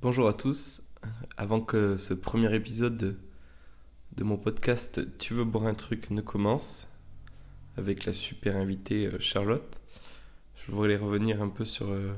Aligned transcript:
Bonjour 0.00 0.28
à 0.28 0.32
tous. 0.32 0.82
Avant 1.36 1.60
que 1.60 1.96
ce 1.96 2.14
premier 2.14 2.54
épisode 2.54 3.16
de, 4.16 4.22
mon 4.22 4.36
podcast 4.36 5.00
Tu 5.18 5.34
veux 5.34 5.42
boire 5.42 5.66
un 5.66 5.74
truc 5.74 6.12
ne 6.12 6.20
commence, 6.20 6.88
avec 7.76 8.04
la 8.04 8.12
super 8.12 8.54
invitée 8.54 9.08
euh, 9.08 9.18
Charlotte, 9.18 9.76
je 10.54 10.70
voulais 10.70 10.96
revenir 10.96 11.42
un 11.42 11.48
peu 11.48 11.64
sur 11.64 11.90
euh, 11.90 12.14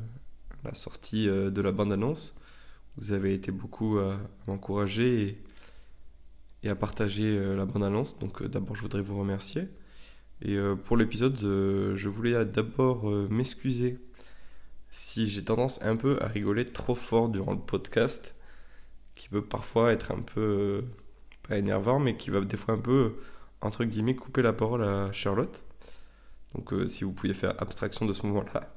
la 0.62 0.74
sortie 0.74 1.27
euh, 1.27 1.51
de 1.51 1.62
la 1.62 1.72
bande-annonce. 1.72 2.38
Vous 2.98 3.12
avez 3.12 3.32
été 3.32 3.51
beaucoup 3.51 3.99
à 3.99 4.21
m'encourager 4.47 5.22
et, 5.22 5.42
et 6.65 6.69
à 6.69 6.74
partager 6.76 7.56
la 7.56 7.65
bande-annonce, 7.65 8.19
donc 8.19 8.42
d'abord 8.42 8.76
je 8.76 8.83
voudrais 8.83 9.01
vous 9.01 9.19
remercier. 9.19 9.62
Et 10.42 10.58
pour 10.85 10.99
l'épisode, 10.99 11.38
je 11.38 12.08
voulais 12.08 12.44
d'abord 12.44 13.06
m'excuser 13.31 13.99
si 14.90 15.28
j'ai 15.28 15.44
tendance 15.44 15.80
un 15.82 15.96
peu 15.96 16.18
à 16.22 16.27
rigoler 16.27 16.66
trop 16.66 16.95
fort 16.95 17.28
durant 17.28 17.52
le 17.52 17.60
podcast, 17.60 18.36
qui 19.14 19.28
peut 19.28 19.44
parfois 19.44 19.92
être 19.92 20.12
un 20.12 20.20
peu, 20.20 20.40
euh, 20.40 20.82
pas 21.48 21.58
énervant, 21.58 21.98
mais 21.98 22.16
qui 22.16 22.30
va 22.30 22.40
des 22.40 22.56
fois 22.56 22.74
un 22.74 22.78
peu, 22.78 23.16
entre 23.60 23.84
guillemets, 23.84 24.16
couper 24.16 24.42
la 24.42 24.52
parole 24.52 24.82
à 24.84 25.12
Charlotte. 25.12 25.62
Donc 26.54 26.72
euh, 26.72 26.86
si 26.86 27.04
vous 27.04 27.12
pouviez 27.12 27.34
faire 27.34 27.54
abstraction 27.62 28.06
de 28.06 28.12
ce 28.12 28.26
moment-là, 28.26 28.74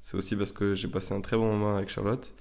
c'est 0.00 0.16
aussi 0.16 0.36
parce 0.36 0.52
que 0.52 0.74
j'ai 0.74 0.88
passé 0.88 1.14
un 1.14 1.20
très 1.20 1.36
bon 1.36 1.46
moment 1.46 1.76
avec 1.76 1.88
Charlotte. 1.88 2.32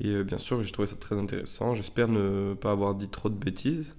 Et 0.00 0.08
euh, 0.08 0.24
bien 0.24 0.38
sûr, 0.38 0.62
j'ai 0.62 0.72
trouvé 0.72 0.88
ça 0.88 0.96
très 0.96 1.18
intéressant. 1.18 1.74
J'espère 1.74 2.08
ne 2.08 2.54
pas 2.54 2.70
avoir 2.72 2.94
dit 2.94 3.08
trop 3.08 3.28
de 3.28 3.34
bêtises. 3.34 3.94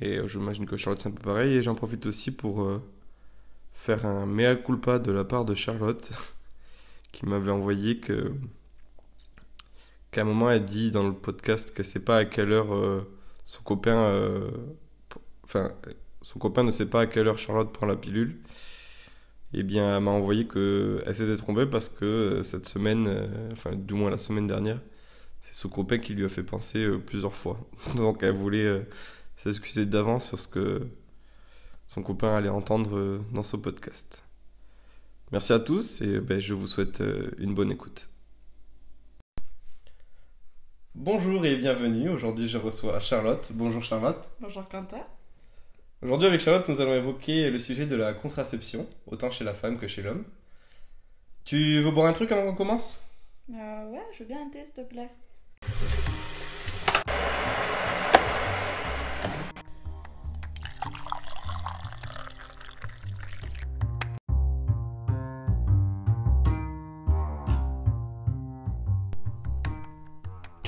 Et 0.00 0.18
j'imagine 0.26 0.66
que 0.66 0.76
Charlotte 0.76 1.00
c'est 1.00 1.08
un 1.08 1.12
peu 1.12 1.22
pareil. 1.22 1.54
Et 1.54 1.62
j'en 1.62 1.74
profite 1.76 2.06
aussi 2.06 2.32
pour 2.32 2.66
faire 3.82 4.06
un 4.06 4.26
mea 4.26 4.54
culpa 4.54 5.00
de 5.00 5.10
la 5.10 5.24
part 5.24 5.44
de 5.44 5.56
Charlotte, 5.56 6.12
qui 7.12 7.26
m'avait 7.26 7.50
envoyé 7.50 7.98
que 7.98 8.32
qu'à 10.12 10.20
un 10.20 10.24
moment 10.24 10.50
elle 10.50 10.64
dit 10.64 10.92
dans 10.92 11.02
le 11.02 11.12
podcast 11.12 11.74
qu'elle 11.74 11.84
sait 11.84 12.04
pas 12.04 12.18
à 12.18 12.24
quelle 12.24 12.52
heure 12.52 12.72
euh, 12.72 13.00
son 13.44 13.64
copain 13.64 14.04
euh, 14.04 14.50
enfin 15.42 15.72
son 16.20 16.38
copain 16.38 16.62
ne 16.62 16.70
sait 16.70 16.88
pas 16.88 17.00
à 17.00 17.06
quelle 17.06 17.26
heure 17.26 17.38
Charlotte 17.38 17.72
prend 17.72 17.86
la 17.86 17.96
pilule. 17.96 18.36
Et 19.52 19.60
eh 19.60 19.62
bien 19.64 19.96
elle 19.96 20.02
m'a 20.04 20.12
envoyé 20.12 20.46
que 20.46 21.02
elle 21.04 21.16
s'était 21.16 21.36
trompée 21.36 21.66
parce 21.66 21.88
que 21.88 22.04
euh, 22.04 22.42
cette 22.44 22.68
semaine 22.68 23.08
enfin 23.50 23.72
du 23.74 23.94
moins 23.94 24.10
la 24.10 24.18
semaine 24.18 24.46
dernière 24.46 24.80
c'est 25.40 25.54
son 25.54 25.68
copain 25.68 25.98
qui 25.98 26.14
lui 26.14 26.24
a 26.24 26.28
fait 26.28 26.44
penser 26.44 26.88
plusieurs 27.04 27.34
fois. 27.34 27.58
Donc 27.96 28.22
elle 28.22 28.34
voulait 28.34 28.86
s'excuser 29.34 29.86
d'avance 29.86 30.28
sur 30.28 30.38
ce 30.38 30.46
que 30.46 30.86
son 31.92 32.02
copain 32.02 32.34
allait 32.34 32.48
entendre 32.48 32.96
euh, 32.96 33.22
dans 33.32 33.42
ce 33.42 33.56
podcast. 33.56 34.24
Merci 35.30 35.52
à 35.52 35.58
tous 35.58 36.00
et 36.00 36.20
ben, 36.20 36.38
je 36.38 36.54
vous 36.54 36.66
souhaite 36.66 37.02
euh, 37.02 37.30
une 37.36 37.52
bonne 37.52 37.70
écoute. 37.70 38.08
Bonjour 40.94 41.44
et 41.44 41.56
bienvenue. 41.56 42.08
Aujourd'hui, 42.08 42.48
je 42.48 42.56
reçois 42.56 42.98
Charlotte. 42.98 43.52
Bonjour 43.52 43.82
Charlotte. 43.82 44.26
Bonjour 44.40 44.66
Quentin. 44.70 45.04
Aujourd'hui, 46.00 46.28
avec 46.28 46.40
Charlotte, 46.40 46.66
nous 46.70 46.80
allons 46.80 46.94
évoquer 46.94 47.50
le 47.50 47.58
sujet 47.58 47.86
de 47.86 47.96
la 47.96 48.14
contraception, 48.14 48.88
autant 49.06 49.30
chez 49.30 49.44
la 49.44 49.52
femme 49.52 49.78
que 49.78 49.86
chez 49.86 50.00
l'homme. 50.00 50.24
Tu 51.44 51.82
veux 51.82 51.90
boire 51.90 52.06
un 52.06 52.14
truc 52.14 52.32
avant 52.32 52.50
qu'on 52.50 52.56
commence? 52.56 53.02
Euh, 53.50 53.90
Ouais, 53.90 54.00
je 54.14 54.20
veux 54.20 54.28
bien 54.28 54.46
un 54.46 54.48
thé, 54.48 54.64
s'il 54.64 54.74
te 54.74 54.80
plaît. 54.80 55.10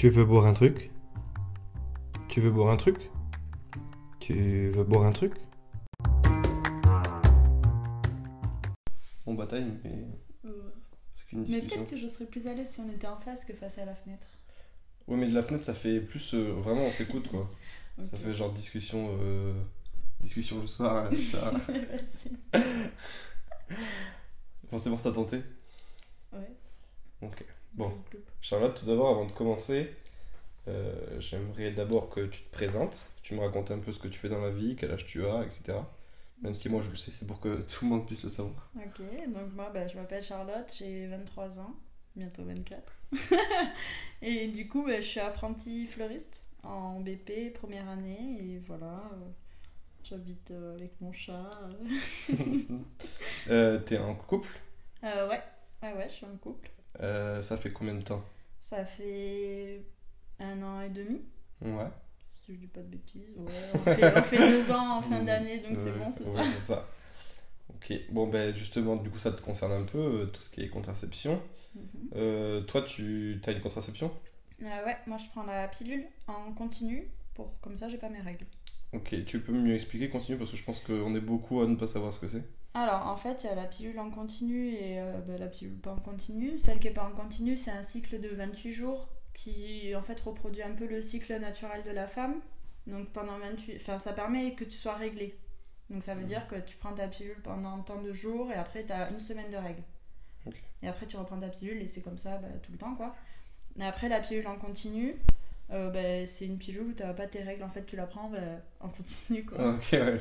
Tu 0.05 0.11
veux 0.11 0.27
boire 0.27 0.45
un 0.45 0.53
truc? 0.53 0.91
Tu 2.29 2.43
veux 2.43 2.51
boire 2.51 2.69
un 2.69 2.77
truc? 2.77 3.11
Tu 4.21 4.69
veux 4.69 4.85
boire 4.85 5.05
un 5.05 5.13
truc? 5.13 5.33
On 9.25 9.33
bataille, 9.33 9.73
mais. 9.83 10.51
C'est 11.15 11.27
qu'une 11.27 11.47
Mais 11.49 11.63
peut-être 11.63 11.89
que 11.89 11.97
je 11.97 12.07
serais 12.07 12.27
plus 12.27 12.47
à 12.47 12.53
l'aise 12.53 12.69
si 12.69 12.81
on 12.83 12.91
était 12.91 13.07
en 13.07 13.19
face 13.19 13.47
que 13.47 13.55
face 13.55 13.79
à 13.79 13.87
la 13.87 13.95
fenêtre. 13.95 14.27
Ouais, 15.07 15.17
mais 15.17 15.27
de 15.27 15.33
la 15.33 15.41
fenêtre, 15.41 15.65
ça 15.65 15.73
fait 15.73 16.01
plus. 16.01 16.35
Euh, 16.35 16.53
vraiment, 16.53 16.83
on 16.83 16.91
s'écoute, 16.91 17.29
quoi. 17.29 17.51
Ça 18.05 18.19
fait 18.19 18.35
genre 18.35 18.53
discussion. 18.53 19.09
Euh, 19.23 19.55
discussion 20.21 20.61
le 20.61 20.67
soir, 20.67 21.11
etc. 21.11 21.39
bon, 24.71 24.77
c'est 24.77 24.91
bon, 24.91 24.99
t'as 24.99 25.13
tenté? 25.13 25.39
Ouais. 26.31 26.53
Ok. 27.23 27.43
Bon, 27.75 27.93
Charlotte, 28.41 28.79
tout 28.79 28.87
d'abord, 28.87 29.09
avant 29.09 29.25
de 29.25 29.33
commencer, 29.33 29.91
euh, 30.67 31.21
j'aimerais 31.21 31.73
d'abord 31.73 32.09
que 32.09 32.21
tu 32.27 32.43
te 32.43 32.51
présentes, 32.51 33.09
tu 33.23 33.35
me 33.35 33.41
racontes 33.41 33.71
un 33.71 33.79
peu 33.79 33.93
ce 33.93 33.99
que 33.99 34.09
tu 34.09 34.19
fais 34.19 34.31
dans 34.31 34.41
la 34.41 34.51
vie, 34.51 34.77
quel 34.77 34.91
âge 34.93 35.07
tu 35.07 35.25
as, 35.27 35.43
etc. 35.43 35.75
Même 36.43 36.55
si 36.55 36.69
moi 36.69 36.81
je 36.83 36.91
le 36.91 36.97
sais, 36.97 37.11
c'est 37.11 37.27
pour 37.27 37.41
que 37.41 37.61
tout 37.69 37.85
le 37.85 37.91
monde 37.91 38.07
puisse 38.07 38.25
le 38.25 38.31
savoir. 38.31 38.71
Ok, 38.77 39.01
donc 39.29 39.53
moi 39.55 39.71
bah, 39.73 39.87
je 39.87 39.97
m'appelle 39.97 40.23
Charlotte, 40.23 40.73
j'ai 40.77 41.07
23 41.07 41.59
ans, 41.61 41.75
bientôt 42.17 42.45
24. 42.45 42.93
et 44.23 44.49
du 44.49 44.67
coup 44.69 44.85
bah, 44.87 44.97
je 44.97 45.07
suis 45.07 45.21
apprentie 45.21 45.87
fleuriste 45.87 46.45
en 46.63 47.01
BP, 47.01 47.53
première 47.53 47.89
année, 47.91 48.39
et 48.41 48.59
voilà, 48.67 49.11
euh, 49.13 49.29
j'habite 50.03 50.51
euh, 50.51 50.77
avec 50.77 50.99
mon 51.03 51.13
chat. 51.13 51.51
T'es 53.85 53.99
en 53.99 54.15
couple? 54.15 54.61
Ouais, 55.03 55.29
ouais, 55.29 55.93
ouais, 55.93 56.07
je 56.09 56.15
suis 56.15 56.27
en 56.27 56.37
couple. 56.39 56.71
Ça 56.99 57.59
fait 57.59 57.71
combien 57.71 57.97
de 57.97 58.03
temps? 58.03 58.25
Ça 58.63 58.83
fait 58.87 59.83
un 60.41 60.63
an 60.63 60.81
et 60.81 60.91
demi. 60.91 61.23
Ouais. 61.61 61.89
Si 62.27 62.55
je 62.55 62.59
dis 62.61 62.67
pas 62.67 62.81
de 62.81 62.89
bêtises. 62.89 63.31
Ouais, 63.37 63.53
on, 63.75 63.79
fait, 63.79 64.19
on 64.19 64.23
fait 64.23 64.39
deux 64.39 64.71
ans 64.71 64.99
en 64.99 65.03
fin 65.03 65.23
d'année, 65.23 65.61
donc 65.61 65.79
c'est 65.79 65.93
bon, 65.93 66.13
c'est 66.17 66.25
ouais, 66.25 66.45
c'est 66.55 66.73
ça. 66.73 66.89
Ok, 67.71 67.93
bon, 68.11 68.27
ben 68.29 68.55
justement, 68.55 68.97
du 68.97 69.11
coup, 69.11 69.19
ça 69.19 69.33
te 69.33 69.41
concerne 69.41 69.73
un 69.73 69.85
peu, 69.85 69.99
euh, 69.99 70.27
tout 70.27 70.41
ce 70.41 70.51
qui 70.51 70.63
est 70.63 70.69
contraception. 70.69 71.41
Mhm. 71.75 71.83
Euh, 72.17 72.61
toi, 72.63 72.83
tu 72.83 73.41
as 73.47 73.53
une 73.53 73.61
contraception? 73.61 74.11
Ouais, 74.61 74.97
moi 75.07 75.19
je 75.19 75.29
prends 75.31 75.43
la 75.43 75.67
pilule 75.69 76.05
en 76.29 76.53
continu, 76.53 77.09
pour 77.35 77.61
comme 77.61 77.77
ça, 77.77 77.89
j'ai 77.89 77.99
pas 77.99 78.09
mes 78.09 78.21
règles. 78.21 78.47
Ok, 78.93 79.25
tu 79.27 79.41
peux 79.41 79.53
mieux 79.53 79.75
expliquer 79.75 80.09
continu 80.09 80.39
parce 80.39 80.53
que 80.53 80.57
je 80.57 80.63
pense 80.63 80.81
qu'on 80.81 81.15
est 81.17 81.21
beaucoup 81.21 81.61
à 81.61 81.67
ne 81.67 81.75
pas 81.75 81.89
savoir 81.89 82.13
ce 82.13 82.21
que 82.21 82.29
c'est. 82.29 82.45
Alors, 82.75 83.07
en 83.09 83.17
fait, 83.17 83.43
il 83.43 83.47
y 83.47 83.51
a 83.51 83.55
la 83.55 83.67
pilule 83.67 83.99
en 83.99 84.11
continu 84.11 84.71
et 84.75 85.01
euh, 85.01 85.19
bah, 85.27 85.39
la 85.39 85.47
pilule 85.47 85.77
pas 85.79 85.93
en 85.93 85.99
continu. 85.99 86.59
Celle 86.59 86.79
qui 86.79 86.89
est 86.89 86.93
pas 86.93 87.05
en 87.05 87.13
continu, 87.13 87.57
c'est 87.57 87.71
un 87.71 87.83
cycle 87.83 88.21
de 88.21 88.29
28 88.29 88.73
jours 88.73 89.09
qui, 89.35 89.95
en 89.95 90.03
fait, 90.03 90.19
reproduit 90.21 90.63
un 90.63 90.73
peu 90.73 90.87
le 90.87 91.03
cycle 91.03 91.39
naturel 91.39 91.83
de 91.83 91.91
la 91.91 92.09
femme. 92.09 92.41
Donc, 92.87 93.13
pendant 93.13 93.39
28... 93.39 93.77
Enfin, 93.77 93.99
ça 93.99 94.13
permet 94.13 94.55
que 94.55 94.65
tu 94.65 94.77
sois 94.77 94.95
réglé. 94.95 95.39
Donc, 95.91 96.03
ça 96.03 96.15
veut 96.15 96.25
dire 96.25 96.47
que 96.47 96.57
tu 96.57 96.77
prends 96.77 96.95
ta 96.95 97.09
pilule 97.09 97.41
pendant 97.43 97.79
tant 97.81 98.01
de 98.01 98.13
jours 98.13 98.51
et 98.51 98.55
après, 98.55 98.85
tu 98.85 98.93
as 98.93 99.11
une 99.11 99.21
semaine 99.21 99.51
de 99.51 99.57
règles. 99.57 99.83
Et 100.83 100.89
après, 100.89 101.07
tu 101.07 101.17
reprends 101.17 101.39
ta 101.39 101.49
pilule 101.49 101.81
et 101.83 101.89
c'est 101.89 102.03
comme 102.03 102.19
ça 102.19 102.39
bah, 102.39 102.49
tout 102.63 102.73
le 102.73 102.79
temps, 102.79 102.95
quoi. 102.95 103.15
Mais 103.77 103.87
après, 103.87 104.09
la 104.09 104.21
pilule 104.21 104.47
en 104.47 104.57
continu, 104.57 105.17
euh, 105.73 105.91
bah, 105.91 106.27
c'est 106.27 106.47
une 106.47 106.59
pilule 106.59 106.83
où 106.83 106.93
tu 106.93 107.03
n'as 107.03 107.15
pas 107.15 107.27
tes 107.27 107.43
règles. 107.43 107.65
En 107.65 107.71
fait, 107.71 107.85
tu 107.85 107.97
la 107.97 108.07
prends 108.07 108.31
en 108.81 108.89
continu, 108.89 109.45
quoi. 109.45 109.75
Ok, 109.75 109.89
ouais, 109.93 110.19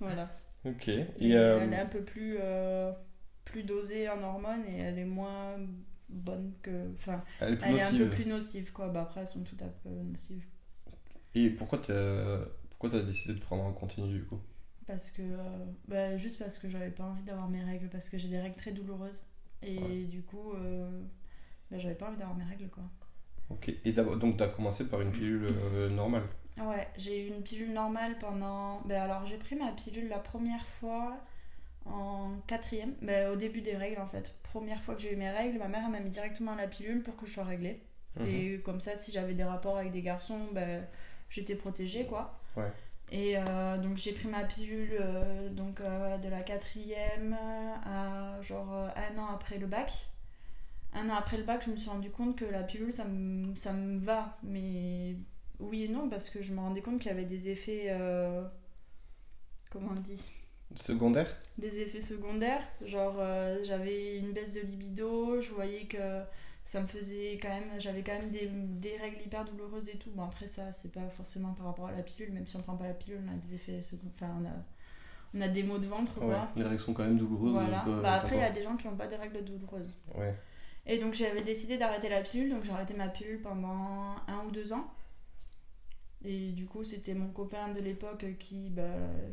Voilà. 0.00 0.30
Ok. 0.64 0.88
Et, 0.88 1.06
euh, 1.36 1.60
Elle 1.60 1.72
est 1.72 1.78
un 1.78 1.86
peu 1.86 2.02
plus, 2.02 2.36
euh, 2.40 2.92
plus 3.44 3.64
dosée 3.64 4.08
en 4.08 4.22
hormones 4.22 4.64
et 4.66 4.78
elle 4.78 4.98
est 4.98 5.04
moins 5.04 5.56
bonne 6.12 6.52
que. 6.62 6.92
Enfin, 6.94 7.22
elle 7.40 7.54
est, 7.54 7.82
un 7.82 7.98
peu 7.98 8.10
plus 8.10 8.26
nocive, 8.26 8.72
quoi. 8.72 8.88
Bah, 8.88 9.02
après, 9.02 9.22
elles 9.22 9.28
sont 9.28 9.44
toutes 9.44 9.62
un 9.62 9.72
peu 9.82 9.90
nocives. 9.90 10.44
Et 11.34 11.50
pourquoi 11.50 11.78
tu 11.78 11.92
pourquoi 12.70 12.98
as 12.98 13.02
décidé 13.02 13.34
de 13.34 13.40
prendre 13.40 13.64
en 13.64 13.72
continu 13.72 14.12
du 14.12 14.24
coup? 14.24 14.40
Parce 14.86 15.10
que. 15.10 15.22
Euh, 15.22 15.64
bah, 15.88 16.16
juste 16.16 16.38
parce 16.38 16.58
que 16.58 16.68
j'avais 16.68 16.90
pas 16.90 17.04
envie 17.04 17.24
d'avoir 17.24 17.48
mes 17.48 17.62
règles, 17.62 17.88
parce 17.88 18.08
que 18.08 18.18
j'ai 18.18 18.28
des 18.28 18.40
règles 18.40 18.56
très 18.56 18.72
douloureuses. 18.72 19.22
Et 19.62 20.06
du 20.06 20.22
coup, 20.22 20.52
bah, 21.70 21.78
j'avais 21.78 21.94
pas 21.94 22.08
envie 22.08 22.18
d'avoir 22.18 22.36
mes 22.36 22.44
règles, 22.44 22.68
quoi. 22.68 22.84
Ok. 23.50 23.72
Et 23.84 23.92
donc, 23.92 24.36
tu 24.36 24.42
as 24.42 24.48
commencé 24.48 24.88
par 24.88 25.00
une 25.00 25.10
pilule 25.10 25.48
normale? 25.90 26.24
Ouais, 26.58 26.88
j'ai 26.98 27.24
eu 27.24 27.28
une 27.28 27.42
pilule 27.42 27.72
normale 27.72 28.18
pendant. 28.18 28.82
Ben 28.82 29.00
alors, 29.00 29.26
j'ai 29.26 29.38
pris 29.38 29.56
ma 29.56 29.72
pilule 29.72 30.08
la 30.08 30.18
première 30.18 30.66
fois 30.66 31.18
en 31.86 32.36
quatrième, 32.46 32.94
ben, 33.02 33.30
au 33.30 33.36
début 33.36 33.60
des 33.60 33.76
règles 33.76 34.00
en 34.00 34.06
fait. 34.06 34.34
Première 34.52 34.82
fois 34.82 34.94
que 34.96 35.00
j'ai 35.00 35.14
eu 35.14 35.16
mes 35.16 35.30
règles, 35.30 35.58
ma 35.58 35.68
mère 35.68 35.88
m'a 35.88 35.98
mis 35.98 36.10
directement 36.10 36.54
la 36.54 36.66
pilule 36.66 37.02
pour 37.02 37.16
que 37.16 37.24
je 37.24 37.32
sois 37.32 37.44
réglée. 37.44 37.80
Mhm. 38.20 38.26
Et 38.26 38.60
comme 38.60 38.82
ça, 38.82 38.96
si 38.96 39.10
j'avais 39.10 39.32
des 39.32 39.44
rapports 39.44 39.78
avec 39.78 39.92
des 39.92 40.02
garçons, 40.02 40.48
ben, 40.52 40.86
j'étais 41.30 41.54
protégée 41.54 42.04
quoi. 42.04 42.38
Ouais. 42.54 42.70
Et 43.10 43.38
euh, 43.38 43.78
donc 43.78 43.96
j'ai 43.96 44.12
pris 44.12 44.28
ma 44.28 44.44
pilule 44.44 44.90
euh, 45.00 45.48
donc, 45.48 45.80
euh, 45.80 46.18
de 46.18 46.28
la 46.28 46.42
quatrième 46.42 47.34
à 47.34 48.42
genre 48.42 48.74
un 48.74 49.18
an 49.18 49.28
après 49.32 49.56
le 49.56 49.66
bac. 49.66 49.90
Un 50.92 51.08
an 51.08 51.14
après 51.14 51.38
le 51.38 51.44
bac, 51.44 51.62
je 51.64 51.70
me 51.70 51.76
suis 51.76 51.88
rendu 51.88 52.10
compte 52.10 52.36
que 52.36 52.44
la 52.44 52.62
pilule, 52.62 52.92
ça 52.92 53.06
me, 53.06 53.54
ça 53.54 53.72
me 53.72 53.98
va, 53.98 54.36
mais 54.42 55.16
oui 55.60 55.84
et 55.84 55.88
non, 55.88 56.10
parce 56.10 56.28
que 56.28 56.42
je 56.42 56.52
me 56.52 56.60
rendais 56.60 56.82
compte 56.82 57.00
qu'il 57.00 57.10
y 57.10 57.14
avait 57.14 57.24
des 57.24 57.48
effets. 57.48 57.96
Comment 59.70 59.92
on 59.92 60.00
dit? 60.00 60.22
Secondaires 60.74 61.36
Des 61.58 61.80
effets 61.80 62.00
secondaires. 62.00 62.62
Genre, 62.84 63.16
euh, 63.18 63.58
j'avais 63.64 64.16
une 64.18 64.32
baisse 64.32 64.54
de 64.54 64.60
libido, 64.60 65.40
je 65.40 65.50
voyais 65.50 65.84
que 65.84 66.22
ça 66.64 66.80
me 66.80 66.86
faisait 66.86 67.38
quand 67.42 67.48
même, 67.48 67.78
j'avais 67.80 68.02
quand 68.02 68.12
même 68.18 68.30
des, 68.30 68.46
des 68.50 68.96
règles 68.96 69.20
hyper 69.24 69.44
douloureuses 69.44 69.88
et 69.88 69.98
tout. 69.98 70.10
Bon, 70.14 70.24
après, 70.24 70.46
ça, 70.46 70.72
c'est 70.72 70.92
pas 70.92 71.08
forcément 71.10 71.52
par 71.54 71.66
rapport 71.66 71.86
à 71.86 71.92
la 71.92 72.02
pilule, 72.02 72.32
même 72.32 72.46
si 72.46 72.56
on 72.56 72.60
prend 72.60 72.76
pas 72.76 72.86
la 72.88 72.94
pilule, 72.94 73.20
on 73.26 73.32
a 73.32 73.36
des 73.36 73.54
effets, 73.54 73.82
second- 73.82 74.06
enfin, 74.14 74.34
on 74.40 74.44
a, 74.46 74.52
on 75.34 75.40
a 75.40 75.48
des 75.48 75.62
maux 75.62 75.78
de 75.78 75.86
ventre, 75.86 76.12
Ouais, 76.20 76.26
quoi. 76.28 76.48
les 76.56 76.62
règles 76.62 76.80
sont 76.80 76.92
quand 76.94 77.04
même 77.04 77.16
douloureuses. 77.18 77.52
Voilà. 77.52 77.78
donc, 77.84 77.88
euh, 77.96 78.02
Bah, 78.02 78.12
après, 78.14 78.36
il 78.36 78.40
y 78.40 78.44
a 78.44 78.50
des 78.50 78.62
gens 78.62 78.76
qui 78.76 78.86
n'ont 78.86 78.96
pas 78.96 79.08
des 79.08 79.16
règles 79.16 79.42
douloureuses. 79.44 79.98
Ouais. 80.14 80.34
Et 80.86 80.98
donc 80.98 81.14
j'avais 81.14 81.42
décidé 81.42 81.78
d'arrêter 81.78 82.08
la 82.08 82.22
pilule, 82.22 82.50
donc 82.50 82.64
j'ai 82.64 82.72
arrêté 82.72 82.92
ma 82.94 83.06
pilule 83.08 83.40
pendant 83.40 84.16
un 84.26 84.44
ou 84.46 84.50
deux 84.50 84.72
ans. 84.72 84.92
Et 86.24 86.52
du 86.52 86.66
coup, 86.66 86.84
c'était 86.84 87.14
mon 87.14 87.28
copain 87.28 87.72
de 87.72 87.80
l'époque 87.80 88.24
qui, 88.38 88.70
bah, 88.70 88.82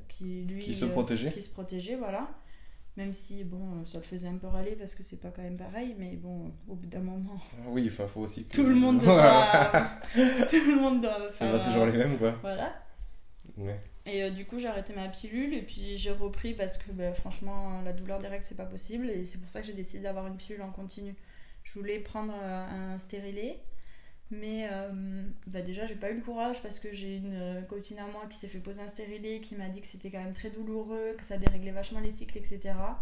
qui 0.08 0.44
lui. 0.44 0.64
Qui 0.64 0.74
se 0.74 0.86
euh, 0.86 0.90
protégeait 0.90 1.32
Qui 1.32 1.42
se 1.42 1.50
protégeait, 1.50 1.96
voilà. 1.96 2.28
Même 2.98 3.14
si, 3.14 3.44
bon, 3.44 3.86
ça 3.86 4.00
le 4.00 4.04
faisait 4.04 4.28
un 4.28 4.38
peu 4.38 4.48
râler 4.48 4.72
parce 4.72 4.96
que 4.96 5.04
c'est 5.04 5.22
pas 5.22 5.30
quand 5.30 5.44
même 5.44 5.58
pareil, 5.58 5.96
mais 5.98 6.16
bon, 6.16 6.52
au 6.68 6.76
bout 6.76 6.88
d'un 6.88 7.02
moment, 7.02 7.40
Oui, 7.68 7.88
enfin, 7.88 8.08
faut 8.08 8.22
aussi 8.22 8.46
que. 8.46 8.56
tout 8.56 8.66
le 8.66 8.76
monde 8.76 9.00
doit. 9.04 9.48
tout 10.50 10.66
le 10.66 10.82
monde 10.82 11.02
doit. 11.02 11.30
C'est 11.30 11.46
faire, 11.46 11.52
pas 11.52 11.66
toujours 11.66 11.84
euh, 11.84 11.92
les 11.92 11.98
mêmes, 11.98 12.18
quoi. 12.18 12.32
Voilà. 12.42 12.74
Ouais. 13.58 13.80
Et 14.06 14.24
euh, 14.24 14.32
du 14.32 14.46
coup, 14.46 14.58
j'ai 14.58 14.68
arrêté 14.68 14.94
ma 14.94 15.08
pilule 15.08 15.54
et 15.54 15.62
puis 15.62 15.98
j'ai 15.98 16.12
repris 16.12 16.54
parce 16.54 16.78
que 16.78 16.92
bah, 16.92 17.14
franchement, 17.14 17.82
la 17.84 17.94
douleur 17.94 18.20
des 18.20 18.28
règles, 18.28 18.44
c'est 18.44 18.58
pas 18.58 18.66
possible. 18.66 19.10
Et 19.10 19.24
c'est 19.24 19.38
pour 19.38 19.50
ça 19.50 19.62
que 19.62 19.68
j'ai 19.68 19.74
décidé 19.74 20.04
d'avoir 20.04 20.26
une 20.28 20.38
pilule 20.38 20.64
en 20.64 20.72
continu. 20.72 21.16
Je 21.64 21.78
voulais 21.78 22.00
prendre 22.00 22.34
un 22.34 22.98
stérilet, 22.98 23.60
mais 24.31 24.68
euh, 24.72 25.24
bah, 25.48 25.62
déjà, 25.62 25.86
j'ai 25.88 25.96
pas 25.96 26.12
eu 26.12 26.16
le 26.16 26.22
courage 26.22 26.62
parce 26.62 26.80
que 26.80 26.94
j'ai 26.94 27.18
une 27.18 27.34
euh, 27.36 27.62
copine 27.64 28.00
à 28.00 28.08
moi 28.08 28.28
qui 28.30 28.38
s'est 28.38 28.48
fait 28.48 28.60
poser 28.60 28.81
un 28.81 28.88
stérilet 28.88 29.42
qui 29.42 29.56
m'a 29.56 29.70
dit 29.70 29.81
que 29.81 29.88
c'était 29.88 30.12
quand 30.12 30.24
même 30.24 30.34
très 30.34 30.50
douloureux, 30.52 31.16
que 31.18 31.26
ça 31.26 31.38
déréglait 31.38 31.72
vachement 31.72 32.00
les 32.00 32.12
cycles, 32.12 32.38
etc. 32.38 33.00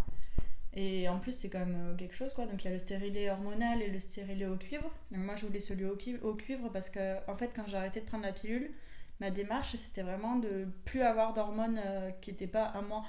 Et 0.74 1.10
en 1.10 1.20
plus, 1.20 1.32
c'est 1.34 1.50
quand 1.50 1.60
même 1.60 1.76
euh, 1.94 1.96
quelque 1.96 2.16
chose 2.16 2.34
quoi. 2.34 2.46
Donc 2.46 2.64
il 2.64 2.68
y 2.68 2.70
a 2.70 2.74
le 2.74 2.80
stérilet 2.80 3.30
hormonal 3.30 3.82
et 3.82 3.88
le 3.90 4.00
stérilet 4.00 4.46
au 4.46 4.56
cuivre. 4.58 4.90
Donc 5.12 5.22
moi, 5.22 5.36
je 5.36 5.46
voulais 5.46 5.60
celui 5.60 5.86
au 5.86 5.96
cu- 5.96 6.20
au 6.22 6.36
cuivre 6.36 6.70
parce 6.72 6.90
que, 6.90 7.18
en 7.30 7.36
fait, 7.36 7.52
quand 7.56 7.64
j'ai 7.68 7.78
arrêté 7.78 8.02
de 8.02 8.06
prendre 8.06 8.24
la 8.26 8.34
pilule, 8.34 8.72
ma 9.20 9.32
démarche 9.32 9.76
c'était 9.76 10.04
vraiment 10.04 10.38
de 10.38 10.68
plus 10.86 11.02
avoir 11.02 11.34
d'hormones 11.34 11.82
euh, 11.86 12.12
qui 12.22 12.32
n'étaient 12.32 12.48
pas 12.48 12.66
à 12.66 12.82
moi. 12.82 13.04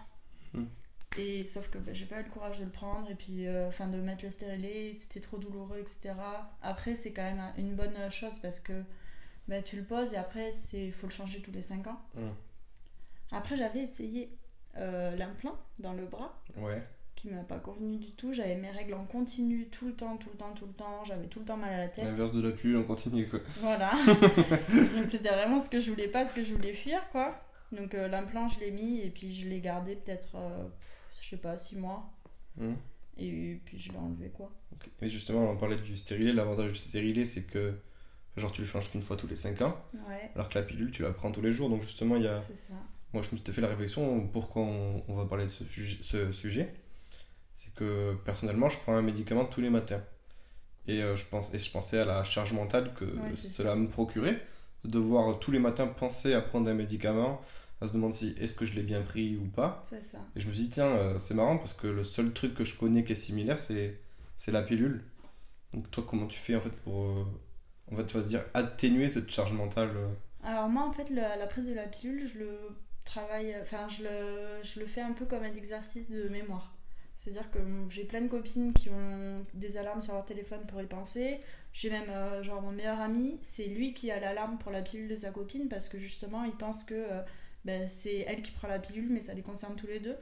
Hmm. 0.55 0.65
Et 1.16 1.46
sauf 1.46 1.69
que 1.70 1.78
bah, 1.78 1.93
j'ai 1.94 2.05
pas 2.05 2.20
eu 2.20 2.25
le 2.25 2.31
courage 2.31 2.58
de 2.58 2.64
le 2.64 2.70
prendre 2.70 3.10
et 3.10 3.14
puis 3.14 3.46
euh, 3.49 3.66
enfin 3.69 3.88
de 3.88 3.96
mettre 3.99 4.25
le 4.25 4.31
stérilet, 4.31 4.93
c'était 4.94 5.20
trop 5.20 5.38
douloureux, 5.38 5.78
etc. 5.78 6.10
Après, 6.62 6.94
c'est 6.94 7.12
quand 7.12 7.22
même 7.22 7.43
une 7.56 7.75
bonne 7.75 7.96
chose 8.10 8.38
parce 8.40 8.60
que 8.60 8.84
bah, 9.49 9.62
tu 9.62 9.76
le 9.76 9.84
poses 9.84 10.12
et 10.12 10.16
après, 10.16 10.50
il 10.75 10.93
faut 10.93 11.06
le 11.06 11.12
changer 11.12 11.40
tous 11.40 11.50
les 11.50 11.62
5 11.62 11.87
ans. 11.87 12.00
Hmm. 12.14 12.28
Après, 13.32 13.56
j'avais 13.56 13.81
essayé 13.81 14.31
euh, 14.76 15.16
l'implant 15.16 15.56
dans 15.81 15.93
le 15.94 16.05
bras 16.05 16.38
Ouais. 16.56 16.82
qui 17.16 17.28
m'a 17.28 17.43
pas 17.43 17.58
convenu 17.58 17.96
du 17.96 18.12
tout. 18.12 18.32
J'avais 18.32 18.55
mes 18.55 18.70
règles 18.70 18.94
en 18.94 19.05
continu 19.05 19.66
tout 19.70 19.87
le 19.87 19.94
temps, 19.94 20.16
tout 20.19 20.28
le 20.31 20.37
temps, 20.37 20.52
tout 20.55 20.66
le 20.66 20.72
temps. 20.72 21.05
J'avais 21.05 21.26
tout 21.26 21.40
le 21.40 21.44
temps 21.46 21.56
mal 21.56 21.72
à 21.72 21.78
la 21.78 21.88
tête. 21.88 22.05
L'inverse 22.05 22.32
de 22.32 22.46
la 22.46 22.55
pilule, 22.55 22.76
on 22.76 22.84
continue, 22.84 23.26
quoi. 23.28 23.40
Voilà. 23.56 23.90
Donc 24.94 25.10
c'était 25.10 25.31
vraiment 25.31 25.58
ce 25.58 25.69
que 25.69 25.81
je 25.81 25.90
voulais 25.90 26.08
pas, 26.08 26.28
ce 26.28 26.34
que 26.34 26.44
je 26.44 26.55
voulais 26.55 26.75
fuir, 26.75 27.00
quoi. 27.10 27.43
Donc 27.73 27.94
euh, 27.94 28.09
l'implant, 28.09 28.49
je 28.49 28.61
l'ai 28.61 28.70
mis 28.70 29.00
et 29.00 29.11
puis 29.11 29.32
je 29.32 29.49
l'ai 29.49 29.61
gardé 29.61 29.97
peut-être, 29.97 30.37
euh, 30.37 30.65
je 31.20 31.29
sais 31.29 31.37
pas, 31.37 31.56
6 31.56 31.76
mois. 31.76 32.11
Hmm. 32.56 32.75
Et 33.19 33.61
puis 33.65 33.79
je 33.79 33.93
l'ai 33.93 33.99
enlevé, 33.99 34.31
quoi. 34.31 34.50
Mais 35.00 35.09
justement, 35.09 35.50
on 35.50 35.56
parlait 35.56 35.76
du 35.76 35.97
stérilet. 35.97 36.32
L'avantage 36.32 36.73
du 36.73 36.79
stérilet, 36.79 37.25
c'est 37.26 37.44
que. 37.44 37.75
Genre, 38.37 38.53
tu 38.53 38.61
le 38.61 38.69
changes 38.69 38.88
qu'une 38.93 39.03
fois 39.03 39.17
tous 39.17 39.26
les 39.26 39.35
5 39.35 39.62
ans. 39.62 39.76
Ouais, 40.09 40.31
Alors 40.37 40.49
que 40.49 40.56
la 40.56 40.65
pilule, 40.65 40.93
tu 40.93 41.03
la 41.03 41.11
prends 41.11 41.32
tous 41.32 41.43
les 41.43 41.53
jours. 41.53 41.69
Donc, 41.69 41.82
justement, 41.82 42.15
il 42.15 42.23
y 42.23 42.29
a. 42.29 42.37
c'est 42.37 42.56
ça. 42.56 42.75
Moi, 43.12 43.23
je 43.23 43.32
me 43.32 43.37
suis 43.37 43.53
fait 43.53 43.61
la 43.61 43.69
réflexion 43.69 44.29
pourquoi 44.29 44.62
on, 44.62 45.03
on 45.09 45.15
va 45.17 45.25
parler 45.25 45.44
de 45.44 45.50
ce 45.50 45.65
sujet. 45.65 45.99
Ce 46.03 46.31
sujet. 46.31 46.73
C'est 47.55 47.75
que 47.75 48.15
personnellement, 48.25 48.69
je 48.69 48.79
prends 48.79 48.94
un 48.94 49.03
médicament 49.03 49.44
tous 49.44 49.61
les 49.61 49.70
matins. 49.70 50.00
Et, 50.87 51.03
euh, 51.03 51.17
je, 51.17 51.26
pense, 51.26 51.53
et 51.55 51.59
je 51.59 51.70
pensais 51.70 51.99
à 51.99 52.05
la 52.05 52.23
charge 52.25 52.53
mentale 52.53 52.94
que 52.94 53.05
Ouais, 53.05 53.35
cela 53.35 53.75
me 53.75 53.88
procurait. 53.88 54.41
De 54.85 54.91
devoir 54.91 55.38
tous 55.38 55.50
les 55.50 55.59
matins 55.59 55.87
penser 55.87 56.35
à 56.35 56.41
prendre 56.41 56.70
un 56.70 56.75
médicament, 56.75 57.41
à 57.81 57.87
se 57.89 57.93
demander 57.93 58.15
si 58.15 58.35
est-ce 58.41 58.55
que 58.55 58.65
je 58.65 58.75
l'ai 58.75 58.83
bien 58.83 59.03
pris 59.03 59.37
ou 59.37 59.47
pas. 59.47 59.83
C'est 59.85 60.05
ça. 60.05 60.19
Et 60.37 60.41
je 60.41 60.47
me 60.47 60.53
suis 60.53 60.65
dit, 60.65 60.71
tiens, 60.71 60.89
euh, 60.89 61.19
c'est 61.19 61.35
marrant 61.35 61.59
parce 61.59 61.75
que 61.75 61.87
le 61.87 62.05
seul 62.05 62.33
truc 62.33 62.55
que 62.55 62.65
je 62.65 62.77
connais 62.77 63.05
qui 63.05 63.13
est 63.13 63.15
similaire, 63.15 63.59
c'est, 63.59 64.01
c'est 64.37 64.53
la 64.53 64.63
pilule. 64.63 65.05
Donc, 65.73 65.91
toi, 65.91 66.05
comment 66.09 66.27
tu 66.27 66.39
fais 66.39 66.57
en 66.57 66.61
fait 66.61 66.75
pour. 66.83 67.03
euh, 67.05 67.25
en 67.93 67.97
fait, 67.97 68.07
tu 68.07 68.17
vas 68.17 68.23
te 68.23 68.29
dire 68.29 68.45
atténuer 68.55 69.09
cette 69.09 69.31
charge 69.31 69.53
mentale 69.53 69.91
euh, 69.97 70.09
Alors 70.43 70.69
moi, 70.69 70.85
en 70.87 70.93
fait, 70.93 71.09
la, 71.11 71.37
la 71.37 71.47
prise 71.47 71.69
de 71.69 71.75
la 71.75 71.87
pilule, 71.87 72.27
je 72.27 72.39
le 72.39 72.59
travaille, 73.05 73.55
enfin, 73.63 73.89
je 73.89 74.03
le, 74.03 74.65
je 74.65 74.81
le 74.81 74.87
fais 74.87 75.01
un 75.01 75.13
peu 75.13 75.25
comme 75.25 75.43
un 75.43 75.55
exercice 75.55 76.11
de 76.11 76.29
mémoire. 76.29 76.75
C'est-à-dire 77.17 77.51
que 77.51 77.59
j'ai 77.91 78.05
plein 78.05 78.21
de 78.21 78.29
copines 78.29 78.73
qui 78.73 78.91
ont 78.91 79.45
des 79.55 79.77
alarmes 79.77 80.01
sur 80.01 80.15
leur 80.15 80.25
téléphone 80.25 80.61
pour 80.69 80.81
y 80.81 80.87
penser. 80.87 81.41
J'ai 81.73 81.91
même, 81.91 82.09
euh, 82.11 82.43
genre, 82.45 82.63
mon 82.63 82.71
meilleur 82.71 83.01
ami, 83.01 83.39
c'est 83.43 83.67
lui 83.67 83.93
qui 83.93 84.11
a 84.11 84.21
l'alarme 84.21 84.57
pour 84.59 84.71
la 84.71 84.83
pilule 84.83 85.09
de 85.09 85.17
sa 85.17 85.31
copine 85.33 85.69
parce 85.69 85.89
que 85.89 85.99
justement, 85.99 86.45
il 86.45 86.53
pense 86.53 86.85
que 86.85 86.95
euh, 86.95 87.21
ben, 87.64 87.88
c'est 87.88 88.19
elle 88.28 88.43
qui 88.43 88.52
prend 88.52 88.69
la 88.69 88.78
pilule, 88.78 89.08
mais 89.10 89.20
ça 89.20 89.34
les 89.34 89.43
concerne 89.43 89.76
tous 89.76 89.87
les 89.87 90.00
deux. 90.00 90.16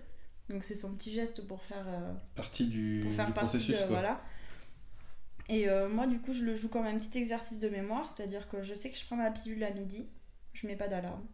Donc 0.49 0.63
c'est 0.65 0.77
son 0.77 0.95
petit 0.95 1.13
geste 1.13 1.47
pour 1.49 1.63
faire, 1.63 1.85
euh, 1.89 2.13
partie 2.37 2.67
du, 2.67 3.01
pour 3.05 3.13
faire 3.13 3.27
du 3.27 3.33
partie 3.33 3.57
processus. 3.59 3.81
de, 3.83 3.87
voilà. 3.89 4.21
Et 5.49 5.69
euh, 5.69 5.89
moi, 5.89 6.07
du 6.07 6.21
coup, 6.21 6.33
je 6.33 6.45
le 6.45 6.57
joue 6.57 6.69
comme 6.69 6.87
un 6.87 6.99
petit 6.99 7.19
exercice 7.19 7.61
de 7.61 7.69
mémoire, 7.69 8.09
c'est-à-dire 8.11 8.49
que 8.49 8.63
je 8.63 8.75
sais 8.75 8.91
que 8.91 8.97
je 8.99 9.05
prends 9.05 9.17
ma 9.17 9.31
pilule 9.31 9.63
à 9.65 9.71
midi, 9.71 10.07
je 10.55 10.67
mets 10.67 10.75
pas 10.77 10.89
d'alarme 10.89 11.25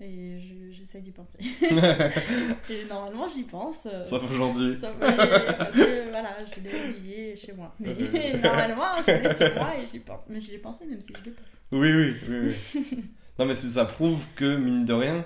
et 0.00 0.38
je- 0.40 0.70
j'essaye 0.72 1.02
d'y 1.02 1.10
penser. 1.12 1.38
et 1.70 2.84
normalement, 2.88 3.28
j'y 3.28 3.42
pense. 3.44 3.86
euh, 3.86 4.04
Sauf 4.04 4.28
aujourd'hui. 4.30 4.76
sauf 4.80 4.98
que 4.98 6.08
voilà, 6.10 6.36
je 6.44 6.60
l'ai 6.60 6.90
oublié 6.96 7.36
chez 7.36 7.52
moi. 7.52 7.74
Mais 7.80 7.94
normalement, 8.42 9.02
je 9.06 9.12
l'ai 9.12 9.34
sur 9.34 9.54
moi 9.54 9.76
et 9.78 9.86
j'y 9.86 9.98
pense. 10.00 10.20
Mais 10.28 10.40
je 10.40 10.50
l'ai 10.52 10.58
pensé 10.58 10.86
même 10.86 11.00
si 11.00 11.12
je 11.18 11.24
l'ai 11.24 11.30
pas. 11.32 11.42
Oui, 11.72 11.92
oui, 11.92 12.14
oui. 12.28 12.54
oui. 12.74 13.04
non, 13.38 13.44
mais 13.46 13.54
ça 13.54 13.84
prouve 13.84 14.24
que, 14.34 14.56
mine 14.56 14.84
de 14.84 14.92
rien, 14.92 15.24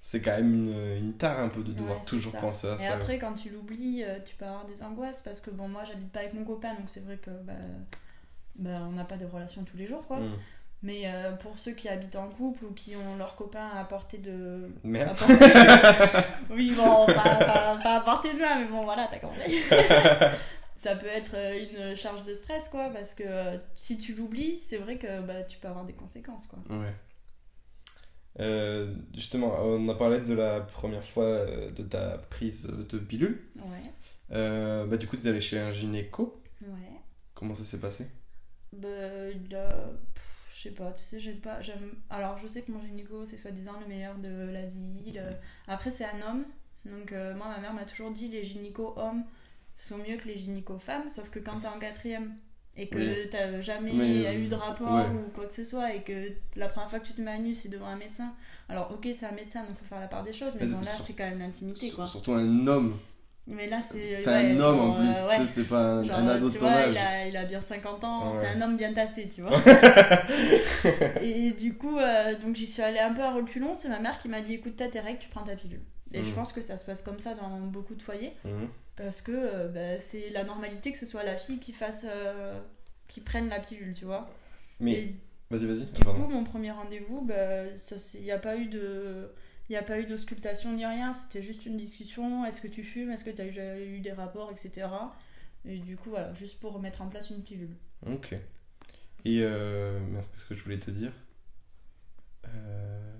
c'est 0.00 0.22
quand 0.22 0.30
même 0.32 0.54
une, 0.54 0.96
une 0.96 1.12
tare 1.14 1.40
un 1.40 1.48
peu 1.48 1.62
de 1.62 1.72
devoir 1.72 1.98
Ouais, 1.98 2.04
toujours 2.06 2.32
ça. 2.32 2.38
penser 2.38 2.66
à 2.68 2.74
Et 2.76 2.78
ça. 2.88 2.94
après, 2.94 3.18
quand 3.18 3.34
tu 3.34 3.50
l'oublies, 3.50 4.02
euh, 4.04 4.18
tu 4.24 4.34
peux 4.36 4.44
avoir 4.46 4.64
des 4.64 4.82
angoisses 4.82 5.22
parce 5.22 5.40
que 5.40 5.50
bon, 5.50 5.68
moi, 5.68 5.82
j'habite 5.84 6.10
pas 6.10 6.20
avec 6.20 6.34
mon 6.34 6.44
copain, 6.44 6.74
donc 6.74 6.84
c'est 6.88 7.04
vrai 7.04 7.16
que 7.18 7.30
bah, 7.44 7.52
bah, 8.56 8.80
on 8.88 8.92
n'a 8.92 9.04
pas 9.04 9.16
de 9.16 9.26
relation 9.26 9.62
tous 9.64 9.76
les 9.76 9.86
jours, 9.86 10.06
quoi. 10.06 10.18
Hmm. 10.18 10.32
Mais 10.82 11.02
euh, 11.04 11.32
pour 11.32 11.58
ceux 11.58 11.72
qui 11.72 11.90
habitent 11.90 12.16
en 12.16 12.28
couple 12.30 12.64
ou 12.64 12.72
qui 12.72 12.96
ont 12.96 13.16
leur 13.18 13.36
copain 13.36 13.68
à 13.76 13.84
portée 13.84 14.16
de. 14.16 14.70
Merde. 14.82 15.10
à 15.10 15.14
portée- 15.14 16.24
oui, 16.50 16.72
bon, 16.74 17.04
pas, 17.04 17.12
pas, 17.36 17.76
pas 17.82 17.96
à 17.96 18.00
portée 18.00 18.32
de 18.32 18.38
main, 18.38 18.58
mais 18.60 18.64
bon, 18.64 18.84
voilà, 18.84 19.06
t'as 19.10 19.18
compris. 19.18 19.56
Ça 20.78 20.96
peut 20.96 21.08
être 21.08 21.32
euh, 21.34 21.90
une 21.90 21.94
charge 21.96 22.24
de 22.24 22.32
stress, 22.32 22.68
quoi, 22.70 22.88
parce 22.88 23.14
que 23.14 23.24
si 23.76 23.98
tu 23.98 24.14
l'oublies, 24.14 24.58
c'est 24.58 24.78
vrai 24.78 24.96
que 24.96 25.20
bah, 25.20 25.42
tu 25.42 25.58
peux 25.58 25.68
avoir 25.68 25.84
des 25.84 25.92
conséquences, 25.92 26.46
quoi. 26.46 26.58
Ouais. 26.74 26.94
Euh, 28.38 28.94
justement, 29.14 29.54
on 29.64 29.88
a 29.88 29.94
parlé 29.94 30.20
de 30.20 30.34
la 30.34 30.60
première 30.60 31.04
fois 31.04 31.24
euh, 31.24 31.70
de 31.72 31.82
ta 31.82 32.18
prise 32.18 32.66
de 32.66 32.98
pilule. 32.98 33.42
Ouais, 33.56 33.92
Euh, 34.32 34.86
bah, 34.86 34.96
du 34.96 35.08
coup, 35.08 35.16
tu 35.16 35.24
es 35.26 35.28
allé 35.30 35.40
chez 35.40 35.58
un 35.58 35.70
gynéco. 35.72 36.40
ouais. 36.62 37.00
Comment 37.34 37.54
ça 37.54 37.64
s'est 37.64 37.80
passé? 37.80 38.06
Bah, 38.72 38.88
il 39.34 39.54
a- 39.56 39.90
Je 40.54 40.68
sais 40.68 40.74
pas, 40.74 40.92
tu 40.92 41.02
sais, 41.02 41.18
j'aime 41.20 41.40
pas. 41.40 41.62
j'aime 41.62 41.94
Alors, 42.10 42.36
je 42.38 42.46
sais 42.46 42.62
que 42.62 42.70
mon 42.70 42.82
gynéco, 42.82 43.24
c'est 43.24 43.38
soi-disant 43.38 43.80
le 43.80 43.86
meilleur 43.86 44.16
de 44.18 44.50
la 44.52 44.66
ville. 44.66 45.22
Après, 45.66 45.90
c'est 45.90 46.04
un 46.04 46.20
homme. 46.30 46.44
Donc, 46.84 47.12
moi, 47.12 47.48
ma 47.48 47.58
mère 47.58 47.72
m'a 47.74 47.84
toujours 47.86 48.10
dit 48.12 48.28
les 48.28 48.44
gynécos 48.44 48.92
hommes 48.96 49.24
sont 49.74 49.96
mieux 49.98 50.16
que 50.18 50.28
les 50.28 50.36
gynécos 50.36 50.78
femmes. 50.78 51.08
Sauf 51.08 51.30
que 51.30 51.38
quand 51.38 51.60
t'es 51.60 51.66
en 51.66 51.78
quatrième 51.78 52.34
et 52.82 52.88
que 52.88 52.96
Oui. 52.98 53.28
t'as 53.30 53.60
jamais 53.60 53.92
Mais, 53.92 54.34
eu 54.36 54.46
de 54.48 54.54
rapport 54.54 54.94
ouais. 54.94 55.02
ou 55.14 55.30
quoi 55.34 55.44
que 55.46 55.52
ce 55.54 55.64
soit 55.64 55.92
et 55.94 56.00
que 56.02 56.32
la 56.56 56.68
première 56.68 56.88
fois 56.88 56.98
que 57.00 57.06
tu 57.06 57.12
te 57.12 57.20
mets 57.20 57.32
à 57.32 57.38
nu, 57.38 57.54
c'est 57.54 57.68
devant 57.68 57.86
un 57.88 57.96
médecin. 57.96 58.32
Alors, 58.68 58.90
ok, 58.92 59.06
c'est 59.12 59.26
un 59.26 59.32
médecin, 59.32 59.60
donc 59.64 59.76
faut 59.78 59.84
faire 59.84 60.00
la 60.00 60.06
part 60.08 60.22
des 60.24 60.32
choses. 60.32 60.54
Mais 60.58 60.66
Mais 60.66 60.72
bon, 60.72 60.80
là, 60.80 60.90
c'est 61.04 61.12
quand 61.12 61.28
même 61.28 61.40
l'intimité, 61.40 61.90
quoi. 61.90 62.06
Surtout 62.06 62.32
un 62.32 62.66
homme. 62.66 62.96
Mais 63.46 63.66
là, 63.66 63.80
c'est. 63.82 64.04
C'est 64.04 64.30
ouais, 64.30 64.52
un 64.52 64.60
homme 64.60 64.78
en 64.80 64.92
plus, 64.94 65.08
euh, 65.16 65.28
ouais. 65.28 65.46
c'est 65.46 65.64
pas 65.64 65.80
un, 65.80 66.04
Genre, 66.04 66.18
un 66.18 66.28
ado 66.28 66.48
de 66.48 66.54
ton 66.54 66.60
vois, 66.60 66.70
âge. 66.70 66.90
il 66.92 66.98
a, 66.98 67.26
il 67.26 67.36
a 67.36 67.44
bien 67.44 67.60
50 67.60 68.04
ans, 68.04 68.32
c'est 68.40 68.46
un 68.48 68.62
homme 68.62 68.76
bien 68.76 68.92
tassé, 68.94 69.28
tu 69.28 69.42
vois. 69.42 69.58
et 71.22 71.50
du 71.52 71.74
coup, 71.74 71.98
euh, 71.98 72.34
donc 72.38 72.56
j'y 72.56 72.66
suis 72.66 72.82
allée 72.82 72.98
un 73.00 73.12
peu 73.12 73.22
à 73.22 73.32
reculons. 73.32 73.74
C'est 73.76 73.88
ma 73.88 73.98
mère 73.98 74.18
qui 74.18 74.28
m'a 74.28 74.40
dit 74.40 74.54
écoute, 74.54 74.74
t'as 74.76 74.88
tes 74.88 75.00
règles, 75.00 75.18
tu 75.18 75.28
prends 75.28 75.42
ta 75.42 75.56
pilule. 75.56 75.80
Et 76.12 76.22
je 76.24 76.28
Mhm. 76.30 76.34
pense 76.34 76.52
que 76.52 76.62
ça 76.62 76.76
se 76.76 76.84
passe 76.84 77.02
comme 77.02 77.20
ça 77.20 77.34
dans 77.34 77.48
beaucoup 77.66 77.94
de 77.94 78.02
foyers. 78.02 78.32
Mhm. 78.44 78.68
Parce 79.00 79.22
que 79.22 79.32
euh, 79.32 79.68
bah, 79.68 79.98
c'est 80.00 80.30
la 80.30 80.44
normalité 80.44 80.92
que 80.92 80.98
ce 80.98 81.06
soit 81.06 81.24
la 81.24 81.36
fille 81.36 81.58
qui 81.58 81.72
fasse. 81.72 82.04
euh, 82.08 82.60
qui 83.08 83.20
prenne 83.20 83.48
la 83.48 83.58
pilule, 83.58 83.94
tu 83.94 84.04
vois. 84.04 84.28
Mais 84.78 85.14
vas-y, 85.50 85.66
vas-y. 85.66 85.84
du 85.86 86.04
coup, 86.04 86.28
mon 86.28 86.44
premier 86.44 86.70
rendez-vous, 86.70 87.22
bah, 87.22 87.64
il 88.14 88.22
n'y 88.22 88.30
a 88.30 88.38
pas 88.38 88.56
eu 88.56 88.66
de. 88.66 89.32
Il 89.68 89.76
a 89.76 89.82
pas 89.82 90.00
eu 90.00 90.06
d'auscultation 90.06 90.72
ni 90.72 90.84
rien, 90.84 91.12
c'était 91.12 91.42
juste 91.42 91.64
une 91.66 91.76
discussion. 91.76 92.44
Est-ce 92.44 92.60
que 92.60 92.68
tu 92.68 92.82
fumes? 92.82 93.10
Est-ce 93.10 93.24
que 93.24 93.30
tu 93.30 93.40
as 93.40 93.44
déjà 93.46 93.78
eu 93.80 94.00
des 94.00 94.12
rapports, 94.12 94.50
etc. 94.50 94.88
Et 95.64 95.78
du 95.78 95.96
coup, 95.96 96.10
voilà, 96.10 96.32
juste 96.34 96.58
pour 96.60 96.78
mettre 96.80 97.02
en 97.02 97.08
place 97.08 97.30
une 97.30 97.42
pilule. 97.42 97.74
Ok. 98.06 98.32
Et 99.24 99.42
euh, 99.42 99.98
qu'est-ce 100.16 100.44
que 100.44 100.54
je 100.54 100.62
voulais 100.64 100.78
te 100.78 100.90
dire? 100.90 101.12
Euh, 102.48 103.16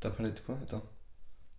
T'as 0.00 0.10
parlé 0.10 0.32
de 0.32 0.38
quoi? 0.40 0.58
Attends. 0.62 0.84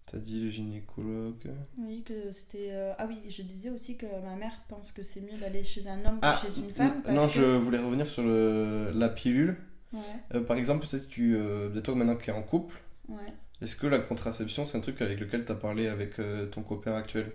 T'as 0.09 0.19
dit 0.19 0.39
le 0.45 0.49
gynécologue. 0.49 1.51
Oui, 1.77 2.01
que 2.03 2.31
c'était. 2.31 2.69
euh, 2.71 2.93
Ah 2.97 3.07
oui, 3.07 3.17
je 3.29 3.41
disais 3.41 3.69
aussi 3.69 3.97
que 3.97 4.05
ma 4.23 4.35
mère 4.37 4.53
pense 4.69 4.93
que 4.93 5.03
c'est 5.03 5.19
mieux 5.21 5.37
d'aller 5.37 5.63
chez 5.65 5.85
un 5.87 5.99
homme 6.05 6.19
Ah, 6.21 6.39
que 6.41 6.49
chez 6.49 6.59
une 6.61 6.69
femme. 6.71 7.01
parce 7.03 7.15
non, 7.15 7.27
que- 7.27 7.33
je 7.33 7.41
voulais 7.57 7.77
revenir 7.79 8.07
sur 8.07 8.23
le, 8.23 8.91
la 8.95 9.09
pilule. 9.09 9.57
Ouais, 9.91 9.99
Euh, 10.33 10.41
par 10.41 10.57
exemple, 10.57 10.85
peut-être 10.87 11.09
tu, 11.09 11.35
euh, 11.35 11.69
toi 11.81 11.95
maintenant 11.95 12.15
qui 12.15 12.29
es 12.29 12.33
en 12.33 12.43
couple, 12.43 12.81
ouais. 13.09 13.33
est-ce 13.61 13.75
que 13.75 13.87
la 13.87 13.99
contraception 13.99 14.65
c'est 14.65 14.77
un 14.77 14.81
truc 14.81 15.01
avec 15.01 15.19
lequel 15.19 15.43
t'as 15.45 15.55
parlé 15.55 15.87
avec 15.87 16.19
euh, 16.19 16.45
ton 16.47 16.61
copain 16.63 16.95
actuel? 16.95 17.31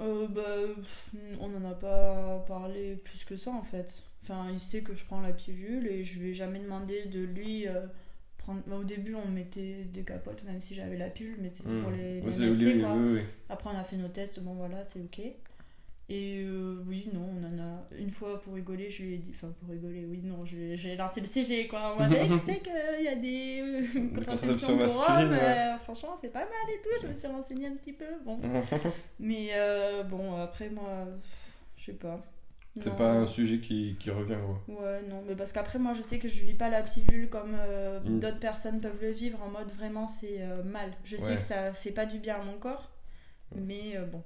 Euh, 0.00 0.28
bah, 0.28 0.42
on 1.40 1.48
n'en 1.48 1.68
a 1.70 1.74
pas 1.74 2.44
parlé 2.46 2.96
plus 2.96 3.24
que 3.24 3.36
ça 3.36 3.50
en 3.50 3.62
fait. 3.62 4.02
Enfin, 4.22 4.46
il 4.52 4.60
sait 4.60 4.82
que 4.82 4.94
je 4.94 5.04
prends 5.04 5.20
la 5.20 5.32
pilule 5.32 5.86
et 5.88 6.04
je 6.04 6.18
lui 6.20 6.30
ai 6.30 6.34
jamais 6.34 6.60
demandé 6.60 7.04
de 7.06 7.20
lui 7.20 7.66
euh, 7.68 7.80
prendre. 8.48 8.62
bah, 8.66 8.76
au 8.76 8.84
début, 8.84 9.14
on 9.14 9.28
mettait 9.30 9.84
des 9.92 10.02
capotes 10.04 10.42
même 10.44 10.60
si 10.60 10.74
j'avais 10.74 10.96
la 10.96 11.08
pilule, 11.10 11.36
mais 11.40 11.50
c'est 11.52 11.68
Hmm. 11.68 11.82
pour 11.82 11.90
les, 11.90 12.20
Ouais, 12.20 12.30
les 12.30 12.48
oui, 12.50 12.72
oui, 12.74 12.80
quoi. 12.82 12.94
oui, 12.94 13.12
oui. 13.14 13.20
Après, 13.48 13.70
on 13.74 13.78
a 13.78 13.84
fait 13.84 13.96
nos 13.96 14.08
tests, 14.08 14.40
bon 14.40 14.54
voilà, 14.54 14.82
c'est 14.84 15.00
ok. 15.00 15.20
Et 16.10 16.42
euh, 16.42 16.82
oui, 16.86 17.06
non, 17.12 17.20
on 17.36 17.44
en 17.44 17.62
a 17.62 17.86
une 17.98 18.10
fois 18.10 18.40
pour 18.40 18.54
rigoler, 18.54 18.90
je 18.90 19.02
lui 19.02 19.14
ai 19.14 19.18
dit, 19.18 19.30
enfin 19.34 19.52
pour 19.60 19.68
rigoler, 19.68 20.06
oui, 20.06 20.22
non, 20.24 20.46
j'ai 20.46 20.96
lancé 20.96 21.20
le 21.20 21.26
CG 21.26 21.68
quoi. 21.68 21.96
Mode, 21.98 22.16
Eh, 22.18 22.26
tu 22.32 22.38
sais 22.38 22.60
qu'il 22.60 23.04
y 23.04 23.08
a 23.08 23.14
des 23.14 23.60
euh, 23.60 24.08
contraceptions 24.14 24.68
pour 24.68 24.76
masculines, 24.78 25.22
hommes, 25.26 25.30
ouais. 25.32 25.38
euh, 25.42 25.76
franchement, 25.84 26.16
c'est 26.18 26.32
pas 26.32 26.46
mal 26.46 26.74
et 26.74 26.80
tout, 26.82 26.88
je 27.02 27.08
me 27.08 27.12
suis 27.14 27.28
renseignée 27.28 27.66
un 27.66 27.76
petit 27.76 27.92
peu, 27.92 28.06
bon. 28.24 28.40
Mais 29.20 29.48
euh, 29.52 30.02
bon, 30.04 30.34
après, 30.40 30.70
moi, 30.70 31.06
je 31.76 31.84
sais 31.84 31.92
pas. 31.92 32.22
C'est 32.80 32.96
pas 32.96 33.12
un 33.12 33.26
sujet 33.26 33.58
qui, 33.58 33.96
qui 34.00 34.10
revient, 34.10 34.36
quoi. 34.66 34.76
Ouais, 34.82 35.02
non, 35.08 35.22
mais 35.26 35.34
parce 35.34 35.52
qu'après, 35.52 35.78
moi, 35.78 35.94
je 35.94 36.02
sais 36.02 36.18
que 36.18 36.28
je 36.28 36.44
vis 36.44 36.54
pas 36.54 36.68
la 36.70 36.82
pilule 36.82 37.28
comme 37.28 37.54
euh, 37.58 38.00
Mm. 38.00 38.20
d'autres 38.20 38.38
personnes 38.40 38.80
peuvent 38.80 39.00
le 39.02 39.10
vivre 39.10 39.42
en 39.42 39.50
mode 39.50 39.70
vraiment 39.72 40.08
c'est 40.08 40.40
euh, 40.42 40.62
mal. 40.62 40.90
Je 41.04 41.16
sais 41.16 41.22
Ouais. 41.30 41.34
que 41.36 41.40
ça 41.42 41.72
fait 41.72 41.90
pas 41.92 42.06
du 42.06 42.18
bien 42.18 42.36
à 42.36 42.44
mon 42.44 42.58
corps, 42.58 42.90
Ouais. 43.52 43.60
mais 43.64 43.96
euh, 43.96 44.04
bon, 44.06 44.22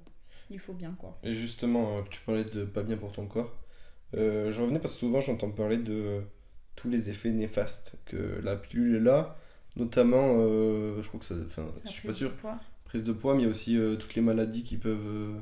il 0.51 0.59
faut 0.59 0.73
bien 0.75 0.95
quoi. 0.99 1.19
Et 1.23 1.33
justement, 1.33 2.03
tu 2.11 2.21
parlais 2.21 2.45
de 2.45 2.65
pas 2.65 2.83
bien 2.83 2.97
pour 2.97 3.13
ton 3.13 3.27
corps. 3.27 3.53
Je 4.15 4.61
revenais 4.61 4.79
parce 4.79 4.93
que 4.95 5.01
souvent 5.01 5.21
j'entends 5.23 5.51
parler 5.51 5.79
de 5.79 6.21
tous 6.77 6.89
les 6.91 7.09
effets 7.11 7.31
néfastes 7.31 7.97
que 8.05 8.41
la 8.43 8.57
pilule 8.57 8.97
est 8.97 9.01
là, 9.01 9.37
notamment, 9.77 10.37
je 10.39 11.07
crois 11.09 11.19
que 11.21 11.25
ça, 11.27 11.35
enfin, 11.47 11.67
je 11.85 11.89
suis 11.91 12.03
pas 12.03 12.09
prise 12.09 12.17
sûr, 12.19 12.31
de 12.31 12.35
poids. 12.37 12.59
prise 12.85 13.05
de 13.05 13.13
poids, 13.13 13.35
mais 13.35 13.41
il 13.43 13.45
y 13.45 13.49
a 13.49 13.51
aussi 13.51 13.79
toutes 13.99 14.15
les 14.15 14.21
maladies 14.23 14.65
qui 14.65 14.77
peuvent, 14.77 15.35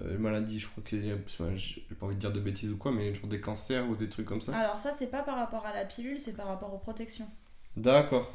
les 0.00 0.16
maladies, 0.18 0.58
je 0.60 0.68
crois 0.68 0.82
enfin, 1.24 1.54
j'ai 1.56 1.80
pas 1.98 2.06
envie 2.06 2.14
de 2.16 2.20
dire 2.20 2.32
de 2.32 2.40
bêtises 2.40 2.70
ou 2.70 2.76
quoi, 2.76 2.92
mais 2.92 3.14
genre 3.14 3.26
des 3.26 3.40
cancers 3.40 3.88
ou 3.88 3.96
des 3.96 4.08
trucs 4.08 4.26
comme 4.26 4.40
ça. 4.40 4.56
Alors, 4.56 4.78
ça, 4.78 4.92
c'est 4.92 5.10
pas 5.10 5.22
par 5.22 5.36
rapport 5.36 5.66
à 5.66 5.74
la 5.74 5.84
pilule, 5.84 6.18
c'est 6.20 6.34
par 6.36 6.46
rapport 6.46 6.72
aux 6.74 6.78
protections. 6.78 7.28
D'accord, 7.76 8.30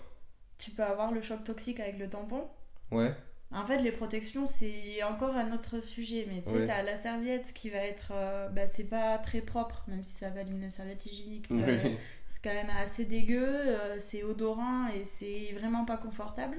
Tu 0.58 0.72
peux 0.72 0.84
avoir 0.84 1.12
le 1.12 1.22
choc 1.22 1.44
toxique 1.44 1.80
avec 1.80 1.98
le 2.00 2.10
tampon. 2.10 2.48
ouais, 2.92 3.16
En 3.52 3.66
fait, 3.66 3.80
les 3.82 3.92
protections, 3.92 4.46
c'est 4.48 5.02
encore 5.04 5.36
un 5.36 5.54
autre 5.54 5.84
sujet. 5.84 6.26
Mais 6.30 6.42
tu 6.44 6.50
sais, 6.52 6.58
Ouais. 6.58 6.66
t'as 6.66 6.84
la 6.84 6.96
serviette 6.98 7.54
qui 7.54 7.70
va 7.70 7.80
être. 7.80 8.12
euh, 8.14 8.50
bah, 8.50 8.68
c'est 8.68 8.86
pas 8.90 9.18
très 9.20 9.42
propre, 9.42 9.84
même 9.88 10.04
si 10.04 10.14
ça 10.14 10.30
valide 10.30 10.62
une 10.62 10.70
serviette 10.72 11.06
hygiénique. 11.06 11.46
Oui. 11.50 11.62
Euh, 11.64 11.96
c'est 12.28 12.42
quand 12.44 12.54
même 12.54 12.70
assez 12.82 13.06
dégueu, 13.06 13.46
euh, 13.48 13.96
c'est 14.00 14.24
odorant 14.24 14.88
et 14.90 15.06
c'est 15.06 15.54
vraiment 15.58 15.86
pas 15.86 15.98
confortable. 15.98 16.58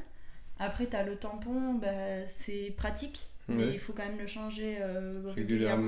Après, 0.59 0.87
t'as 0.87 1.03
le 1.05 1.17
tampon, 1.17 1.75
bah, 1.75 2.27
c'est 2.27 2.73
pratique, 2.77 3.29
mais 3.49 3.65
Ouais. 3.65 3.73
il 3.75 3.79
faut 3.79 3.93
quand 3.93 4.05
même 4.07 4.19
le 4.19 4.27
changer 4.27 4.79
euh, 4.81 5.23
Régulièrement. 5.35 5.35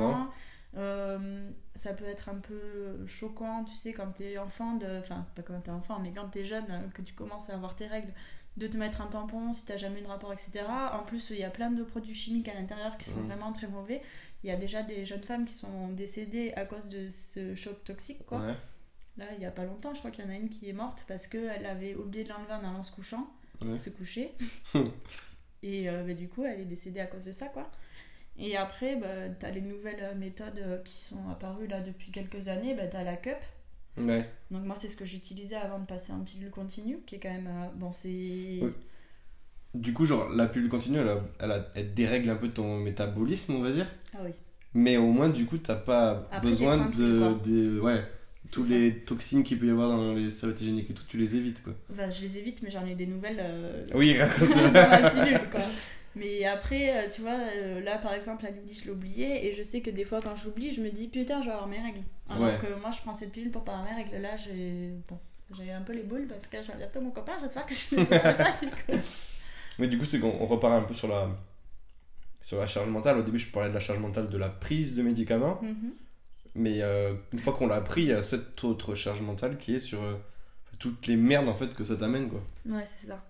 régulièrement. 0.08 0.30
Euh, 0.76 1.50
ça 1.74 1.92
peut 1.94 2.04
être 2.04 2.28
un 2.28 2.36
peu 2.36 3.04
choquant, 3.06 3.64
tu 3.64 3.74
sais, 3.76 3.92
quand 3.92 4.08
t'es 4.12 4.38
enfant, 4.38 4.74
de... 4.76 4.86
enfin, 5.00 5.26
pas 5.34 5.42
quand 5.42 5.58
t'es 5.60 5.70
enfant, 5.70 5.98
mais 6.00 6.12
quand 6.12 6.28
t'es 6.28 6.44
jeune, 6.44 6.66
euh, 6.70 6.88
que 6.94 7.02
tu 7.02 7.12
commences 7.14 7.50
à 7.50 7.54
avoir 7.54 7.74
tes 7.74 7.86
règles, 7.86 8.12
de 8.56 8.66
te 8.66 8.76
mettre 8.76 9.00
un 9.00 9.06
tampon 9.06 9.52
si 9.54 9.64
t'as 9.66 9.76
jamais 9.76 10.00
eu 10.00 10.02
de 10.02 10.08
rapport, 10.08 10.32
etc. 10.32 10.64
En 10.92 11.02
plus, 11.02 11.30
il 11.30 11.38
y 11.38 11.44
a 11.44 11.50
plein 11.50 11.70
de 11.70 11.82
produits 11.82 12.14
chimiques 12.14 12.48
à 12.48 12.54
l'intérieur 12.54 12.98
qui 12.98 13.08
sont 13.10 13.22
vraiment 13.22 13.52
très 13.52 13.66
mauvais. 13.68 14.02
Il 14.42 14.48
y 14.48 14.52
a 14.52 14.56
déjà 14.56 14.82
des 14.82 15.04
jeunes 15.06 15.22
femmes 15.22 15.44
qui 15.44 15.54
sont 15.54 15.88
décédées 15.90 16.52
à 16.56 16.64
cause 16.64 16.88
de 16.88 17.08
ce 17.08 17.54
choc 17.54 17.82
toxique, 17.84 18.24
quoi. 18.26 18.38
ouais, 18.38 18.54
Là, 19.18 19.26
il 19.36 19.42
y 19.42 19.46
a 19.46 19.50
pas 19.50 19.64
longtemps, 19.64 19.92
je 19.92 19.98
crois 19.98 20.10
qu'il 20.10 20.24
y 20.24 20.28
en 20.28 20.30
a 20.30 20.34
une 20.36 20.48
qui 20.48 20.68
est 20.68 20.72
morte 20.72 21.04
parce 21.08 21.26
qu'elle 21.26 21.66
avait 21.66 21.94
oublié 21.94 22.24
de 22.24 22.28
l'enlever 22.30 22.52
en 22.54 22.60
allant 22.68 22.82
se 22.82 22.92
couchant, 22.92 23.28
ouais. 23.62 23.78
se 23.78 23.90
coucher. 23.90 24.32
Et 25.62 25.88
euh, 25.88 26.02
bah, 26.04 26.14
du 26.14 26.28
coup, 26.28 26.44
elle 26.44 26.60
est 26.60 26.64
décédée 26.64 27.00
à 27.00 27.06
cause 27.06 27.24
de 27.24 27.32
ça, 27.32 27.46
quoi. 27.48 27.70
Et 28.38 28.56
après, 28.56 28.96
bah, 28.96 29.06
t'as 29.38 29.50
les 29.50 29.60
nouvelles 29.60 30.02
euh, 30.02 30.14
méthodes 30.14 30.58
euh, 30.58 30.78
qui 30.84 30.96
sont 30.98 31.28
apparues 31.30 31.66
là 31.66 31.80
depuis 31.80 32.10
quelques 32.10 32.48
années. 32.48 32.74
Bah, 32.74 32.86
t'as 32.86 33.02
la 33.04 33.16
cup. 33.16 33.36
Ouais. 33.98 34.26
Donc 34.50 34.64
moi, 34.64 34.76
c'est 34.78 34.88
ce 34.88 34.96
que 34.96 35.04
j'utilisais 35.04 35.56
avant 35.56 35.78
de 35.78 35.84
passer 35.86 36.12
en 36.12 36.20
pilule 36.20 36.50
continue, 36.50 37.00
qui 37.06 37.16
est 37.16 37.18
quand 37.20 37.32
même... 37.32 37.48
euh, 37.48 37.66
bon, 37.76 37.92
c'est... 37.92 38.58
Oui. 38.62 38.70
Du 39.74 39.92
coup, 39.92 40.04
genre, 40.04 40.28
la 40.30 40.46
pilule 40.46 40.68
continue, 40.68 40.98
elle, 40.98 41.08
a- 41.08 41.24
elle, 41.38 41.52
a- 41.52 41.70
elle 41.74 41.94
dérègle 41.94 42.30
un 42.30 42.36
peu 42.36 42.48
ton 42.48 42.78
métabolisme, 42.78 43.54
on 43.54 43.60
va 43.62 43.70
dire. 43.70 43.86
Ah 44.14 44.18
oui. 44.24 44.30
Mais 44.74 44.96
au 44.96 45.06
moins, 45.12 45.28
du 45.28 45.46
coup, 45.46 45.58
t'as 45.58 45.76
pas 45.76 46.26
Après, 46.32 46.48
besoin 46.48 46.88
de, 46.88 47.34
de- 47.44 47.80
Ouais, 47.80 48.02
tous 48.50 48.64
les 48.64 48.96
toxines 48.96 49.44
qu'il 49.44 49.58
peut 49.58 49.66
y 49.66 49.70
avoir 49.70 49.88
dans 49.88 50.12
les 50.12 50.30
serviettes 50.30 50.60
hygiéniques 50.60 50.90
et 50.90 50.94
tout, 50.94 51.04
tu 51.08 51.16
les 51.16 51.36
évites, 51.36 51.62
quoi. 51.62 51.72
Enfin, 51.92 52.10
je 52.10 52.20
les 52.22 52.38
évite, 52.38 52.62
mais 52.62 52.70
j'en 52.70 52.84
ai 52.86 52.94
des 52.94 53.06
nouvelles 53.06 53.38
euh, 53.40 53.86
Oui, 53.94 54.16
dans 54.40 54.72
ma 54.72 55.10
pilule, 55.10 55.48
quoi. 55.50 55.60
Mais 56.16 56.44
après, 56.44 56.90
euh, 56.90 57.08
tu 57.14 57.20
vois, 57.20 57.38
euh, 57.38 57.80
là 57.82 57.96
par 57.98 58.12
exemple, 58.14 58.44
à 58.44 58.50
midi, 58.50 58.76
je 58.76 58.86
l'ai 58.86 58.90
oublié 58.90 59.46
et 59.46 59.54
je 59.54 59.62
sais 59.62 59.80
que 59.80 59.90
des 59.90 60.04
fois, 60.04 60.20
quand 60.20 60.34
j'oublie, 60.34 60.72
je 60.72 60.80
me 60.80 60.90
dis 60.90 61.06
putain, 61.06 61.40
je 61.40 61.46
vais 61.46 61.52
avoir 61.52 61.68
mes 61.68 61.80
règles. 61.80 62.00
Alors 62.28 62.42
Ouais. 62.48 62.58
que 62.60 62.80
moi, 62.80 62.90
je 62.90 63.00
prends 63.00 63.14
cette 63.14 63.30
pilule 63.30 63.52
pour 63.52 63.62
pas 63.62 63.72
avoir 63.74 63.88
mes 63.88 64.02
règles. 64.02 64.16
Là, 64.20 64.36
j'ai. 64.36 64.90
Bon, 65.08 65.18
j'ai 65.56 65.70
un 65.70 65.82
peu 65.82 65.92
les 65.92 66.02
boules 66.02 66.26
parce 66.28 66.48
que 66.48 66.60
je 66.64 66.72
vais 66.72 66.78
bientôt 66.78 67.00
mon 67.00 67.10
copain, 67.12 67.34
j'espère 67.40 67.64
que 67.64 67.74
je 67.74 67.94
ne 67.94 68.04
pas 68.04 68.52
du 68.60 68.68
coup. 68.70 69.00
Mais 69.78 69.86
du 69.86 69.98
coup, 69.98 70.04
c'est 70.04 70.18
qu'on 70.18 70.36
on 70.40 70.46
repart 70.46 70.82
un 70.82 70.86
peu 70.86 70.94
sur 70.94 71.06
la, 71.06 71.28
sur 72.42 72.58
la 72.58 72.66
charge 72.66 72.88
mentale. 72.88 73.18
Au 73.18 73.22
début, 73.22 73.38
je 73.38 73.50
parlais 73.52 73.68
de 73.68 73.74
la 73.74 73.80
charge 73.80 74.00
mentale 74.00 74.26
de 74.26 74.36
la 74.36 74.48
prise 74.48 74.94
de 74.96 75.02
médicaments. 75.02 75.60
Mhm. 75.62 75.92
Mais 76.54 76.82
euh, 76.82 77.14
une 77.32 77.38
fois 77.38 77.52
qu'on 77.52 77.66
l'a 77.66 77.80
pris, 77.80 78.02
il 78.02 78.08
y 78.08 78.12
a 78.12 78.22
cette 78.22 78.62
autre 78.64 78.94
charge 78.94 79.20
mentale 79.20 79.56
qui 79.58 79.74
est 79.74 79.80
sur 79.80 80.02
euh, 80.02 80.16
toutes 80.78 81.06
les 81.06 81.16
merdes 81.16 81.48
en 81.48 81.54
fait 81.54 81.74
que 81.74 81.84
ça 81.84 81.96
t'amène, 81.96 82.28
quoi. 82.28 82.42
Ouais, 82.66 82.84
c'est 82.86 83.06
ça. 83.06 83.24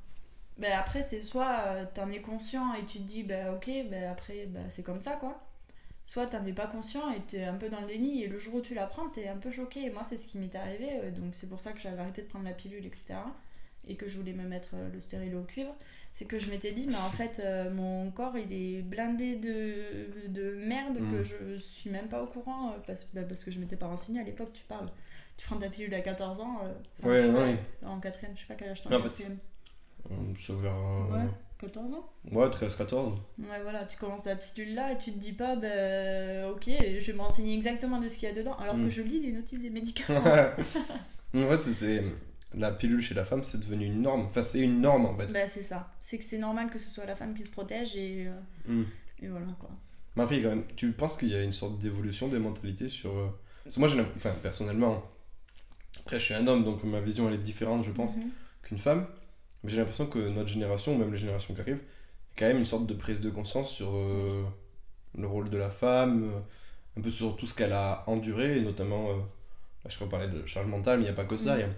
Ben 0.59 0.73
après, 0.79 1.03
c'est 1.03 1.23
soit 1.23 1.59
euh, 1.67 1.85
t'en 1.93 2.11
es 2.11 2.21
conscient 2.21 2.75
et 2.75 2.85
tu 2.85 2.99
te 2.99 3.05
dis, 3.05 3.23
bah 3.23 3.53
ok, 3.55 3.71
ben 3.91 4.11
après, 4.11 4.47
ben, 4.47 4.65
c'est 4.69 4.83
comme 4.83 5.00
ça 5.00 5.12
quoi. 5.12 5.41
Soit 6.05 6.27
t'en 6.29 6.45
es 6.45 6.53
pas 6.53 6.67
conscient 6.67 7.11
et 7.12 7.21
t'es 7.21 7.45
un 7.45 7.55
peu 7.55 7.69
dans 7.69 7.81
le 7.81 7.87
déni 7.87 8.23
et 8.23 8.27
le 8.27 8.39
jour 8.39 8.57
où 8.57 8.61
tu 8.61 8.75
la 8.75 8.87
prends, 8.87 9.09
t'es 9.09 9.29
un 9.29 9.37
peu 9.37 9.50
choqué. 9.50 9.85
Et 9.85 9.91
moi, 9.91 10.03
c'est 10.03 10.17
ce 10.17 10.27
qui 10.27 10.39
m'est 10.39 10.55
arrivé, 10.55 11.11
donc 11.12 11.35
c'est 11.35 11.49
pour 11.49 11.61
ça 11.61 11.73
que 11.73 11.81
j'avais 11.81 12.00
arrêté 12.00 12.23
de 12.23 12.27
prendre 12.27 12.47
la 12.47 12.53
pilule, 12.53 12.85
etc. 12.87 13.15
Et 13.89 13.97
que 13.97 14.09
je 14.09 14.17
voulais 14.17 14.33
me 14.33 14.45
mettre 14.47 14.71
euh, 14.75 14.89
le 14.93 15.01
stérilet 15.01 15.35
au 15.35 15.43
cuivre. 15.43 15.75
C'est 16.13 16.25
que 16.25 16.39
je 16.39 16.51
m'étais 16.51 16.73
dit, 16.73 16.87
mais 16.89 16.97
en 16.97 17.11
fait, 17.11 17.41
euh, 17.45 17.71
mon 17.71 18.11
corps 18.11 18.37
il 18.37 18.53
est 18.53 18.83
blindé 18.83 19.37
de, 19.37 20.29
de 20.29 20.57
merde 20.57 20.99
Mm. 21.01 21.11
que 21.13 21.23
je 21.23 21.57
suis 21.57 21.89
même 21.91 22.09
pas 22.09 22.23
au 22.23 22.27
courant 22.27 22.71
euh, 22.73 22.77
parce, 22.87 23.07
ben, 23.15 23.27
parce 23.27 23.45
que 23.45 23.51
je 23.51 23.59
m'étais 23.61 23.77
pas 23.77 23.87
renseignée 23.87 24.21
à 24.21 24.25
l'époque, 24.25 24.53
tu 24.53 24.65
parles. 24.65 24.91
Tu 25.37 25.47
prends 25.47 25.57
ta 25.57 25.69
pilule 25.71 25.95
à 25.95 26.01
14 26.01 26.41
ans, 26.41 26.61
euh, 26.65 26.73
enfin, 26.99 27.09
Ouais, 27.09 27.33
pas, 27.33 27.39
ouais. 27.39 27.59
en 27.87 28.01
quatrième, 28.01 28.35
je 28.37 28.41
sais 28.41 28.47
pas 28.47 28.55
quel 28.55 28.71
âge 28.71 28.81
t'as 28.83 28.95
en 28.97 29.03
quatrième. 29.03 29.39
On 30.11 30.35
se 30.37 30.53
verra. 30.53 31.07
Ouais, 31.09 31.29
14 31.59 31.93
ans 31.93 32.11
Ouais, 32.33 32.49
13-14. 32.49 33.13
Ouais, 33.39 33.63
voilà, 33.63 33.85
tu 33.85 33.97
commences 33.97 34.25
la 34.27 34.37
pilule 34.37 34.75
là 34.75 34.93
et 34.93 34.99
tu 34.99 35.13
te 35.13 35.19
dis 35.19 35.33
pas, 35.33 35.57
bah 35.57 36.49
ok, 36.51 36.65
je 36.69 37.07
vais 37.07 37.13
me 37.13 37.21
renseigner 37.23 37.55
exactement 37.55 38.01
de 38.01 38.09
ce 38.09 38.17
qu'il 38.19 38.29
y 38.29 38.33
a 38.33 38.35
dedans, 38.35 38.55
alors 38.59 38.77
Mm. 38.77 38.85
que 38.87 38.91
je 38.91 39.03
lis 39.03 39.21
les 39.21 39.33
notices 39.33 39.61
des 39.61 39.71
médicaments. 39.71 40.21
en 41.35 41.49
fait, 41.49 41.61
c'est- 41.61 41.73
c'est. 41.73 42.05
La 42.54 42.73
pilule 42.73 43.00
chez 43.00 43.14
la 43.14 43.25
femme, 43.25 43.45
c'est 43.45 43.59
devenu 43.61 43.87
une 43.87 44.02
norme. 44.02 44.23
Enfin, 44.23 44.42
c'est 44.42 44.59
une 44.61 44.80
norme 44.80 45.07
en 45.07 45.14
fait. 45.14 45.28
bah 45.28 45.47
c'est 45.47 45.62
ça, 45.62 45.92
c'est 46.02 46.19
que 46.19 46.25
c'est 46.25 46.38
normal 46.38 46.69
que 46.71 46.78
ce 46.80 46.90
soit 46.90 47.07
la 47.07 47.14
femme 47.14 47.33
qui 47.35 47.45
se 47.45 47.50
protège 47.50 47.95
et, 47.97 48.26
euh, 48.26 48.40
Mm. 48.73 48.85
et 49.23 49.28
voilà 49.28 49.47
quoi. 49.59 49.71
Mais 50.16 50.25
après, 50.25 50.42
quand 50.42 50.49
même, 50.49 50.64
tu 50.76 50.90
penses 50.92 51.16
qu'il 51.16 51.28
y 51.28 51.35
a 51.37 51.42
une 51.42 51.52
sorte 51.52 51.78
d'évolution 51.78 52.26
des 52.28 52.40
mentalités 52.40 52.88
sur. 52.88 53.16
euh, 53.16 53.28
Parce 53.62 53.76
que 53.76 53.80
moi, 53.80 53.88
j'ai 53.88 54.00
enfin, 54.16 54.33
personnellement, 54.42 55.04
après, 56.00 56.19
je 56.19 56.25
suis 56.25 56.35
un 56.35 56.47
homme, 56.49 56.64
donc 56.64 56.83
ma 56.83 57.00
vision 57.00 57.28
elle 57.28 57.35
est 57.35 57.38
différente, 57.38 57.85
je 57.85 57.92
pense, 57.92 58.16
Mhm. 58.16 58.30
qu'une 58.62 58.78
femme. 58.78 59.07
Mais 59.62 59.71
j'ai 59.71 59.76
l'impression 59.76 60.07
que 60.07 60.19
notre 60.19 60.49
génération, 60.49 60.95
ou 60.95 60.99
même 60.99 61.12
les 61.12 61.19
générations 61.19 61.54
qui 61.54 61.61
arrivent, 61.61 61.83
il 61.83 62.30
y 62.30 62.33
a 62.37 62.38
quand 62.40 62.47
même 62.49 62.59
une 62.59 62.64
sorte 62.66 62.87
de 62.87 62.95
prise 62.95 63.21
de 63.21 63.30
conscience 63.30 63.71
sur 63.71 63.95
euh, 63.95 64.42
le 65.16 65.26
rôle 65.28 65.50
de 65.50 65.59
la 65.59 65.71
femme, 65.71 66.33
un 66.97 67.00
peu 67.00 67.11
sur 67.11 67.37
tout 67.37 67.47
ce 67.47 67.54
qu'elle 67.54 67.73
a 67.73 68.02
enduré, 68.09 68.59
et 68.59 68.61
notamment, 68.62 69.11
là, 69.12 69.16
je 69.88 69.95
crois 69.95 70.09
parler 70.09 70.26
de 70.28 70.45
charge 70.47 70.66
mentale, 70.66 70.99
mais 70.99 71.04
il 71.04 71.07
n'y 71.07 71.12
a 71.12 71.14
pas 71.16 71.25
que 71.25 71.37
ça, 71.37 71.52
Mhm. 71.54 71.59
il 71.59 71.61
y 71.61 71.64
a 71.64 71.69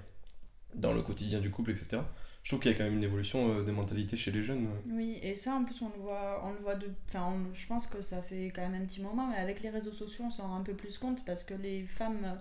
dans 0.74 0.92
le 0.92 1.02
quotidien 1.02 1.40
du 1.40 1.50
couple, 1.50 1.70
etc. 1.70 1.98
Je 2.42 2.50
trouve 2.50 2.60
qu'il 2.60 2.72
y 2.72 2.74
a 2.74 2.78
quand 2.78 2.84
même 2.84 2.96
une 2.96 3.04
évolution 3.04 3.50
euh, 3.60 3.62
des 3.62 3.70
mentalités 3.70 4.16
chez 4.16 4.32
les 4.32 4.42
jeunes. 4.42 4.68
Oui, 4.90 5.18
et 5.22 5.34
ça 5.36 5.54
en 5.54 5.64
plus 5.64 5.80
on 5.82 5.90
le 5.90 6.02
voit, 6.02 6.42
on 6.44 6.52
le 6.52 6.58
voit 6.58 6.74
de. 6.74 6.88
Enfin, 7.06 7.46
je 7.54 7.66
pense 7.66 7.86
que 7.86 8.02
ça 8.02 8.20
fait 8.20 8.46
quand 8.54 8.62
même 8.68 8.80
un 8.82 8.84
petit 8.84 9.00
moment, 9.00 9.28
mais 9.28 9.36
avec 9.36 9.62
les 9.62 9.70
réseaux 9.70 9.92
sociaux 9.92 10.24
on 10.26 10.30
s'en 10.30 10.48
rend 10.48 10.56
un 10.56 10.62
peu 10.62 10.74
plus 10.74 10.98
compte 10.98 11.24
parce 11.24 11.44
que 11.44 11.54
les 11.54 11.82
femmes 11.84 12.24
euh, 12.24 12.34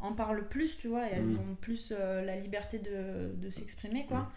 en 0.00 0.12
parlent 0.12 0.46
plus, 0.48 0.76
tu 0.76 0.88
vois, 0.88 1.08
et 1.08 1.14
elles 1.14 1.24
Mm. 1.26 1.38
ont 1.40 1.54
plus 1.60 1.92
euh, 1.96 2.24
la 2.24 2.36
liberté 2.36 2.78
de, 2.78 3.34
de 3.36 3.50
s'exprimer, 3.50 4.04
quoi. 4.06 4.18
Mm. 4.18 4.30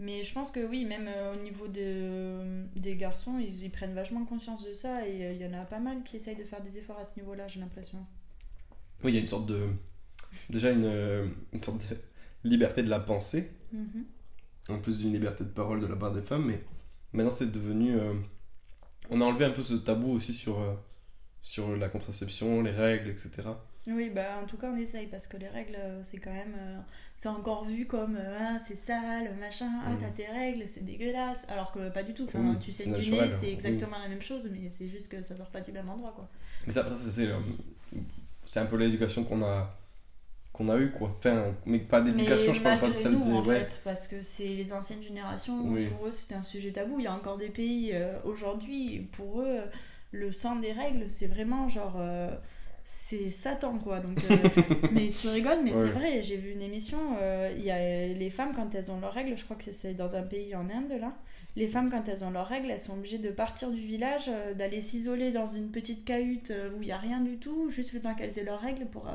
Mais 0.00 0.22
je 0.22 0.32
pense 0.34 0.50
que 0.52 0.60
oui, 0.60 0.84
même 0.84 1.08
euh, 1.08 1.34
au 1.34 1.42
niveau 1.42 1.66
de, 1.66 2.66
des 2.78 2.94
garçons, 2.94 3.38
ils, 3.40 3.64
ils 3.64 3.70
prennent 3.70 3.94
vachement 3.94 4.24
conscience 4.26 4.64
de 4.68 4.72
ça 4.74 5.08
et 5.08 5.32
il 5.34 5.42
y 5.42 5.46
en 5.46 5.54
a 5.54 5.64
pas 5.64 5.80
mal 5.80 6.04
qui 6.04 6.16
essayent 6.16 6.36
de 6.36 6.44
faire 6.44 6.60
des 6.62 6.78
efforts 6.78 6.98
à 6.98 7.04
ce 7.04 7.18
niveau-là, 7.18 7.48
j'ai 7.48 7.58
l'impression. 7.58 7.98
Oui, 9.02 9.12
il 9.12 9.14
y 9.14 9.18
a 9.18 9.20
une 9.22 9.26
sorte 9.26 9.46
de. 9.46 9.66
Déjà, 10.50 10.70
une, 10.70 11.32
une 11.52 11.62
sorte 11.62 11.78
de 11.78 11.96
liberté 12.50 12.82
de 12.82 12.90
la 12.90 13.00
pensée, 13.00 13.50
Mhm. 13.72 14.04
en 14.70 14.78
plus 14.78 14.98
d'une 15.00 15.12
liberté 15.12 15.44
de 15.44 15.50
parole 15.50 15.80
de 15.80 15.86
la 15.86 15.96
part 15.96 16.12
des 16.12 16.22
femmes, 16.22 16.46
mais 16.46 16.62
maintenant 17.12 17.30
c'est 17.30 17.52
devenu. 17.52 17.96
euh, 17.98 18.14
on 19.10 19.20
a 19.20 19.24
enlevé 19.24 19.44
un 19.46 19.50
peu 19.50 19.62
ce 19.62 19.74
tabou 19.74 20.10
aussi 20.12 20.32
sur, 20.34 20.60
euh, 20.60 20.74
sur 21.42 21.76
la 21.76 21.88
contraception, 21.88 22.62
les 22.62 22.70
règles, 22.72 23.08
etc. 23.10 23.42
Oui, 23.86 24.10
bah 24.10 24.38
en 24.42 24.46
tout 24.46 24.58
cas 24.58 24.70
on 24.70 24.76
essaye 24.76 25.06
parce 25.06 25.26
que 25.26 25.38
les 25.38 25.48
règles 25.48 25.76
euh, 25.78 26.00
c'est 26.02 26.18
quand 26.18 26.32
même 26.32 26.54
euh, 26.58 26.78
c'est 27.14 27.30
encore 27.30 27.64
vu 27.64 27.86
comme 27.86 28.16
euh, 28.16 28.36
ah 28.38 28.58
c'est 28.66 28.76
sale 28.76 29.34
machin 29.40 29.70
ah 29.86 29.90
Mhm. 29.92 29.98
t'as 30.00 30.10
tes 30.10 30.26
règles 30.26 30.68
c'est 30.68 30.84
dégueulasse 30.84 31.46
alors 31.48 31.72
que 31.72 31.88
pas 31.88 32.02
du 32.02 32.12
tout 32.12 32.24
enfin 32.26 32.40
Oui, 32.50 32.58
tu 32.60 32.70
sais 32.70 32.84
du 32.86 33.10
nez 33.10 33.30
c'est 33.30 33.46
oui. 33.46 33.52
exactement 33.52 33.98
la 33.98 34.08
même 34.08 34.20
chose 34.20 34.50
mais 34.52 34.68
c'est 34.68 34.88
juste 34.90 35.08
que 35.10 35.22
ça 35.22 35.36
sort 35.36 35.50
pas 35.50 35.62
du 35.62 35.72
même 35.72 35.88
endroit 35.88 36.12
quoi. 36.14 36.28
Mais 36.66 36.72
ça, 36.72 36.80
après, 36.82 36.96
ça, 36.98 37.10
c'est, 37.10 37.28
c'est 38.44 38.60
un 38.60 38.66
peu 38.66 38.76
l'éducation 38.76 39.24
qu'on 39.24 39.42
a, 39.42 39.77
qu'on 40.58 40.68
a 40.68 40.76
eue, 40.76 40.90
quoi. 40.90 41.08
Enfin, 41.16 41.54
mais 41.66 41.78
pas 41.78 42.00
d'éducation, 42.02 42.52
je 42.52 42.60
parle 42.60 42.80
pas 42.80 42.88
de 42.88 42.92
celle 42.92 43.12
nous, 43.12 43.24
des. 43.24 43.32
en 43.32 43.42
Ouais. 43.44 43.60
fait, 43.60 43.80
parce 43.84 44.06
que 44.08 44.22
c'est 44.22 44.48
les 44.48 44.72
anciennes 44.72 45.02
générations, 45.02 45.60
Oui. 45.64 45.86
pour 45.86 46.08
eux 46.08 46.12
c'était 46.12 46.34
un 46.34 46.42
sujet 46.42 46.72
tabou. 46.72 46.98
Il 46.98 47.04
y 47.04 47.06
a 47.06 47.14
encore 47.14 47.38
des 47.38 47.48
pays 47.48 47.92
euh, 47.94 48.18
aujourd'hui, 48.24 49.08
pour 49.12 49.40
eux, 49.40 49.60
le 50.12 50.32
sang 50.32 50.56
des 50.56 50.72
règles, 50.72 51.06
c'est 51.08 51.28
vraiment 51.28 51.68
genre. 51.68 51.94
euh, 51.98 52.30
c'est 52.90 53.28
Satan 53.28 53.78
quoi. 53.78 54.00
Donc, 54.00 54.18
euh, 54.30 54.36
mais 54.92 55.10
tu 55.10 55.28
rigoles, 55.28 55.58
mais 55.62 55.74
Ouais. 55.74 55.82
c'est 55.84 55.90
vrai. 55.90 56.22
J'ai 56.22 56.36
vu 56.38 56.52
une 56.52 56.62
émission, 56.62 56.98
il 57.56 57.62
y 57.62 57.70
a 57.70 57.78
les 58.08 58.30
femmes 58.30 58.52
quand 58.56 58.74
elles 58.74 58.90
ont 58.90 58.98
leurs 59.00 59.12
règles, 59.12 59.36
je 59.36 59.44
crois 59.44 59.56
que 59.56 59.72
c'est 59.72 59.92
dans 59.94 60.16
un 60.16 60.22
pays 60.22 60.54
en 60.56 60.68
Inde 60.70 60.98
là. 61.00 61.12
Les 61.56 61.66
femmes, 61.68 61.90
quand 61.90 62.08
elles 62.08 62.24
ont 62.24 62.30
leurs 62.30 62.46
règles, 62.46 62.70
elles 62.70 62.80
sont 62.80 62.92
obligées 62.94 63.18
de 63.18 63.30
partir 63.30 63.70
du 63.70 63.80
village, 63.80 64.30
d'aller 64.56 64.80
s'isoler 64.80 65.32
dans 65.32 65.48
une 65.48 65.70
petite 65.70 66.04
cahute 66.04 66.50
où 66.76 66.82
il 66.82 66.86
n'y 66.86 66.92
a 66.92 66.98
rien 66.98 67.20
du 67.20 67.36
tout, 67.36 67.68
juste 67.68 67.92
le 67.94 68.00
temps 68.00 68.14
qu'elles 68.14 68.38
aient 68.38 68.44
leurs 68.44 68.60
règles 68.60 68.86
pour, 68.86 69.06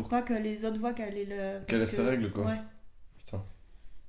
pour 0.00 0.08
pas 0.08 0.22
que 0.22 0.32
les 0.34 0.64
autres 0.64 0.78
voient 0.78 0.94
qu'elle 0.94 1.16
est 1.16 1.24
le. 1.24 1.64
Qu'elle 1.66 1.82
a 1.82 1.86
ses 1.86 1.96
que- 1.98 2.02
règles, 2.02 2.32
quoi. 2.32 2.44
Ouais. 2.46 2.58
Putain. 3.18 3.44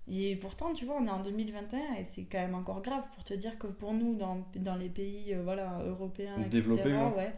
Et 0.07 0.35
pourtant, 0.37 0.73
tu 0.73 0.85
vois, 0.85 0.95
on 0.99 1.05
est 1.05 1.09
en 1.11 1.21
2021 1.21 1.77
et 1.99 2.03
c'est 2.05 2.23
quand 2.23 2.39
même 2.39 2.55
encore 2.55 2.81
grave 2.81 3.03
pour 3.13 3.23
te 3.23 3.33
dire 3.35 3.57
que 3.59 3.67
pour 3.67 3.93
nous, 3.93 4.15
dans, 4.15 4.43
dans 4.55 4.75
les 4.75 4.89
pays 4.89 5.33
euh, 5.35 5.43
voilà, 5.43 5.81
européens, 5.85 6.35
etc., 6.41 6.71
ouais. 6.83 7.13
ouais, 7.15 7.35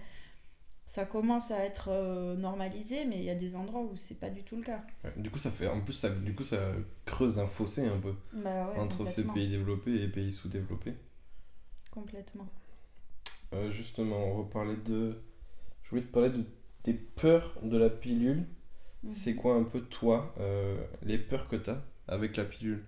ça 0.86 1.06
commence 1.06 1.52
à 1.52 1.64
être 1.66 1.90
euh, 1.90 2.36
normalisé, 2.38 3.04
mais 3.06 3.18
il 3.18 3.24
y 3.24 3.30
a 3.30 3.36
des 3.36 3.56
endroits 3.58 3.82
où 3.82 3.96
c'est 3.98 4.20
pas 4.20 4.30
du 4.30 4.44
tout 4.44 4.56
le 4.56 4.64
cas. 4.64 4.84
Ouais. 5.04 5.12
Du 5.18 5.30
coup, 5.30 5.38
ça 5.40 5.52
fait. 5.52 5.68
En 5.68 5.82
plus, 5.82 5.94
ça, 5.94 6.10
du 6.10 6.34
coup, 6.34 6.44
ça 6.44 6.58
creuse 7.06 7.40
un 7.40 7.48
fossé 7.48 7.86
un 7.88 7.98
peu 7.98 8.14
Bah 8.34 8.70
ouais, 8.70 8.80
entre 8.80 9.06
ces 9.06 9.26
pays 9.26 9.50
développés 9.50 10.02
et 10.04 10.08
pays 10.08 10.32
sous-développés. 10.32 10.94
complètement. 11.92 12.48
Euh, 13.54 13.70
justement, 13.70 14.18
on 14.18 14.34
reparlait 14.44 14.78
de. 14.78 15.22
Je 15.84 15.90
voulais 15.90 16.04
te 16.04 16.08
parler 16.12 16.30
de 16.30 16.46
tes 16.84 16.94
peurs 16.94 17.58
de 17.64 17.78
la 17.78 17.90
pilule. 17.90 18.46
Mhm. 19.04 19.12
C'est 19.12 19.36
quoi 19.36 19.56
un 19.56 19.64
peu 19.64 19.82
toi, 19.82 20.34
euh, 20.40 20.78
les 21.04 21.18
peurs 21.18 21.48
que 21.48 21.56
t'as 21.56 21.82
avec 22.08 22.38
la 22.38 22.46
pilule? 22.46 22.84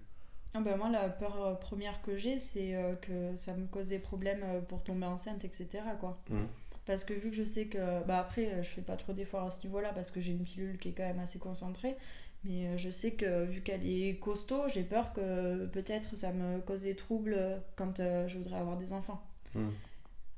Ah 0.54 0.62
bah 0.62 0.78
moi, 0.78 0.90
la 0.90 1.10
peur 1.10 1.44
euh, 1.44 1.54
première 1.56 2.02
que 2.04 2.16
j'ai, 2.18 2.38
c'est 2.38 2.76
euh, 2.76 2.96
que 2.96 3.36
ça 3.36 3.56
me 3.56 3.66
cause 3.66 3.88
des 3.88 3.98
problèmes 3.98 4.44
pour 4.68 4.84
tomber 4.84 5.08
enceinte, 5.08 5.44
etc. 5.44 5.68
Quoi. 6.00 6.22
Mhm. 6.30 6.48
Parce 6.86 7.04
que 7.06 7.14
vu 7.14 7.30
que 7.30 7.36
je 7.36 7.46
sais 7.46 7.66
que. 7.66 8.04
Bah 8.06 8.20
après, 8.20 8.64
je 8.64 8.70
fais 8.70 8.82
pas 8.82 8.98
trop 8.98 9.14
d'efforts 9.14 9.46
à 9.46 9.52
ce 9.52 9.66
niveau-là 9.66 9.92
parce 9.94 10.12
que 10.12 10.22
j'ai 10.22 10.34
une 10.34 10.44
pilule 10.44 10.78
qui 10.78 10.90
est 10.90 10.94
quand 10.94 11.04
même 11.04 11.20
assez 11.20 11.40
concentrée. 11.40 11.96
Mais 12.44 12.78
je 12.78 12.90
sais 12.90 13.12
que 13.12 13.46
vu 13.46 13.62
qu'elle 13.62 13.88
est 13.88 14.20
costaud, 14.20 14.68
j'ai 14.68 14.84
peur 14.84 15.14
que 15.14 15.66
peut-être 15.68 16.18
ça 16.18 16.34
me 16.34 16.60
cause 16.60 16.82
des 16.82 16.94
troubles 16.94 17.38
quand 17.78 18.00
je 18.28 18.38
voudrais 18.38 18.58
avoir 18.58 18.76
des 18.76 18.92
enfants. 18.92 19.24
Mhm. 19.56 19.72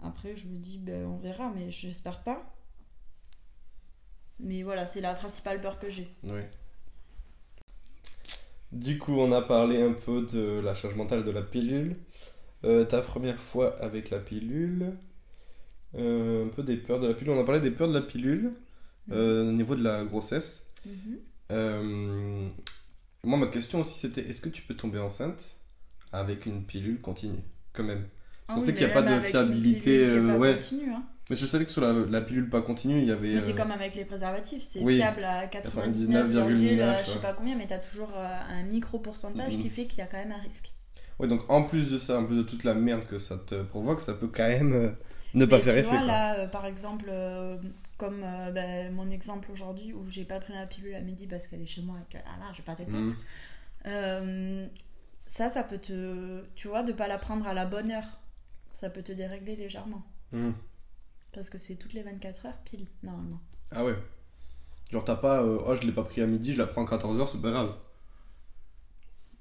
Après, 0.04 0.38
je 0.38 0.46
me 0.48 0.60
dis, 0.60 0.78
ben, 0.78 1.06
on 1.06 1.18
verra, 1.18 1.52
mais 1.56 1.72
j'espère 1.72 2.22
pas. 2.22 2.55
Mais 4.40 4.64
voilà, 4.64 4.86
c'est 4.86 5.02
la 5.02 5.14
principale 5.14 5.62
peur 5.62 5.80
que 5.80 5.90
j'ai. 5.90 6.08
Oui. 6.24 6.42
Du 8.72 8.98
coup, 8.98 9.14
on 9.14 9.32
a 9.32 9.42
parlé 9.42 9.82
un 9.82 9.94
peu 9.94 10.26
de 10.26 10.60
la 10.60 10.74
charge 10.74 10.96
mentale 10.96 11.24
de 11.24 11.32
la 11.32 11.42
pilule. 11.42 11.96
Euh, 12.64 12.84
ta 12.84 13.02
première 13.02 13.40
fois 13.40 13.78
avec 13.82 14.10
la 14.10 14.20
pilule. 14.20 14.94
Euh, 15.96 16.46
un 16.46 16.50
peu 16.50 16.64
des 16.64 16.76
peurs 16.76 17.00
de 17.00 17.08
la 17.08 17.14
pilule. 17.14 17.32
On 17.34 17.40
a 17.40 17.46
parlé 17.46 17.62
des 17.62 17.72
peurs 17.72 17.88
de 17.88 17.94
la 17.94 18.02
pilule 18.02 18.52
euh, 19.12 19.48
au 19.48 19.52
niveau 19.54 19.76
de 19.76 19.84
la 19.84 20.04
grossesse. 20.04 20.66
Mhm. 20.86 22.52
Moi, 23.24 23.40
ma 23.40 23.48
question 23.48 23.82
aussi, 23.82 23.98
c'était 23.98 24.22
est-ce 24.22 24.42
que 24.42 24.50
tu 24.50 24.62
peux 24.62 24.76
tomber 24.76 25.00
enceinte 25.00 25.56
avec 26.12 26.46
une 26.46 26.64
pilule 26.64 27.00
continue 27.02 27.40
Quand 27.74 27.84
même? 27.84 28.08
Parce 28.46 28.48
qu'on 28.48 28.54
Ah 28.56 28.60
oui, 28.60 28.66
sait 28.66 28.74
qu'il 28.78 28.86
n'y 28.86 28.92
a 28.92 28.94
pas 28.94 29.02
de 29.02 29.20
fiabilité. 29.22 30.08
continue, 30.10 30.92
hein. 30.92 31.04
Mais 31.30 31.36
je 31.36 31.46
savais 31.46 31.66
que 31.66 31.72
sur 31.72 31.82
la, 31.82 31.94
la 31.94 32.22
pilule 32.22 32.50
pas 32.50 32.62
continue, 32.62 33.00
il 33.00 33.08
y 33.08 33.12
avait. 33.12 33.34
Mais 33.34 33.40
c'est 33.40 33.54
euh, 33.54 33.58
comme 33.58 33.72
avec 33.72 33.96
les 33.96 34.06
préservatifs, 34.06 34.62
c'est 34.62 34.82
oui. 34.82 34.98
fiable 34.98 35.24
à 35.24 35.48
99, 35.48 36.32
99,9, 36.32 37.06
je 37.06 37.12
sais 37.12 37.20
pas 37.20 37.34
combien, 37.34 37.56
mais 37.56 37.66
t'as 37.66 37.80
toujours 37.80 38.12
euh, 38.16 38.40
un 38.52 38.64
micro 38.64 39.00
pourcentage 39.00 39.58
qui 39.58 39.70
fait 39.70 39.86
qu'il 39.86 40.00
y 40.00 40.02
a 40.02 40.08
quand 40.08 40.18
même 40.18 40.32
un 40.32 40.42
risque. 40.42 40.72
Ouais, 41.20 41.28
donc 41.28 41.50
en 41.50 41.64
plus 41.64 41.90
de 41.92 41.98
ça, 41.98 42.18
un 42.18 42.24
peu 42.24 42.36
de 42.36 42.44
toute 42.44 42.64
la 42.64 42.74
merde 42.74 43.06
que 43.08 43.20
ça 43.20 43.38
te 43.38 43.64
provoque, 43.64 44.02
ça 44.02 44.14
peut 44.14 44.28
quand 44.28 44.48
même 44.48 44.74
euh, 44.74 44.90
ne 45.34 45.46
pas 45.46 45.60
faire 45.60 45.78
effet. 45.78 45.90
quoi. 45.90 46.02
là, 46.04 46.40
euh, 46.40 46.48
par 46.48 46.66
exemple, 46.66 47.06
euh, 47.10 47.58
comme 47.98 48.22
euh, 48.24 48.52
ben, 48.52 48.94
mon 48.94 49.10
exemple 49.10 49.52
aujourd'hui 49.52 49.94
où 49.94 50.06
j'ai 50.10 50.26
pas 50.26 50.40
pris 50.40 50.54
ma 50.54 50.66
pilule 50.66 50.96
à 50.96 51.02
midi 51.02 51.28
parce 51.28 51.48
qu'elle 51.48 51.62
est 51.62 51.68
chez 51.68 51.82
moi 51.82 51.98
et 52.02 52.14
que 52.14 52.22
ah 52.26 52.40
là, 52.40 52.52
j'ai 52.56 52.64
pas 52.64 52.76
tête. 52.76 52.90
Mhm. 52.90 53.16
Euh, 53.88 54.68
ça, 55.28 55.50
ça 55.50 55.64
peut 55.64 55.78
te. 55.78 56.44
Tu 56.56 56.68
vois, 56.68 56.84
de 56.84 56.92
pas 56.92 57.08
la 57.08 57.18
prendre 57.18 57.48
à 57.48 57.54
la 57.54 57.66
bonne 57.66 57.92
heure, 57.92 58.20
ça 58.72 58.90
peut 58.90 59.02
te 59.02 59.12
dérégler 59.12 59.56
légèrement. 59.56 60.04
Mhm. 60.32 60.54
Parce 61.36 61.50
que 61.50 61.58
c'est 61.58 61.76
toutes 61.76 61.94
les 61.94 62.02
24 62.02 62.46
heures 62.48 62.58
pile, 62.66 62.88
normalement. 63.04 63.42
Ah 63.72 63.84
ouais. 63.86 63.96
Genre 64.92 65.04
t'as 65.04 65.16
pas, 65.16 65.42
euh, 65.44 65.60
oh 65.68 65.76
je 65.76 65.86
l'ai 65.86 65.92
pas 65.92 66.04
pris 66.04 66.22
à 66.22 66.26
midi, 66.26 66.54
je 66.54 66.58
la 66.58 66.66
prends 66.68 66.86
à 66.86 66.90
14h, 66.98 67.28
c'est 67.28 67.42
pas 67.42 67.52
grave. 67.52 67.76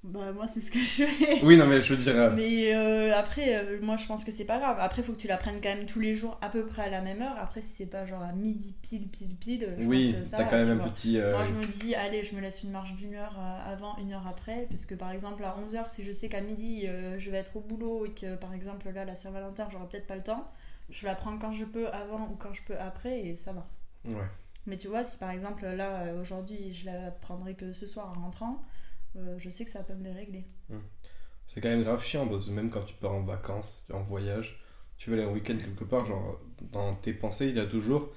Bah, 0.03 0.33
moi, 0.33 0.47
c'est 0.47 0.61
ce 0.61 0.71
que 0.71 0.79
je 0.81 1.05
fais. 1.07 1.41
Oui, 1.45 1.57
non 1.57 1.67
mais 1.67 1.81
je 1.81 1.95
veux 1.95 2.03
dire. 2.03 2.15
euh, 2.15 2.31
Mais 2.37 2.75
euh, 2.75 3.17
après, 3.17 3.57
euh, 3.57 3.79
moi 3.81 3.97
je 3.97 4.07
pense 4.07 4.23
que 4.23 4.31
c'est 4.31 4.45
pas 4.45 4.59
grave. 4.59 4.77
Après, 4.79 5.03
faut 5.03 5.13
que 5.13 5.19
tu 5.19 5.29
la 5.29 5.39
prennes 5.39 5.63
quand 5.63 5.75
même 5.75 5.87
tous 5.87 5.99
les 6.01 6.15
jours 6.15 6.39
à 6.43 6.51
peu 6.51 6.67
près 6.67 6.83
à 6.83 6.91
la 6.91 7.01
même 7.01 7.23
heure. 7.23 7.37
Après, 7.41 7.63
si 7.63 7.69
c'est 7.71 7.87
pas 7.87 8.07
genre 8.07 8.21
à 8.23 8.33
midi 8.33 8.75
pile, 8.83 9.09
pile, 9.09 9.35
pile, 9.35 9.75
je 9.79 9.85
oui, 9.85 10.15
t'as 10.31 10.45
quand 10.45 10.59
même 10.59 10.79
un 10.79 10.89
petit. 10.89 11.19
Moi 11.19 11.47
je 11.47 11.55
me 11.55 11.65
dis, 11.65 11.95
allez, 11.95 12.23
je 12.23 12.35
me 12.37 12.43
laisse 12.43 12.63
une 12.63 12.71
marge 12.71 12.95
d'une 12.97 13.15
heure 13.15 13.39
avant, 13.67 13.97
une 13.97 14.13
heure 14.13 14.27
après. 14.27 14.67
Parce 14.69 14.85
que 14.85 14.95
par 14.95 15.11
exemple, 15.11 15.43
à 15.43 15.55
11h, 15.59 15.89
si 15.89 16.05
je 16.05 16.13
sais 16.13 16.29
qu'à 16.29 16.43
midi 16.43 16.87
je 17.19 17.31
vais 17.31 17.39
être 17.39 17.57
au 17.57 17.61
boulot 17.61 18.05
et 18.05 18.11
que 18.11 18.35
par 18.37 18.53
exemple 18.53 18.91
là, 18.91 19.07
la 19.07 19.15
Saint-Valentin, 19.15 19.69
j'aurai 19.73 19.87
peut-être 19.89 20.07
pas 20.07 20.17
le 20.17 20.23
temps, 20.23 20.47
je 20.91 21.07
la 21.07 21.15
prends 21.15 21.39
quand 21.39 21.53
je 21.53 21.65
peux 21.65 21.89
avant 21.89 22.29
ou 22.29 22.37
quand 22.37 22.53
je 22.53 22.63
peux 22.63 22.79
après 22.79 23.21
et 23.21 23.37
ça 23.37 23.53
va. 23.53 23.65
Ouais. 24.05 24.29
Mais 24.67 24.77
tu 24.77 24.89
vois, 24.89 25.05
si 25.05 25.19
par 25.19 25.31
exemple 25.31 25.67
là, 25.67 26.05
euh, 26.05 26.21
aujourd'hui, 26.21 26.73
je 26.73 26.87
la 26.87 27.11
prendrai 27.11 27.55
que 27.55 27.73
ce 27.73 27.87
soir 27.87 28.09
en 28.17 28.23
rentrant, 28.23 28.63
euh, 29.17 29.39
je 29.39 29.51
sais 29.51 29.65
que 29.65 29.71
ça 29.71 29.83
peut 29.83 29.95
me 29.95 30.03
dérégler. 30.03 30.45
C'est 31.47 31.61
quand 31.61 31.69
même 31.69 31.83
grave 31.83 32.03
chiant 32.03 32.27
parce 32.27 32.47
que 32.47 32.51
même 32.51 32.71
quand 32.71 32.83
tu 32.83 32.95
pars 32.95 33.13
en 33.13 33.23
vacances, 33.23 33.89
en 33.93 34.03
voyage, 34.03 34.64
tu 35.05 35.11
vas 35.11 35.17
aller 35.17 35.27
en 35.27 35.33
week-end 35.35 35.59
quelque 35.59 35.85
part, 35.85 36.07
genre 36.07 36.39
dans 36.73 36.95
tes 36.95 37.13
pensées, 37.13 37.49
il 37.51 37.57
y 37.57 37.61
a 37.61 37.67
toujours. 37.67 38.09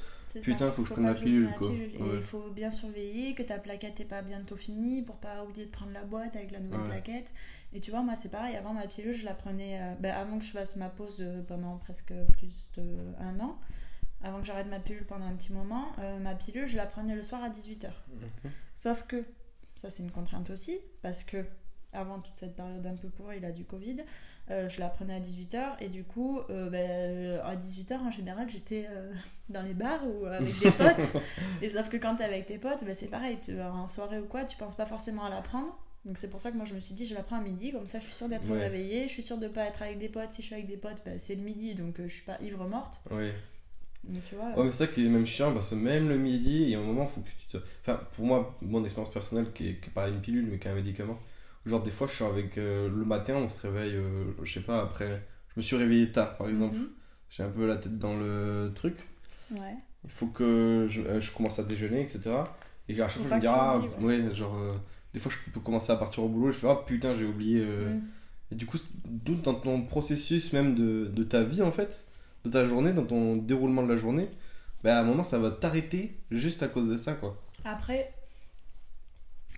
Putain, 0.42 0.68
ça. 0.68 0.72
faut 0.72 0.84
que 0.84 0.88
je 0.88 0.94
prenne 0.94 1.06
la 1.06 1.16
pilule, 1.16 1.50
quoi. 1.58 1.68
Ouais. 1.70 1.92
il 2.16 2.22
faut 2.22 2.50
bien 2.50 2.72
surveiller 2.72 3.36
que 3.36 3.44
ta 3.44 3.58
plaquette 3.58 4.00
est 4.00 4.06
pas 4.06 4.22
bientôt 4.22 4.56
finie 4.56 5.02
pour 5.02 5.18
pas 5.18 5.44
oublier 5.44 5.66
de 5.66 5.72
prendre 5.72 5.92
la 5.92 6.06
boîte 6.06 6.38
avec 6.38 6.52
la 6.52 6.62
nouvelle 6.62 6.80
Ouais. 6.80 6.88
plaquette. 6.88 7.34
Et 7.74 7.82
tu 7.82 7.92
vois, 7.92 8.04
moi 8.04 8.16
c'est 8.16 8.30
pareil, 8.30 8.56
avant 8.56 8.74
ma 8.74 8.88
pilule, 8.88 9.14
je 9.14 9.26
la 9.26 9.34
prenais 9.34 9.82
euh, 9.82 9.96
ben, 10.00 10.16
avant 10.16 10.40
que 10.40 10.46
je 10.46 10.52
fasse 10.52 10.78
ma 10.78 10.88
pause 10.88 11.18
euh, 11.20 11.42
pendant 11.44 11.76
presque 11.78 12.14
plus 12.38 12.70
d'un 12.78 13.38
an. 13.42 13.60
Avant 14.24 14.40
que 14.40 14.46
j'arrête 14.48 14.68
ma 14.68 14.80
pilule 14.80 15.06
pendant 15.06 15.26
un 15.26 15.36
petit 15.36 15.52
moment, 15.52 15.88
euh, 16.00 16.20
ma 16.20 16.36
pilule, 16.36 16.68
je 16.68 16.78
la 16.78 16.86
prenais 16.86 17.16
le 17.16 17.24
soir 17.24 17.44
à 17.44 17.50
18h. 17.50 17.90
Sauf 18.78 19.04
que, 19.08 19.26
ça 19.76 19.90
c'est 19.90 20.04
une 20.04 20.12
contrainte 20.12 20.50
aussi, 20.52 20.80
parce 21.02 21.26
que 21.26 21.44
avant 21.92 22.20
toute 22.20 22.38
cette 22.38 22.56
période 22.56 22.86
un 22.88 22.96
peu 22.96 23.10
pourrie 23.10 23.42
là, 23.42 23.52
du 23.52 23.66
Covid, 23.66 23.98
euh, 24.50 24.70
je 24.70 24.80
la 24.80 24.88
prenais 24.88 25.14
à 25.16 25.20
18h 25.20 25.76
et 25.82 25.90
du 25.90 26.04
coup, 26.04 26.40
euh, 26.50 26.70
ben, 26.70 26.90
euh, 26.90 27.42
à 27.44 27.56
18h 27.56 27.98
en 28.00 28.12
général, 28.12 28.50
j'étais 28.50 28.88
euh, 28.90 29.12
dans 29.50 29.62
les 29.62 29.74
bars 29.74 30.02
ou 30.08 30.26
avec 30.26 30.58
des 30.60 30.72
potes. 30.78 31.22
et 31.62 31.70
sauf 31.70 31.90
que 31.90 31.98
quand 31.98 32.16
t'es 32.16 32.24
avec 32.24 32.46
tes 32.46 32.58
potes, 32.58 32.84
ben, 32.86 32.96
c'est 32.96 33.10
pareil, 33.10 33.38
tu, 33.44 33.60
en 33.62 33.90
soirée 33.90 34.20
ou 34.20 34.26
quoi, 34.26 34.46
tu 34.46 34.56
penses 34.58 34.76
pas 34.76 34.86
forcément 34.86 35.26
à 35.26 35.30
la 35.30 35.42
prendre. 35.42 35.78
Donc 36.06 36.18
c'est 36.18 36.30
pour 36.30 36.40
ça 36.40 36.52
que 36.52 36.56
moi 36.56 36.66
je 36.66 36.74
me 36.74 36.80
suis 36.80 36.94
dit, 36.96 37.06
je 37.06 37.14
la 37.16 37.24
prends 37.24 37.38
à 37.38 37.42
midi, 37.42 37.72
comme 37.74 37.88
ça 37.88 38.00
je 38.00 38.06
suis 38.06 38.16
sûre 38.16 38.30
d'être 38.30 38.50
Ouais. 38.50 38.60
réveillée, 38.60 39.08
je 39.08 39.14
suis 39.14 39.24
sûre 39.24 39.38
de 39.38 39.50
pas 39.50 39.66
être 39.66 39.82
avec 39.82 39.98
des 40.00 40.08
potes. 40.08 40.32
Si 40.32 40.42
je 40.42 40.46
suis 40.48 40.56
avec 40.56 40.68
des 40.68 40.78
potes, 40.78 41.02
ben, 41.06 41.20
c'est 41.20 41.36
le 41.36 41.42
midi, 41.42 41.76
donc 41.76 41.96
je 42.02 42.08
suis 42.08 42.24
pas 42.24 42.38
ivre 42.42 42.66
morte. 42.68 43.02
Ouais. 43.12 43.34
Donc 44.06 44.24
tu 44.24 44.36
vois. 44.36 44.52
Ouais, 44.56 44.64
mais 44.64 44.70
c'est 44.70 44.86
ça 44.86 44.88
qui 44.88 45.06
est 45.06 45.10
même 45.10 45.28
chiant 45.28 45.52
parce 45.54 45.72
que 45.72 45.76
même 45.76 46.08
le 46.08 46.18
midi, 46.18 46.62
il 46.62 46.70
y 46.70 46.76
a 46.76 46.80
un 46.80 46.84
moment, 46.84 47.06
faut 47.08 47.20
que 47.20 47.28
tu 47.28 47.48
te. 47.48 47.58
Enfin, 47.82 48.00
pour 48.14 48.26
moi, 48.26 48.56
mon 48.62 48.82
expérience 48.86 49.12
personnelle, 49.14 49.52
qui 49.54 49.68
est, 49.70 49.82
qui 49.82 49.90
est 49.90 49.94
pas 49.94 50.08
une 50.08 50.22
pilule 50.22 50.48
mais 50.50 50.60
qui 50.60 50.68
est 50.70 50.72
un 50.72 50.76
médicament, 50.76 51.18
genre 51.68 51.82
des 51.84 51.92
fois 51.92 52.08
je 52.08 52.14
suis 52.14 52.24
avec. 52.24 52.58
euh, 52.58 52.90
le 52.90 53.06
matin, 53.06 53.36
on 53.36 53.48
se 53.50 53.66
réveille, 53.68 53.96
euh, 53.96 54.26
je 54.44 54.54
sais 54.54 54.62
pas, 54.62 54.82
après. 54.82 55.26
Je 55.50 55.60
me 55.60 55.62
suis 55.62 55.76
réveillé 55.76 56.12
tard 56.12 56.38
par 56.38 56.48
exemple. 56.50 56.78
Mhm. 56.78 56.90
J'ai 57.30 57.44
un 57.44 57.50
peu 57.50 57.68
la 57.68 57.76
tête 57.78 57.98
dans 57.98 58.16
le 58.18 58.72
truc. 58.74 58.96
Ouais. 59.52 59.74
Il 60.04 60.10
faut 60.12 60.28
que 60.28 60.86
je, 60.90 61.02
euh, 61.02 61.20
je 61.20 61.32
commence 61.34 61.60
à 61.60 61.64
déjeuner, 61.64 62.02
etc. 62.02 62.22
Et 62.88 63.02
à 63.02 63.08
chaque 63.08 63.24
fois, 63.24 63.30
je 63.32 63.36
me 63.36 63.40
dis, 63.42 63.48
ah, 63.48 63.80
ouais, 64.00 64.34
genre. 64.34 64.56
euh, 64.58 64.76
des 65.14 65.20
fois, 65.20 65.32
je 65.32 65.52
peux 65.52 65.60
commencer 65.60 65.92
à 65.92 65.96
partir 65.98 66.24
au 66.24 66.30
boulot, 66.30 66.52
je 66.52 66.58
fais, 66.58 66.70
ah 66.70 66.84
putain, 66.86 67.16
j'ai 67.16 67.26
oublié. 67.26 67.62
Mhm. 67.66 68.02
Et 68.52 68.56
du 68.56 68.66
coup, 68.66 68.78
d'où 69.06 69.36
dans 69.36 69.56
ton 69.56 69.82
processus 69.82 70.54
même 70.54 70.74
de, 70.76 71.06
de 71.08 71.24
ta 71.24 71.44
vie, 71.44 71.62
en 71.62 71.72
fait, 71.72 72.06
de 72.46 72.50
ta 72.50 72.66
journée, 72.66 72.94
dans 72.94 73.04
ton 73.06 73.36
déroulement 73.36 73.84
de 73.84 73.90
la 73.92 73.98
journée, 73.98 74.30
bah, 74.84 74.98
à 74.98 75.02
un 75.02 75.04
moment, 75.04 75.24
ça 75.24 75.38
va 75.40 75.52
t'arrêter 75.52 76.18
juste 76.32 76.64
à 76.64 76.68
cause 76.70 76.88
de 76.88 76.96
ça, 76.98 77.14
quoi. 77.14 77.42
Après, 77.66 78.14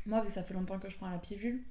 moi, 0.07 0.21
vu 0.21 0.27
que 0.27 0.33
ça 0.33 0.43
fait 0.43 0.53
longtemps 0.55 0.79
que 0.79 0.89
je 0.89 0.95
prends 0.95 1.09
la 1.09 1.17
pilule, 1.19 1.61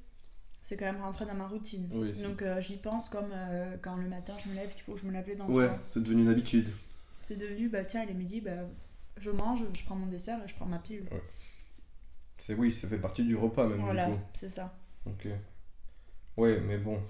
c'est 0.62 0.76
quand 0.76 0.84
même 0.86 1.00
rentré 1.02 1.24
dans 1.26 1.34
ma 1.34 1.46
routine. 1.48 1.88
Oui, 1.92 2.12
Donc 2.22 2.42
euh, 2.42 2.60
j'y 2.60 2.76
pense 2.76 3.08
comme 3.08 3.30
euh, 3.32 3.76
quand 3.80 3.96
le 3.96 4.08
matin 4.08 4.34
je 4.44 4.50
me 4.50 4.54
lève, 4.54 4.72
qu'il 4.74 4.82
faut 4.82 4.94
que 4.94 5.00
je 5.00 5.06
me 5.06 5.12
lave 5.12 5.26
les 5.28 5.36
dents. 5.36 5.48
Ouais, 5.48 5.70
c'est 5.86 6.02
devenu 6.02 6.22
une 6.22 6.28
habitude. 6.28 6.68
C'est 7.20 7.36
devenu, 7.36 7.68
bah 7.68 7.84
tiens, 7.84 8.02
il 8.04 8.10
est 8.10 8.14
midi, 8.14 8.40
bah, 8.40 8.52
je 9.18 9.30
mange, 9.30 9.62
je 9.74 9.84
prends 9.84 9.96
mon 9.96 10.06
dessert 10.06 10.38
et 10.44 10.48
je 10.48 10.54
prends 10.54 10.66
ma 10.66 10.78
pilule. 10.78 11.08
C'est 12.38 12.54
oui, 12.54 12.72
ça 12.74 12.86
fait 12.88 12.98
partie 12.98 13.24
du 13.24 13.34
repas 13.36 13.66
même 13.66 13.80
voilà, 13.80 14.08
c'est 14.32 14.48
ça. 14.48 14.74
Ok. 15.06 15.26
Ouais, 16.36 16.60
mais 16.60 16.78
bon. 16.78 17.00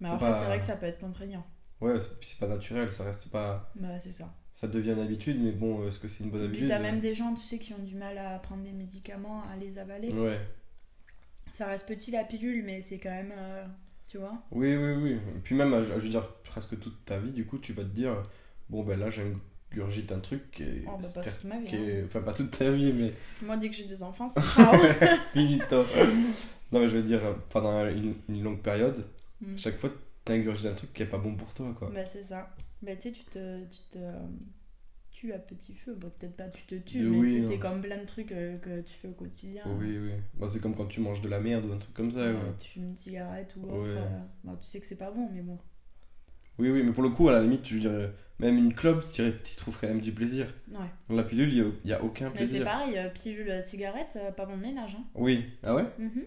Mais 0.00 0.08
après, 0.08 0.30
pas- 0.30 0.38
c'est 0.38 0.46
vrai 0.46 0.58
que 0.58 0.64
ça 0.64 0.76
peut 0.76 0.86
être 0.86 0.98
contraignant. 0.98 1.44
Ouais, 1.80 1.96
c'est- 2.20 2.38
pas 2.40 2.46
naturel, 2.48 2.92
ça 2.92 3.04
reste 3.04 3.28
pas. 3.30 3.70
Bah, 3.76 4.00
c'est 4.00 4.12
ça. 4.12 4.34
Ça 4.52 4.66
devient 4.68 4.92
une 4.92 5.00
habitude, 5.00 5.40
mais 5.40 5.52
bon, 5.52 5.86
est-ce 5.86 5.98
que 5.98 6.08
c'est 6.08 6.24
une 6.24 6.30
bonne 6.30 6.40
Et 6.42 6.48
puis 6.48 6.58
habitude? 6.58 6.68
t'as 6.68 6.78
même 6.80 7.00
des 7.00 7.14
gens, 7.14 7.34
tu 7.34 7.42
sais, 7.42 7.58
qui 7.58 7.72
ont 7.72 7.78
du 7.82 7.94
mal 7.94 8.18
à 8.18 8.38
prendre 8.38 8.62
des 8.62 8.72
médicaments, 8.72 9.42
à 9.48 9.56
les 9.56 9.78
avaler. 9.78 10.12
Ouais. 10.12 10.40
Ça 11.52 11.66
reste 11.66 11.86
petit 11.86 12.10
la 12.10 12.24
pilule, 12.24 12.64
mais 12.64 12.80
c'est 12.80 12.98
quand 12.98 13.10
même. 13.10 13.32
euh, 13.36 13.64
tu 14.08 14.18
vois 14.18 14.42
Oui, 14.50 14.74
oui, 14.76 14.92
oui. 14.94 15.12
Et 15.12 15.40
puis 15.44 15.54
même, 15.54 15.70
je 15.82 15.92
veux 15.92 16.08
dire, 16.08 16.26
presque 16.44 16.78
toute 16.80 17.04
ta 17.04 17.18
vie, 17.18 17.32
du 17.32 17.44
coup, 17.46 17.58
tu 17.58 17.72
vas 17.72 17.82
te 17.82 17.88
dire, 17.88 18.22
bon, 18.70 18.82
ben 18.82 18.98
là, 18.98 19.08
j'ingurgite 19.10 20.12
un 20.12 20.18
truc 20.20 20.50
qui 20.50 20.62
est. 20.64 20.84
Oh, 20.86 20.98
bah, 21.00 21.06
pas 21.14 21.22
toute 21.22 21.44
ma 21.44 21.58
vie. 21.60 21.66
qui 21.66 21.76
hein. 21.76 21.80
est- 21.88 22.04
Enfin, 22.04 22.20
pas 22.22 22.32
toute 22.32 22.50
ta 22.56 22.70
vie, 22.70 22.92
mais 22.92 23.12
Moi, 23.42 23.56
dès 23.58 23.68
que 23.70 23.76
j'ai 23.76 23.84
des 23.84 24.02
enfants, 24.02 24.28
c'est 24.28 24.40
ciao. 24.42 24.74
finito. 25.32 25.84
non, 26.72 26.80
mais 26.80 26.88
je 26.88 26.96
veux 26.96 27.02
dire, 27.02 27.20
pendant 27.50 27.86
une, 27.86 28.14
une 28.28 28.42
longue 28.42 28.60
période, 28.60 29.04
Mm. 29.44 29.56
chaque 29.56 29.76
fois, 29.78 29.90
t'ingurgites 30.24 30.70
un 30.70 30.74
truc 30.74 30.94
qui 30.94 31.02
est 31.02 31.06
pas 31.06 31.18
bon 31.18 31.34
pour 31.34 31.52
toi, 31.52 31.74
quoi. 31.76 31.90
Bah, 31.92 32.06
c'est 32.06 32.22
ça. 32.22 32.48
Bah, 32.80 32.94
tu 32.94 33.02
sais, 33.02 33.12
tu 33.12 33.24
te, 33.24 33.64
tu 33.64 33.78
te 33.90 33.98
euh, 33.98 34.12
tues 35.22 35.32
à 35.32 35.38
petit 35.38 35.74
feu. 35.74 35.94
Bon, 35.94 36.10
peut-être 36.10 36.36
pas 36.36 36.48
tu 36.48 36.62
te 36.66 36.74
tues, 36.74 37.00
Mais 37.00 37.18
oui, 37.18 37.34
tu 37.36 37.42
c'est 37.42 37.58
comme 37.58 37.80
plein 37.80 37.98
de 37.98 38.04
trucs 38.06 38.32
euh, 38.32 38.58
que 38.58 38.80
tu 38.80 38.92
fais 38.94 39.08
au 39.08 39.12
quotidien. 39.12 39.62
Oui, 39.78 39.96
oui. 39.98 40.12
Bah, 40.34 40.46
c'est 40.48 40.60
comme 40.60 40.74
quand 40.74 40.86
tu 40.86 41.00
manges 41.00 41.20
de 41.20 41.28
la 41.28 41.40
merde 41.40 41.64
ou 41.66 41.72
un 41.72 41.78
truc 41.78 41.94
comme 41.94 42.10
ça, 42.10 42.26
Ouais. 42.26 42.34
Tu 42.58 42.70
fumes 42.70 42.84
une 42.84 42.96
cigarette 42.96 43.54
ou 43.56 43.64
autre. 43.70 43.92
Ouais. 43.92 43.98
euh, 43.98 44.20
bah, 44.44 44.58
tu 44.60 44.66
sais 44.66 44.80
que 44.80 44.86
c'est 44.86 44.98
pas 44.98 45.10
bon, 45.10 45.28
mais 45.32 45.42
bon. 45.42 45.58
Oui, 46.58 46.70
oui, 46.70 46.82
mais 46.82 46.92
pour 46.92 47.02
le 47.02 47.10
coup, 47.10 47.28
à 47.28 47.32
la 47.32 47.42
limite, 47.42 47.66
je 47.66 47.74
veux 47.74 47.80
dire, 47.80 48.12
même 48.38 48.58
une 48.58 48.74
clope, 48.74 49.06
tu 49.12 49.22
y 49.22 49.56
trouves 49.56 49.78
quand 49.80 49.86
même 49.88 50.00
du 50.00 50.12
plaisir. 50.12 50.52
Ouais. 50.70 50.78
Dans 51.08 51.14
la 51.14 51.22
pilule, 51.22 51.52
il 51.52 51.72
n'y 51.84 51.92
a, 51.92 52.02
aucun 52.02 52.26
Mais 52.30 52.40
c'est 52.40 52.58
plaisir. 52.58 52.64
pareil, 52.64 52.98
euh, 52.98 53.08
pilule, 53.08 53.50
euh, 53.50 53.62
cigarette, 53.62 54.18
euh, 54.20 54.32
pas 54.32 54.46
bon 54.46 54.56
de 54.56 54.62
ménage. 54.62 54.96
Hein. 54.98 55.04
Oui. 55.14 55.44
Ah 55.62 55.74
ouais? 55.74 55.86
Mhm. 55.98 56.24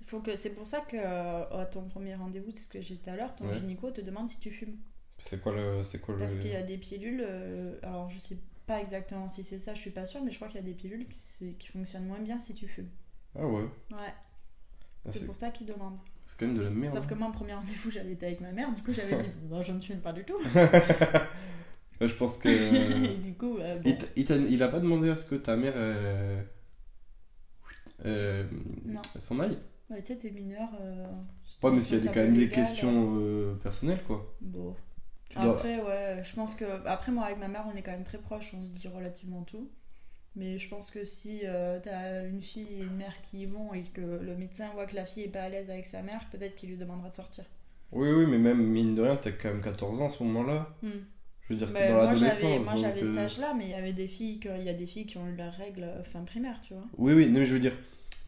Il 0.00 0.06
faut 0.06 0.20
que 0.20 0.36
c'est 0.36 0.54
pour 0.54 0.66
ça 0.66 0.80
que 0.80 0.96
euh, 0.96 1.62
à 1.62 1.66
ton 1.66 1.82
premier 1.82 2.14
rendez-vous, 2.14 2.50
c'est 2.54 2.62
ce 2.62 2.68
que 2.68 2.80
j'ai 2.80 2.94
dit 2.94 3.00
tout 3.00 3.10
à 3.10 3.16
l'heure, 3.16 3.34
ton 3.36 3.52
gynéco 3.52 3.90
te 3.90 4.00
demande 4.00 4.28
si 4.28 4.38
tu 4.40 4.50
fumes. 4.50 4.76
C'est 5.20 5.42
quoi 5.42 5.52
le. 5.52 5.82
C'est 5.82 6.00
quoi 6.00 6.14
le. 6.14 6.20
Parce 6.20 6.36
qu'il 6.36 6.50
y 6.50 6.56
a 6.56 6.62
des 6.62 6.78
pilules, 6.78 7.24
euh, 7.26 7.78
alors 7.82 8.10
je 8.10 8.18
sais 8.18 8.38
pas 8.66 8.80
exactement 8.80 9.28
si 9.28 9.44
c'est 9.44 9.58
ça, 9.58 9.74
je 9.74 9.80
suis 9.80 9.90
pas 9.90 10.06
sûre, 10.06 10.22
mais 10.24 10.30
je 10.30 10.36
crois 10.36 10.48
qu'il 10.48 10.56
y 10.56 10.62
a 10.62 10.66
des 10.66 10.74
pilules 10.74 11.06
qui, 11.08 11.56
fonctionnent 11.72 12.06
moins 12.06 12.20
bien 12.20 12.40
si 12.40 12.54
tu 12.54 12.66
fumes. 12.66 12.88
Ah 13.38 13.46
ouais. 13.46 13.62
Ouais, 13.62 13.68
Ah, 13.98 15.10
c'est 15.10 15.26
pour 15.26 15.36
ça 15.36 15.50
qu'ils 15.50 15.66
demandent. 15.66 15.98
c'est 16.26 16.38
quand 16.38 16.46
même 16.46 16.56
de 16.56 16.62
la 16.62 16.70
merde. 16.70 16.94
Sauf 16.94 17.06
que 17.06 17.14
hein. 17.14 17.18
moi, 17.18 17.28
en 17.28 17.32
premier 17.32 17.54
rendez-vous, 17.54 17.90
j'avais 17.90 18.12
été 18.12 18.26
avec 18.26 18.40
ma 18.40 18.52
mère, 18.52 18.72
du 18.72 18.82
coup 18.82 18.92
j'avais 18.92 19.16
dit, 19.16 19.28
bah, 19.44 19.62
je 19.62 19.72
ne 19.72 19.80
fume 19.80 20.00
pas 20.00 20.12
du 20.12 20.24
tout. 20.24 20.38
Je 22.00 22.14
pense 22.14 22.38
que. 22.38 22.48
Et 23.12 23.18
du 23.18 23.34
coup, 23.34 23.58
euh, 23.58 23.78
bon, 23.78 23.98
il, 24.16 24.52
il, 24.52 24.62
a 24.62 24.68
pas 24.68 24.80
demandé 24.80 25.10
à 25.10 25.16
ce 25.16 25.26
que 25.26 25.34
ta 25.34 25.56
mère. 25.56 25.74
Euh... 25.76 26.42
euh, 28.06 28.44
Non. 28.86 29.02
s'en 29.18 29.38
aille 29.40 29.58
ouais, 29.90 30.02
tu 30.02 30.12
sais, 30.12 30.18
t'es 30.18 30.30
mineur. 30.30 30.68
euh, 30.80 31.06
Ouais, 31.62 31.72
mais 31.72 31.80
c'est 31.80 31.98
s'il 31.98 32.06
y 32.06 32.08
a 32.08 32.14
quand 32.14 32.20
même 32.20 32.34
des 32.34 32.48
questions 32.48 33.16
euh, 33.18 33.54
personnelles, 33.56 34.02
quoi. 34.04 34.34
Bon. 34.40 34.74
Dois- 35.34 35.52
Après, 35.52 35.76
ouais, 35.80 36.22
je 36.24 36.34
pense 36.34 36.54
que. 36.54 36.64
Après, 36.86 37.12
moi, 37.12 37.26
avec 37.26 37.38
ma 37.38 37.48
mère, 37.48 37.64
on 37.72 37.76
est 37.76 37.82
quand 37.82 37.92
même 37.92 38.02
très 38.04 38.18
proches, 38.18 38.52
on 38.54 38.64
se 38.64 38.70
dit 38.70 38.88
relativement 38.88 39.42
tout. 39.42 39.68
Mais 40.36 40.58
je 40.58 40.68
pense 40.68 40.90
que 40.90 41.04
si 41.04 41.40
euh, 41.44 41.78
t'as 41.82 42.24
une 42.26 42.40
fille 42.40 42.66
et 42.72 42.82
une 42.84 42.96
mère 42.96 43.14
qui 43.28 43.40
y 43.42 43.46
vont 43.46 43.74
et 43.74 43.82
que 43.82 44.00
le 44.00 44.36
médecin 44.36 44.68
voit 44.74 44.86
que 44.86 44.94
la 44.94 45.04
fille 45.04 45.24
est 45.24 45.28
pas 45.28 45.42
à 45.42 45.48
l'aise 45.48 45.70
avec 45.70 45.86
sa 45.88 46.02
mère, 46.02 46.20
peut-être 46.30 46.54
qu'il 46.54 46.68
lui 46.70 46.76
demandera 46.76 47.08
de 47.10 47.14
sortir. 47.14 47.44
Oui, 47.92 48.08
oui, 48.12 48.26
mais 48.26 48.38
même, 48.38 48.62
mine 48.64 48.94
de 48.94 49.02
rien, 49.02 49.16
t'as 49.16 49.32
quand 49.32 49.48
même 49.48 49.60
14 49.60 50.00
ans 50.00 50.06
à 50.06 50.10
ce 50.10 50.22
moment-là. 50.22 50.68
Hmm. 50.82 50.88
Je 51.42 51.48
veux 51.54 51.58
dire, 51.58 51.68
c'était 51.68 51.80
Bah, 51.88 51.88
dans 51.88 52.04
moi, 52.04 52.14
j'avais, 52.14 52.30
l'adolescence. 52.42 52.64
moi, 52.64 52.76
j'avais 52.76 53.02
euh, 53.02 53.06
cet 53.06 53.18
âge-là, 53.18 53.54
mais 53.58 53.64
il 53.64 53.70
y 53.70 53.74
avait 53.74 53.92
des 53.92 54.06
filles, 54.06 54.38
que- 54.38 54.56
il 54.56 54.62
y 54.64 54.68
a 54.68 54.74
des 54.74 54.86
filles 54.86 55.06
qui 55.06 55.18
ont 55.18 55.26
eu 55.26 55.34
leurs 55.34 55.54
règles 55.54 55.82
euh, 55.82 56.02
fin 56.04 56.22
primaire, 56.22 56.60
tu 56.60 56.74
vois. 56.74 56.84
Oui, 56.96 57.12
oui, 57.12 57.26
non, 57.26 57.40
mais 57.40 57.46
je 57.46 57.52
veux 57.52 57.58
dire, 57.58 57.76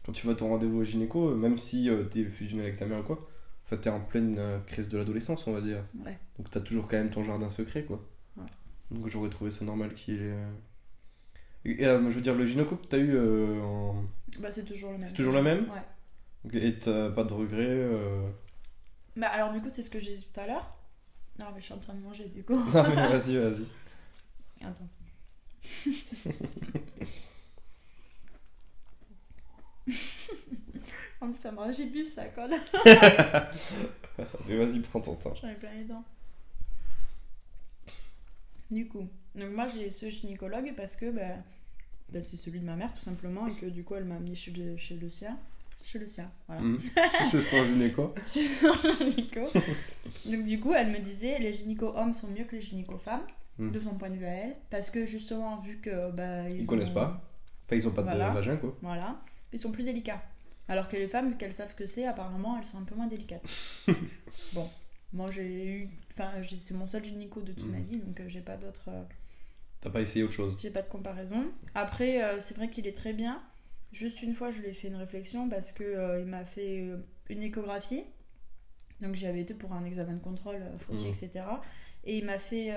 quand 0.05 0.11
tu 0.11 0.27
vas 0.27 0.33
à 0.33 0.35
ton 0.35 0.49
rendez-vous 0.49 0.79
au 0.79 0.83
gynéco, 0.83 1.29
euh, 1.29 1.35
même 1.35 1.57
si 1.57 1.89
euh, 1.89 2.03
t'es 2.03 2.25
fusionné 2.25 2.63
avec 2.63 2.75
ta 2.75 2.85
mère 2.85 2.99
ou 2.99 3.03
quoi, 3.03 3.29
enfin, 3.73 3.81
t'es 3.81 3.89
en 3.89 3.99
pleine 4.01 4.35
euh, 4.39 4.59
crise 4.67 4.87
de 4.87 4.97
l'adolescence, 4.97 5.47
on 5.47 5.53
va 5.53 5.61
dire. 5.61 5.83
Ouais. 6.05 6.17
Donc 6.37 6.49
t'as 6.49 6.61
toujours 6.61 6.87
quand 6.87 6.97
même 6.97 7.09
ton 7.09 7.23
jardin 7.23 7.49
secret, 7.49 7.83
quoi. 7.83 8.03
Ouais. 8.37 8.43
Donc 8.91 9.07
j'aurais 9.07 9.29
trouvé 9.29 9.51
ça 9.51 9.65
normal 9.65 9.93
qu'il 9.93 10.15
ait. 10.21 10.31
euh, 10.33 10.51
Et, 11.65 11.85
euh, 11.85 12.01
je 12.09 12.15
veux 12.15 12.21
dire, 12.21 12.35
le 12.35 12.45
gynéco 12.45 12.75
que 12.75 12.87
t'as 12.87 12.97
eu 12.97 13.15
euh, 13.15 13.61
en. 13.61 14.03
Bah, 14.39 14.51
c'est 14.51 14.63
toujours 14.65 14.91
le 14.91 14.97
même. 14.97 15.07
C'est 15.07 15.15
toujours 15.15 15.33
le 15.33 15.41
même 15.43 15.67
Ouais. 15.71 16.59
Et 16.61 16.77
t'as 16.77 17.09
pas 17.11 17.23
de 17.23 17.33
regrets 17.33 17.65
euh, 17.67 18.27
Bah, 19.15 19.27
alors, 19.27 19.53
du 19.53 19.61
coup, 19.61 19.69
c'est 19.71 19.81
ce 19.83 19.89
que 19.89 19.99
j'ai 19.99 20.17
dit 20.17 20.27
tout 20.33 20.39
à 20.39 20.47
l'heure. 20.47 20.77
Non, 21.39 21.45
mais 21.53 21.61
je 21.61 21.65
suis 21.65 21.73
en 21.73 21.79
train 21.79 21.93
de 21.93 22.01
manger, 22.01 22.25
du 22.29 22.43
coup. 22.43 22.53
Non, 22.53 22.83
mais 22.89 23.07
vas-y, 23.07 23.37
vas-y. 23.37 23.67
Attends. 24.65 24.89
Ça 31.31 31.51
me 31.51 31.59
ragibus, 31.59 32.13
ça 32.13 32.25
colle. 32.25 32.51
Mais 34.47 34.57
vas-y, 34.57 34.79
prends 34.81 34.99
ton 35.01 35.15
temps. 35.15 35.33
J'en 35.41 35.49
ai 35.49 35.55
plein 35.55 35.73
les 35.73 35.85
dents. 35.85 36.03
Du 38.71 38.87
coup, 38.87 39.07
donc 39.35 39.51
moi 39.51 39.67
j'ai 39.67 39.89
ce 39.89 40.09
gynécologue 40.09 40.73
parce 40.75 40.95
que 40.95 41.11
bah, 41.11 41.21
bah, 42.09 42.21
c'est 42.21 42.37
celui 42.37 42.59
de 42.59 42.65
ma 42.65 42.75
mère 42.75 42.91
tout 42.93 43.01
simplement 43.01 43.47
et 43.47 43.51
que 43.53 43.67
du 43.67 43.83
coup 43.83 43.95
elle 43.95 44.05
m'a 44.05 44.15
amené 44.15 44.35
chez 44.35 44.51
le, 44.51 44.77
chez 44.77 44.95
le 44.95 45.09
sien. 45.09 45.37
Chez 45.83 45.99
le 45.99 46.07
sien, 46.07 46.31
voilà. 46.47 46.61
Hmm. 46.63 46.77
Je 47.31 47.39
sens 47.39 47.67
gynéco. 47.67 48.13
Chez 48.33 48.47
son 48.47 48.71
gynéco. 48.73 49.41
Donc 50.25 50.45
du 50.45 50.59
coup 50.59 50.73
elle 50.73 50.91
me 50.91 50.99
disait 50.99 51.37
les 51.39 51.53
gynéco 51.53 51.87
hommes 51.95 52.13
sont 52.13 52.27
mieux 52.29 52.45
que 52.45 52.55
les 52.55 52.61
gynéco 52.61 52.97
femmes 52.97 53.23
Mm. 53.59 53.69
de 53.69 53.79
son 53.79 53.93
point 53.93 54.09
de 54.09 54.15
vue 54.15 54.25
à 54.25 54.31
elle 54.31 54.55
parce 54.71 54.89
que 54.89 55.05
justement 55.05 55.57
vu 55.59 55.77
que 55.77 56.09
bah, 56.09 56.49
Ils 56.49 56.63
ont- 56.63 56.65
connaissent 56.65 56.89
pas. 56.89 57.21
Enfin, 57.63 57.75
ils 57.75 57.87
ont 57.87 57.91
pas 57.91 58.01
Voilà. 58.01 58.29
de 58.31 58.33
vagin, 58.33 58.57
quoi. 58.57 58.73
Voilà, 58.81 59.21
ils 59.51 59.59
sont 59.59 59.71
plus 59.71 59.83
délicats. 59.83 60.23
Alors 60.73 60.89
que 60.89 60.97
les 60.97 61.07
femmes, 61.07 61.29
vu 61.29 61.37
qu'elles 61.37 61.53
savent 61.53 61.69
ce 61.69 61.75
que 61.75 61.85
c'est, 61.85 62.07
apparemment, 62.07 62.57
elles 62.57 62.65
sont 62.65 62.79
un 62.79 62.83
peu 62.83 62.95
moins 62.95 63.05
délicates. 63.05 63.47
bon, 64.53 64.67
moi 65.13 65.31
j'ai 65.31 65.65
eu. 65.67 65.89
Enfin, 66.11 66.31
c'est 66.57 66.73
mon 66.73 66.87
seul 66.87 67.03
gynéco 67.03 67.41
de 67.43 67.51
toute 67.53 67.67
ma 67.69 67.77
Mhm. 67.77 67.83
vie, 67.85 67.97
donc 67.99 68.19
euh, 68.19 68.27
j'ai 68.27 68.41
pas 68.41 68.57
d'autres. 68.57 68.89
euh, 68.89 69.03
T'as 69.81 69.91
pas 69.91 70.01
essayé 70.01 70.25
autre 70.25 70.33
chose? 70.33 70.57
j'ai 70.59 70.71
pas 70.71 70.81
de 70.81 70.89
comparaison. 70.89 71.45
Après, 71.75 72.23
euh, 72.23 72.39
c'est 72.39 72.55
vrai 72.57 72.71
qu'il 72.71 72.87
est 72.87 72.95
très 72.95 73.13
bien. 73.13 73.39
Juste 73.91 74.23
une 74.23 74.33
fois, 74.33 74.49
je 74.49 74.61
lui 74.61 74.69
ai 74.69 74.73
fait 74.73 74.87
une 74.87 74.95
réflexion 74.95 75.47
parce 75.47 75.71
que 75.71 75.83
euh, 75.83 76.21
il 76.21 76.25
m'a 76.25 76.43
fait 76.43 76.79
euh, 76.81 76.97
une 77.29 77.43
échographie. 77.43 78.03
Donc 79.01 79.13
j'y 79.13 79.27
avais 79.27 79.41
été 79.41 79.53
pour 79.53 79.73
un 79.73 79.85
examen 79.85 80.13
de 80.13 80.23
contrôle, 80.23 80.63
frottis, 80.79 81.03
Mhm. 81.05 81.11
etc. 81.11 81.45
Et 82.05 82.17
il 82.17 82.25
m'a 82.25 82.39
fait. 82.39 82.71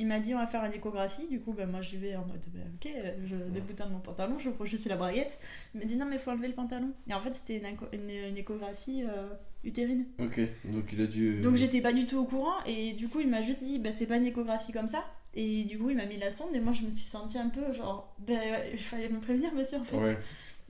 Euh, 0.00 0.02
il 0.02 0.06
m'a 0.06 0.20
dit 0.20 0.34
on 0.34 0.38
va 0.38 0.46
faire 0.46 0.64
une 0.64 0.72
échographie. 0.72 1.28
Du 1.28 1.40
coup, 1.40 1.52
ben, 1.52 1.68
moi 1.70 1.82
j'y 1.82 1.96
vais 1.98 2.16
en 2.16 2.24
mode 2.26 2.44
ben, 2.54 2.62
ok, 2.74 2.90
euh, 2.96 3.12
je 3.24 3.36
déboutonne 3.52 3.90
mon 3.92 4.00
pantalon, 4.00 4.38
je 4.38 4.50
prends 4.50 4.64
juste 4.64 4.86
la 4.86 4.96
braguette. 4.96 5.38
Il 5.74 5.80
m'a 5.80 5.86
dit 5.86 5.96
non, 5.96 6.06
mais 6.06 6.18
faut 6.18 6.30
enlever 6.30 6.48
le 6.48 6.54
pantalon. 6.54 6.92
Et 7.08 7.14
en 7.14 7.20
fait, 7.20 7.34
c'était 7.34 7.58
une, 7.58 7.66
écho- 7.66 7.88
une- 7.92 8.28
une 8.30 8.36
échographie 8.36 9.02
euh, 9.04 9.28
utérine. 9.64 10.06
Ok, 10.18 10.40
donc 10.64 10.84
il 10.92 11.00
a 11.02 11.06
dû. 11.06 11.40
Donc 11.40 11.56
j'étais 11.56 11.80
pas 11.80 11.92
du 11.92 12.06
tout 12.06 12.18
au 12.18 12.24
courant 12.24 12.54
et 12.66 12.92
du 12.94 13.08
coup 13.08 13.20
il 13.20 13.28
m'a 13.28 13.42
juste 13.42 13.62
dit 13.62 13.78
bah 13.78 13.92
c'est 13.92 14.06
pas 14.06 14.16
une 14.16 14.24
échographie 14.26 14.72
comme 14.72 14.88
ça 14.88 15.04
et 15.34 15.64
du 15.64 15.78
coup 15.78 15.90
il 15.90 15.96
m'a 15.96 16.06
mis 16.06 16.16
la 16.16 16.30
sonde 16.30 16.54
et 16.54 16.60
moi 16.60 16.72
je 16.72 16.82
me 16.84 16.90
suis 16.90 17.06
sentie 17.06 17.36
un 17.38 17.50
peu 17.50 17.72
genre 17.72 18.16
bah 18.26 18.32
il 18.72 18.78
fallait 18.78 19.08
me 19.10 19.20
prévenir 19.20 19.52
monsieur 19.54 19.78
en 19.78 19.84
fait 19.84 19.96
Ouais. 19.98 20.18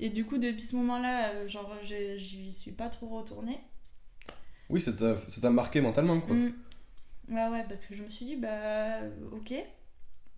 et 0.00 0.10
du 0.10 0.24
coup 0.26 0.38
depuis 0.38 0.62
ce 0.64 0.74
moment 0.76 0.98
là 0.98 1.46
genre 1.46 1.72
j'y 1.82 2.52
suis 2.52 2.72
pas 2.72 2.88
trop 2.88 3.06
retournée 3.08 3.58
Oui, 4.68 4.80
ça 4.80 4.92
t'a 4.92 5.16
ça 5.28 5.40
t'a 5.40 5.50
marqué 5.50 5.80
mentalement, 5.80 6.20
quoi. 6.20 6.34
Mm. 6.34 6.52
Ouais 7.30 7.48
ouais 7.48 7.64
parce 7.68 7.86
que 7.86 7.94
je 7.94 8.02
me 8.02 8.10
suis 8.10 8.24
dit 8.26 8.36
bah 8.36 9.00
ok. 9.32 9.54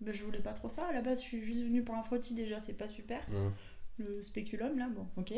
Bah, 0.01 0.11
je 0.11 0.23
voulais 0.23 0.39
pas 0.39 0.53
trop 0.53 0.69
ça. 0.69 0.85
À 0.87 0.93
la 0.93 1.01
base 1.01 1.21
je 1.21 1.25
suis 1.25 1.41
juste 1.41 1.63
venue 1.63 1.83
pour 1.83 1.95
un 1.95 2.03
frottis 2.03 2.33
déjà 2.33 2.59
c'est 2.59 2.77
pas 2.77 2.87
super. 2.87 3.21
Le 3.97 4.21
spéculum 4.21 4.77
là 4.77 4.87
bon 4.89 5.07
ok. 5.17 5.33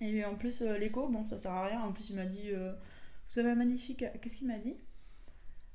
Et 0.00 0.24
en 0.24 0.34
plus 0.36 0.62
euh, 0.62 0.78
l'écho 0.78 1.08
bon 1.08 1.24
ça 1.24 1.38
sert 1.38 1.52
à 1.52 1.66
rien. 1.66 1.80
En 1.82 1.92
plus 1.92 2.10
il 2.10 2.16
m'a 2.16 2.26
dit 2.26 2.50
euh, 2.52 2.72
vous 3.30 3.38
avez 3.38 3.50
un 3.50 3.54
magnifique 3.54 4.04
qu'est-ce 4.20 4.38
qu'il 4.38 4.48
m'a 4.48 4.58
dit? 4.58 4.76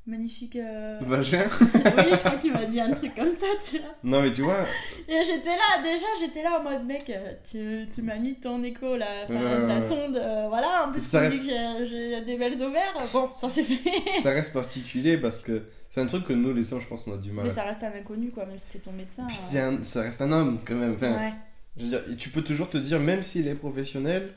Magnifique 0.07 0.55
euh, 0.55 0.97
Vagin 1.01 1.45
oui, 1.61 1.69
je 2.11 2.15
crois 2.17 2.37
qu'il 2.37 2.51
m'a 2.53 2.65
dit 2.65 2.79
un 2.79 2.91
truc 2.91 3.13
comme 3.15 3.35
ça, 3.35 3.45
tu 3.69 3.77
vois. 3.79 3.89
Non, 4.03 4.21
mais 4.21 4.31
tu 4.31 4.41
vois. 4.41 4.61
Et 5.07 5.23
j'étais 5.23 5.45
là, 5.55 5.81
déjà, 5.83 6.05
j'étais 6.21 6.43
là 6.43 6.59
en 6.59 6.63
mode, 6.63 6.85
mec, 6.85 7.09
euh, 7.09 7.33
tu, 7.49 7.87
tu 7.93 8.01
m'as 8.01 8.17
mis 8.17 8.35
ton 8.35 8.63
écho, 8.63 8.97
là, 8.97 9.05
ta 9.27 9.81
sonde, 9.81 10.15
euh, 10.15 10.45
voilà, 10.49 10.85
en 10.87 10.91
plus, 10.91 11.01
Ça 11.03 11.19
tu 11.19 11.25
reste- 11.25 11.41
dis 11.41 11.47
que 11.49 11.85
j'ai- 11.85 12.21
des 12.25 12.37
belles 12.37 12.61
ovaires, 12.63 12.93
bon, 13.13 13.29
ça 13.39 13.49
c'est 13.49 13.63
fait. 13.63 14.21
ça 14.23 14.29
reste 14.31 14.53
particulier 14.53 15.17
parce 15.17 15.39
que 15.39 15.63
c'est 15.89 16.01
un 16.01 16.05
truc 16.05 16.25
que 16.25 16.33
nous, 16.33 16.53
les 16.53 16.73
hommes, 16.73 16.81
je 16.81 16.87
pense, 16.87 17.07
on 17.07 17.13
a 17.13 17.17
du 17.17 17.31
mal 17.31 17.45
Mais 17.45 17.51
à. 17.51 17.53
ça 17.53 17.63
reste 17.63 17.83
un 17.83 17.91
inconnu, 17.93 18.31
quoi, 18.31 18.45
même 18.45 18.57
si 18.59 18.67
c'était 18.71 18.79
ton 18.85 18.91
médecin. 18.93 19.25
Puis 19.27 19.37
euh, 19.55 19.71
un- 19.79 19.83
ça 19.83 20.01
reste 20.01 20.21
un 20.21 20.31
homme, 20.31 20.59
quand 20.65 20.75
même. 20.75 20.93
Enfin, 20.95 21.11
Ouais, 21.15 21.33
je 21.77 21.83
veux 21.83 21.89
dire, 21.89 22.03
tu 22.17 22.29
peux 22.29 22.41
toujours 22.41 22.69
te 22.69 22.77
dire, 22.77 22.99
même 22.99 23.23
s'il 23.23 23.47
est 23.47 23.55
professionnel, 23.55 24.33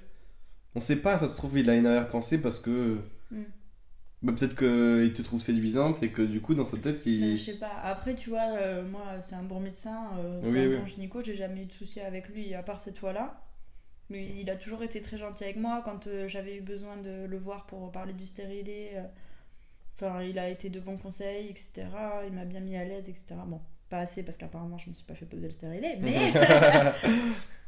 on 0.75 0.81
sait 0.81 0.97
pas, 0.97 1.19
ça 1.19 1.27
se 1.27 1.37
trouve, 1.37 1.59
il 1.59 1.69
a 1.71 1.75
une 1.75 1.87
arrière-pensée 1.87 2.41
parce 2.41 2.59
que. 2.59 2.99
Bah, 4.23 4.33
peut-être 4.35 4.57
qu'il 4.57 5.13
te 5.15 5.23
trouve 5.23 5.41
séduisante 5.43 6.03
et 6.03 6.11
que 6.13 6.23
du 6.23 6.41
coup, 6.43 6.55
dans 6.55 6.67
sa 6.67 6.77
tête, 6.79 7.05
mais 7.21 7.33
il. 7.35 7.39
je 7.39 7.43
sais 7.45 7.59
pas. 7.59 7.71
Après, 7.83 8.15
tu 8.15 8.31
vois, 8.31 8.43
euh, 8.59 8.83
moi, 8.87 9.21
c'est 9.23 9.35
un 9.35 9.43
bon 9.43 9.61
médecin, 9.61 10.13
euh, 10.19 10.43
c'est 10.45 10.59
Oui, 10.59 10.59
un 10.59 10.69
oui. 10.69 10.77
bon 10.77 10.85
gynéco, 10.87 11.21
j'ai 11.23 11.35
jamais 11.35 11.63
eu 11.63 11.67
de 11.67 11.73
soucis 11.73 12.01
avec 12.01 12.29
lui, 12.29 12.55
à 12.55 12.63
part 12.63 12.81
cette 12.81 12.99
fois-là. 12.99 13.43
Mais 14.11 14.29
il 14.41 14.51
a 14.51 14.57
toujours 14.57 14.83
été 14.85 15.01
très 15.03 15.19
gentil 15.19 15.45
avec 15.45 15.57
moi 15.57 15.83
quand 15.85 16.07
euh, 16.09 16.29
j'avais 16.29 16.57
eu 16.57 16.63
besoin 16.63 16.97
de 16.99 17.27
le 17.27 17.39
voir 17.39 17.67
pour 17.67 17.93
parler 17.93 18.13
du 18.15 18.27
stérilet. 18.27 18.93
euh, 18.97 19.05
Enfin, 19.97 20.23
il 20.23 20.39
a 20.39 20.49
été 20.51 20.71
de 20.71 20.81
bons 20.81 20.99
conseils, 20.99 21.49
etc. 21.51 22.23
Il 22.27 22.33
m'a 22.35 22.45
bien 22.47 22.61
mis 22.61 22.77
à 22.77 22.85
l'aise, 22.85 23.09
etc. 23.11 23.37
Bon, 23.47 23.61
pas 23.91 23.99
assez 24.01 24.25
parce 24.25 24.37
qu'apparemment 24.39 24.79
je 24.79 24.91
me 24.91 24.95
suis 24.95 25.05
pas 25.07 25.15
fait 25.15 25.27
poser 25.27 25.45
le 25.45 25.51
stérilet, 25.51 25.99
mais. 26.01 26.33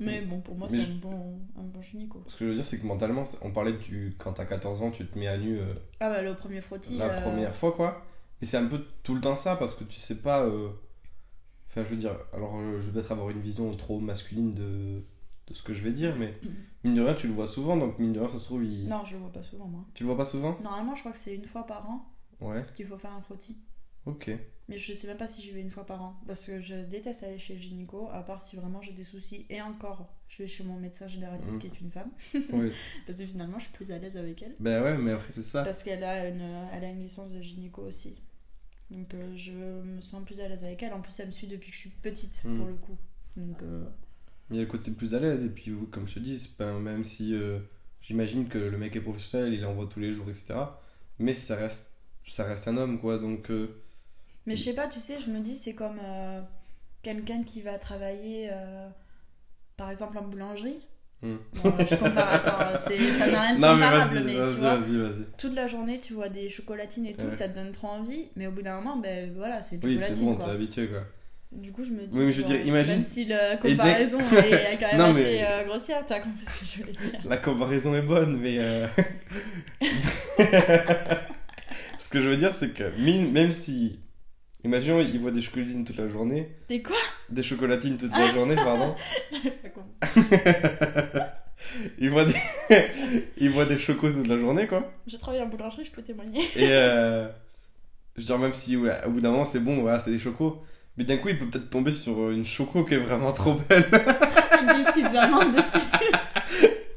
mais 0.00 0.22
bon, 0.22 0.40
pour 0.40 0.56
moi, 0.56 0.68
Mais 0.70 0.78
c'est 0.78 0.84
je- 0.86 0.90
un 0.92 0.94
bon, 0.96 1.40
un 1.56 1.62
bon 1.62 1.80
gynéco. 1.82 2.22
Ce 2.26 2.36
que 2.36 2.44
je 2.44 2.50
veux 2.50 2.54
dire, 2.56 2.64
c'est 2.64 2.78
que 2.78 2.86
mentalement, 2.86 3.24
on 3.42 3.50
parlait 3.50 3.72
du 3.74 4.14
quand 4.18 4.32
t'as 4.34 4.44
14 4.44 4.82
ans, 4.82 4.90
tu 4.90 5.06
te 5.06 5.18
mets 5.18 5.26
à 5.28 5.38
nu 5.38 5.58
euh, 5.58 5.74
Ah 6.00 6.08
bah, 6.10 6.22
le 6.22 6.34
premier 6.34 6.60
frottis. 6.60 6.96
la 6.98 7.06
euh, 7.08 7.20
première 7.22 7.54
fois, 7.54 7.72
quoi. 7.72 8.04
Et 8.42 8.46
c'est 8.46 8.56
un 8.56 8.66
peu 8.66 8.84
tout 9.02 9.14
le 9.14 9.20
temps 9.20 9.36
ça, 9.36 9.56
parce 9.56 9.74
que 9.74 9.84
tu 9.84 9.98
sais 10.00 10.18
pas. 10.22 10.44
euh, 10.44 10.70
Enfin, 11.68 11.84
je 11.84 11.88
veux 11.90 11.96
dire, 11.96 12.16
alors 12.32 12.56
euh, 12.58 12.80
je 12.80 12.86
vais 12.86 12.92
peut-être 12.94 13.12
avoir 13.12 13.30
une 13.30 13.40
vision 13.40 13.72
trop 13.76 14.00
masculine 14.00 14.54
de, 14.54 15.02
de 15.46 15.54
ce 15.54 15.62
que 15.62 15.72
je 15.72 15.82
vais 15.84 15.92
dire, 15.92 16.16
mais 16.16 16.34
mine 16.84 16.94
de 16.94 17.00
rien, 17.02 17.14
tu 17.14 17.28
le 17.28 17.32
vois 17.32 17.46
souvent, 17.46 17.76
donc 17.76 17.98
mine 18.00 18.12
de 18.12 18.18
rien, 18.18 18.28
ça 18.28 18.38
se 18.38 18.44
trouve, 18.44 18.64
il... 18.64 18.88
Non, 18.88 19.04
je 19.04 19.14
le 19.14 19.20
vois 19.20 19.30
pas 19.32 19.42
souvent, 19.44 19.66
moi. 19.68 19.84
tu 19.94 20.02
le 20.02 20.08
vois 20.08 20.16
pas 20.16 20.24
souvent? 20.24 20.58
Normalement, 20.62 20.94
je 20.96 21.00
crois 21.00 21.12
que 21.12 21.18
c'est 21.18 21.34
une 21.36 21.46
fois 21.46 21.64
par 21.66 21.88
an 21.88 22.04
Ouais, 22.40 22.64
qu'il 22.74 22.86
faut 22.86 22.98
faire 22.98 23.12
un 23.12 23.20
frottis. 23.20 23.56
ok. 24.06 24.30
Mais 24.70 24.78
je 24.78 24.92
sais 24.94 25.06
même 25.08 25.16
pas 25.18 25.26
si 25.28 25.42
j'y 25.42 25.50
vais 25.50 25.60
une 25.60 25.70
fois 25.70 25.84
par 25.84 26.02
an. 26.02 26.16
Parce 26.26 26.46
que 26.46 26.60
je 26.60 26.74
déteste 26.86 27.24
aller 27.24 27.38
chez 27.38 27.54
le 27.54 27.60
gynéco, 27.60 28.08
à 28.12 28.22
part 28.22 28.40
si 28.40 28.56
vraiment 28.56 28.80
j'ai 28.80 28.92
des 28.92 29.04
soucis. 29.04 29.44
Et 29.50 29.60
encore, 29.60 30.08
je 30.28 30.42
vais 30.42 30.48
chez 30.48 30.64
mon 30.64 30.78
médecin 30.78 31.08
généraliste 31.08 31.54
Mhm. 31.54 31.60
qui 31.60 31.66
est 31.66 31.80
une 31.80 31.90
femme. 31.90 32.10
Oui. 32.52 32.70
Parce 33.06 33.18
que 33.18 33.26
finalement, 33.26 33.58
je 33.58 33.64
suis 33.64 33.72
plus 33.72 33.90
à 33.90 33.98
l'aise 33.98 34.16
avec 34.16 34.42
elle. 34.42 34.54
Ben 34.60 34.82
ouais, 34.82 34.96
mais 34.96 35.10
après, 35.12 35.32
c'est 35.32 35.42
ça. 35.42 35.62
Parce 35.64 35.82
qu'elle 35.82 36.04
a, 36.04 36.28
une, 36.28 36.40
elle 36.72 36.84
a 36.84 36.88
une 36.88 37.02
licence 37.02 37.32
de 37.32 37.42
gynéco 37.42 37.82
aussi. 37.82 38.14
Donc 38.90 39.12
euh, 39.14 39.36
je 39.36 39.52
me 39.52 40.00
sens 40.00 40.24
plus 40.24 40.40
à 40.40 40.48
l'aise 40.48 40.64
avec 40.64 40.82
elle. 40.82 40.92
En 40.92 41.00
plus, 41.00 41.18
elle 41.20 41.26
me 41.26 41.32
suit 41.32 41.46
depuis 41.46 41.70
que 41.70 41.74
je 41.76 41.80
suis 41.80 41.90
petite, 41.90 42.42
Mhm. 42.44 42.56
pour 42.56 42.66
le 42.66 42.74
coup. 42.74 42.96
Donc 43.36 43.62
euh, 43.62 43.84
Il 44.50 44.56
y 44.56 44.58
a 44.58 44.62
le 44.62 44.68
côté 44.68 44.90
plus 44.90 45.14
à 45.14 45.18
l'aise, 45.20 45.44
et 45.44 45.48
puis 45.48 45.72
comme 45.90 46.08
je 46.08 46.14
te 46.14 46.18
dis, 46.20 46.54
pas- 46.58 46.72
même 46.78 47.04
si 47.04 47.34
euh, 47.34 47.58
j'imagine 48.02 48.48
que 48.48 48.58
le 48.58 48.76
mec 48.78 48.96
est 48.96 49.00
professionnel, 49.00 49.52
il 49.52 49.64
envoie 49.64 49.86
tous 49.86 50.00
les 50.00 50.12
jours, 50.12 50.28
etc. 50.28 50.54
Mais 51.20 51.34
ça 51.34 51.54
reste, 51.56 51.92
ça 52.26 52.44
reste 52.44 52.66
un 52.68 52.76
homme, 52.76 53.00
quoi, 53.00 53.18
donc. 53.18 53.50
Mais 54.46 54.56
je 54.56 54.62
sais 54.64 54.74
pas, 54.74 54.86
tu 54.88 55.00
sais, 55.00 55.18
je 55.24 55.30
me 55.30 55.40
dis, 55.40 55.56
c'est 55.56 55.74
comme 55.74 55.98
euh, 56.02 56.40
quelqu'un 57.02 57.42
qui 57.42 57.60
va 57.62 57.78
travailler, 57.78 58.48
euh, 58.52 58.88
par 59.76 59.90
exemple, 59.90 60.16
en 60.18 60.22
boulangerie. 60.22 60.80
hmm. 61.22 61.36
Bon, 61.62 61.72
je 61.78 61.94
compare, 61.96 62.32
attends, 62.32 62.58
ça 63.18 63.26
n'a 63.30 63.42
rien 63.42 63.54
de 63.56 63.60
Non, 63.60 63.76
mais 63.76 63.84
comparable, 63.84 64.14
vas-y, 64.14 64.24
mais 64.24 64.32
tu 64.32 64.60
vas-y, 64.60 64.96
vois. 64.96 65.10
toute 65.38 65.54
la 65.54 65.68
journée 65.68 66.00
tu 66.00 66.14
vois 66.14 66.28
des 66.30 66.48
chocolatines 66.48 67.06
et 67.06 67.14
tout, 67.14 67.26
Ouais. 67.26 67.30
ça 67.30 67.48
te 67.48 67.54
donne 67.54 67.72
trop 67.72 67.88
envie, 67.88 68.28
mais 68.36 68.46
au 68.46 68.50
bout 68.50 68.62
d'un 68.62 68.76
moment, 68.80 68.96
ben 68.96 69.32
voilà, 69.36 69.62
c'est 69.62 69.78
Oui, 69.84 69.98
c'est 70.00 70.18
bon, 70.24 70.36
t'es 70.36 70.50
habitué, 70.50 70.88
quoi. 70.88 71.00
Du 71.52 71.72
coup, 71.72 71.82
je 71.84 71.90
me 71.90 72.06
dis. 72.06 72.16
Oui, 72.16 72.26
mais 72.26 72.32
je 72.32 72.38
veux 72.42 72.46
dire, 72.46 72.64
imagine- 72.64 72.94
Même 72.94 73.02
si 73.02 73.24
la 73.24 73.56
dès- 73.56 73.70
comparaison 73.70 74.20
est 74.20 74.78
quand 74.78 74.86
même 74.86 74.96
Non, 74.98 75.04
assez 75.10 75.14
mais- 75.24 75.44
euh, 75.44 75.64
grossière, 75.64 76.06
t'as 76.06 76.20
compris 76.20 76.44
ce 76.46 76.60
que 76.60 76.64
je 76.66 76.78
voulais 76.78 76.92
dire. 77.10 77.20
La 77.24 77.36
comparaison 77.38 77.94
est 77.96 78.02
bonne, 78.02 78.36
mais. 78.38 78.56
euh, 78.58 78.86
ce 81.98 82.08
que 82.08 82.22
je 82.22 82.28
veux 82.28 82.36
dire, 82.36 82.54
c'est 82.54 82.70
que 82.72 82.84
même 83.32 83.50
si. 83.50 83.98
Imaginons, 84.64 85.00
il 85.00 85.18
voit 85.18 85.30
des 85.30 85.40
chocolatines 85.40 85.84
toute 85.84 85.96
la 85.96 86.08
journée. 86.08 86.48
T'es 86.68 86.82
quoi? 86.82 86.96
Des 87.30 87.42
chocolatines 87.42 87.96
toute 87.96 88.12
la 88.12 88.28
journée, 88.30 88.56
pardon. 88.56 88.94
Il 91.98 92.10
voit 92.10 92.24
des. 92.24 92.34
il 93.36 93.50
voit 93.50 93.64
des 93.66 93.76
chocos 93.78 94.10
toute 94.10 94.26
la 94.26 94.38
journée, 94.38 94.66
quoi. 94.66 94.90
Je 95.06 95.16
travaille 95.18 95.42
en 95.42 95.46
boulangerie, 95.46 95.84
je 95.84 95.90
peux 95.90 96.02
témoigner. 96.02 96.40
Et. 96.56 96.68
euh, 96.70 97.28
Je 98.16 98.20
veux 98.22 98.26
dire, 98.26 98.38
même 98.38 98.54
si, 98.54 98.76
ouais, 98.76 98.92
au 99.06 99.10
bout 99.10 99.20
d'un 99.20 99.30
moment, 99.30 99.44
c'est 99.44 99.60
bon, 99.60 99.80
voilà, 99.82 99.98
c'est 100.00 100.10
des 100.10 100.18
chocos. 100.18 100.62
Mais 100.96 101.04
d'un 101.04 101.18
coup, 101.18 101.28
il 101.28 101.38
peut 101.38 101.46
peut-être 101.46 101.70
tomber 101.70 101.92
sur 101.92 102.30
une 102.30 102.44
choco 102.44 102.84
qui 102.84 102.94
est 102.94 102.98
vraiment 102.98 103.32
trop 103.32 103.54
belle. 103.54 103.84
Avec 103.92 104.76
des 104.76 104.84
petites 104.90 105.14
amandes 105.16 105.52
dessus. 105.54 105.84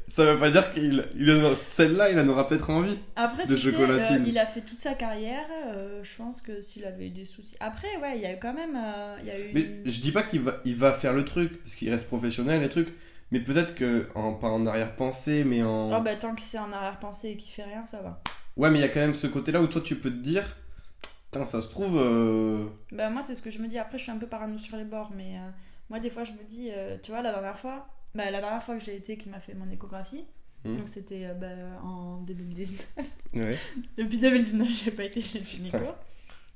Ça 0.06 0.24
veut 0.32 0.38
pas 0.38 0.50
dire 0.50 0.72
qu'il. 0.74 1.06
il 1.16 1.30
en- 1.32 1.54
Celle-là, 1.54 2.10
il 2.10 2.18
en 2.20 2.28
aura 2.28 2.46
peut-être 2.46 2.68
envie. 2.70 2.98
Après, 3.16 3.46
De 3.46 3.56
tu 3.56 3.62
sais, 3.62 3.70
chocolatine. 3.72 4.22
euh, 4.22 4.28
il 4.28 4.38
a 4.38 4.46
fait 4.46 4.60
toute 4.60 4.78
sa 4.78 4.94
carrière. 4.94 5.46
euh, 5.68 6.04
je 6.04 6.16
pense 6.16 6.40
que 6.42 6.60
s'il 6.60 6.84
avait 6.84 7.06
eu 7.06 7.10
des 7.10 7.24
soucis. 7.24 7.56
Après, 7.60 7.88
ouais, 8.02 8.16
il 8.16 8.22
y 8.22 8.26
a 8.26 8.34
eu 8.34 8.38
quand 8.38 8.52
même. 8.52 8.76
euh, 8.76 9.16
il 9.20 9.26
y 9.26 9.30
a 9.30 9.40
eu 9.40 9.50
Mais 9.54 9.90
je 9.90 10.00
dis 10.00 10.12
pas 10.12 10.22
qu'il 10.22 10.40
va, 10.42 10.60
il 10.64 10.76
va 10.76 10.92
faire 10.92 11.14
le 11.14 11.24
truc, 11.24 11.58
parce 11.62 11.74
qu'il 11.74 11.90
reste 11.90 12.06
professionnel 12.06 12.62
et 12.62 12.68
truc. 12.68 12.88
Mais 13.30 13.40
peut-être 13.40 13.74
que, 13.74 14.06
en, 14.14 14.34
pas 14.34 14.48
en 14.48 14.66
arrière-pensée, 14.66 15.42
mais 15.44 15.62
en. 15.62 15.96
Oh, 15.98 16.02
bah, 16.02 16.14
tant 16.16 16.34
que 16.34 16.42
c'est 16.42 16.58
en 16.58 16.70
arrière-pensée 16.72 17.30
et 17.30 17.36
qu'il 17.36 17.52
fait 17.52 17.64
rien, 17.64 17.86
ça 17.86 18.02
va. 18.02 18.22
Ouais, 18.56 18.70
mais 18.70 18.78
il 18.78 18.82
y 18.82 18.84
a 18.84 18.88
quand 18.88 19.00
même 19.00 19.14
ce 19.14 19.26
côté-là 19.26 19.62
où 19.62 19.66
toi, 19.66 19.80
tu 19.80 19.96
peux 19.96 20.10
te 20.10 20.16
dire. 20.22 20.44
Putain, 21.32 21.46
ça 21.46 21.62
se 21.62 21.68
trouve. 21.68 21.98
euh, 21.98 22.66
Bah 22.92 23.10
moi 23.10 23.22
c'est 23.22 23.34
ce 23.34 23.42
que 23.42 23.50
je 23.50 23.58
me 23.58 23.66
dis. 23.66 23.78
Après 23.78 23.98
je 23.98 24.04
suis 24.04 24.12
un 24.12 24.18
peu 24.18 24.26
parano 24.28 24.56
sur 24.58 24.76
les 24.76 24.84
bords, 24.84 25.10
mais 25.16 25.32
moi 25.90 25.98
des 25.98 26.10
fois 26.10 26.22
je 26.22 26.30
me 26.32 26.44
dis, 26.46 26.70
tu 27.02 27.10
vois 27.10 27.22
la 27.22 27.32
dernière 27.32 27.58
fois, 27.58 27.88
bah 28.14 28.30
la 28.30 28.40
dernière 28.40 28.62
fois 28.62 28.76
que 28.78 28.84
j'ai 28.84 28.94
été 28.96 29.16
qui 29.16 29.28
m'a 29.28 29.40
fait 29.40 29.54
mon 29.54 29.70
échographie, 29.70 30.24
Hmm. 30.66 30.78
donc 30.78 30.88
c'était 30.88 31.26
euh, 31.26 31.34
bah, 31.34 31.46
en 31.82 32.22
2019. 32.22 32.86
Ouais. 33.34 33.54
Depuis 33.98 34.18
2019 34.18 34.66
j'ai 34.84 34.90
pas 34.92 35.04
été 35.04 35.20
chez 35.20 35.40
le 35.40 35.44
gynéco. 35.44 35.76